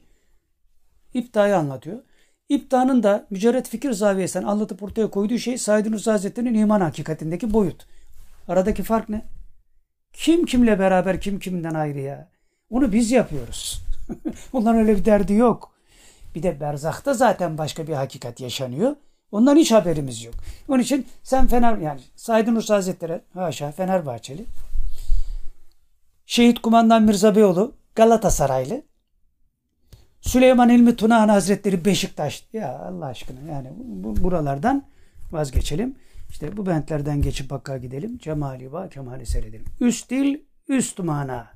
[1.13, 2.03] iptayı anlatıyor.
[2.49, 7.87] İptanın da mücerret fikir zaviyesinden anlatıp ortaya koyduğu şey Said Nursi Hazretleri'nin iman hakikatindeki boyut.
[8.47, 9.21] Aradaki fark ne?
[10.13, 12.29] Kim kimle beraber kim kimden ayrı ya?
[12.69, 13.81] Onu biz yapıyoruz.
[14.53, 15.71] Onların öyle bir derdi yok.
[16.35, 18.95] Bir de berzakta zaten başka bir hakikat yaşanıyor.
[19.31, 20.35] Ondan hiç haberimiz yok.
[20.67, 24.45] Onun için sen Fener yani Said Nursi Hazretleri haşa Fenerbahçeli
[26.25, 28.83] Şehit Kumandan Mirza Beyoğlu Galatasaraylı.
[30.25, 32.43] Süleyman İlmi Tunahan Hazretleri Beşiktaş.
[32.53, 34.83] Ya Allah aşkına yani bu, buralardan
[35.31, 35.95] vazgeçelim.
[36.29, 38.17] İşte bu bentlerden geçip Hakk'a gidelim.
[38.17, 39.65] Cemali ba kemali seyredelim.
[39.79, 40.37] Üst dil,
[40.67, 41.47] üst mana.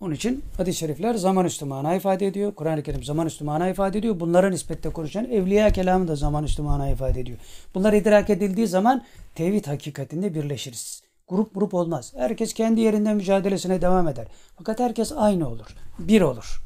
[0.00, 2.54] Onun için hadis-i şerifler zaman üstü mana ifade ediyor.
[2.54, 4.20] Kur'an-ı Kerim zaman üstü mana ifade ediyor.
[4.20, 7.38] Bunlara nispette konuşan evliya kelamı da zaman üstü mana ifade ediyor.
[7.74, 11.07] Bunlar idrak edildiği zaman tevhid hakikatinde birleşiriz.
[11.28, 12.12] Grup grup olmaz.
[12.16, 14.26] Herkes kendi yerinde mücadelesine devam eder.
[14.56, 15.66] Fakat herkes aynı olur.
[15.98, 16.62] Bir olur.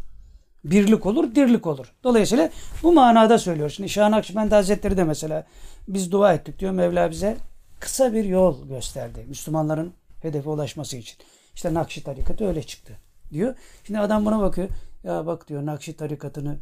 [0.65, 1.93] Birlik olur, dirlik olur.
[2.05, 2.51] Dolayısıyla
[2.83, 3.71] bu manada söylüyor.
[3.71, 5.47] Şimdi Şah Nakşibendi Hazretleri de mesela
[5.89, 6.73] biz dua ettik diyor.
[6.73, 7.37] Mevla bize
[7.81, 9.25] kısa bir yol gösterdi.
[9.29, 9.93] Müslümanların
[10.23, 11.19] hedefe ulaşması için.
[11.55, 12.93] İşte Nakşi tarikatı öyle çıktı
[13.33, 13.55] diyor.
[13.85, 14.69] Şimdi adam buna bakıyor.
[15.05, 16.59] Ya bak diyor Nakşi tarikatını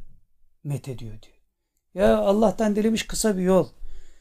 [0.64, 1.36] met ediyor diyor.
[1.94, 3.66] Ya Allah'tan dilemiş kısa bir yol.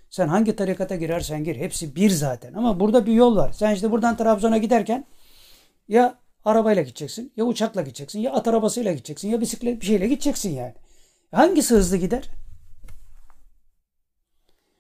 [0.10, 1.56] Sen hangi tarikata girersen gir.
[1.56, 2.54] Hepsi bir zaten.
[2.54, 3.52] Ama burada bir yol var.
[3.54, 5.06] Sen işte buradan Trabzon'a giderken
[5.88, 6.16] ya
[6.46, 10.74] arabayla gideceksin, ya uçakla gideceksin, ya at arabasıyla gideceksin, ya bisiklet bir şeyle gideceksin yani.
[11.32, 12.30] Hangisi hızlı gider?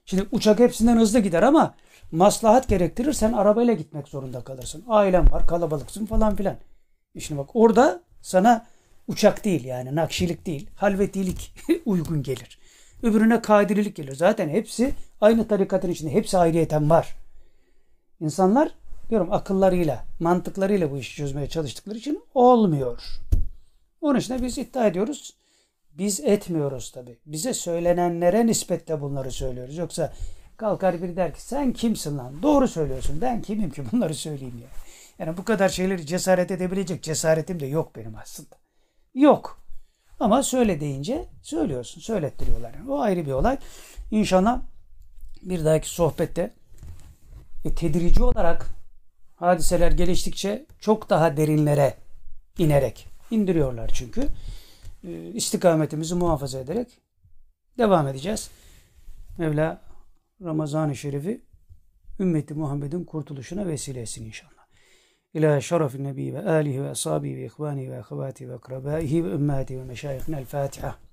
[0.05, 1.75] Şimdi uçak hepsinden hızlı gider ama
[2.11, 4.83] maslahat gerektirir sen arabayla gitmek zorunda kalırsın.
[4.87, 6.55] Ailen var, kalabalıksın falan filan.
[7.15, 8.65] E şimdi bak orada sana
[9.07, 11.53] uçak değil yani nakşilik değil, halvetilik
[11.85, 12.58] uygun gelir.
[13.03, 14.15] Öbürüne kadirilik gelir.
[14.15, 16.11] Zaten hepsi aynı tarikatın içinde.
[16.11, 17.15] Hepsi ayrıyeten var.
[18.19, 18.71] İnsanlar
[19.09, 23.03] diyorum akıllarıyla, mantıklarıyla bu işi çözmeye çalıştıkları için olmuyor.
[24.01, 25.33] Onun için de biz iddia ediyoruz.
[25.91, 27.17] Biz etmiyoruz tabi.
[27.25, 29.77] Bize söylenenlere nispetle bunları söylüyoruz.
[29.77, 30.13] Yoksa
[30.57, 32.43] kalkar biri der ki sen kimsin lan?
[32.43, 33.21] Doğru söylüyorsun.
[33.21, 34.67] Ben kimim ki bunları söyleyeyim ya.
[35.19, 38.55] Yani bu kadar şeyleri cesaret edebilecek cesaretim de yok benim aslında.
[39.13, 39.58] Yok.
[40.19, 42.01] Ama söyle deyince söylüyorsun.
[42.01, 42.73] Söylettiriyorlar.
[42.73, 42.91] Yani.
[42.91, 43.57] O ayrı bir olay.
[44.11, 44.61] İnşallah
[45.41, 46.53] bir dahaki sohbette
[47.65, 48.65] ve tedrici olarak
[49.35, 51.97] hadiseler geliştikçe çok daha derinlere
[52.57, 54.27] inerek indiriyorlar çünkü.
[55.03, 56.87] E, istikametimizi muhafaza ederek
[57.77, 58.49] devam edeceğiz.
[59.37, 59.81] Mevla
[60.43, 61.41] Ramazan-ı Şerif'i
[62.19, 64.58] ümmeti Muhammed'in kurtuluşuna vesile etsin inşallah.
[65.35, 71.08] إلى شرف النبي وآله وأصحابه وإخوانه وأخواته وأقربائه وأماته ومشايخنا الفاتحة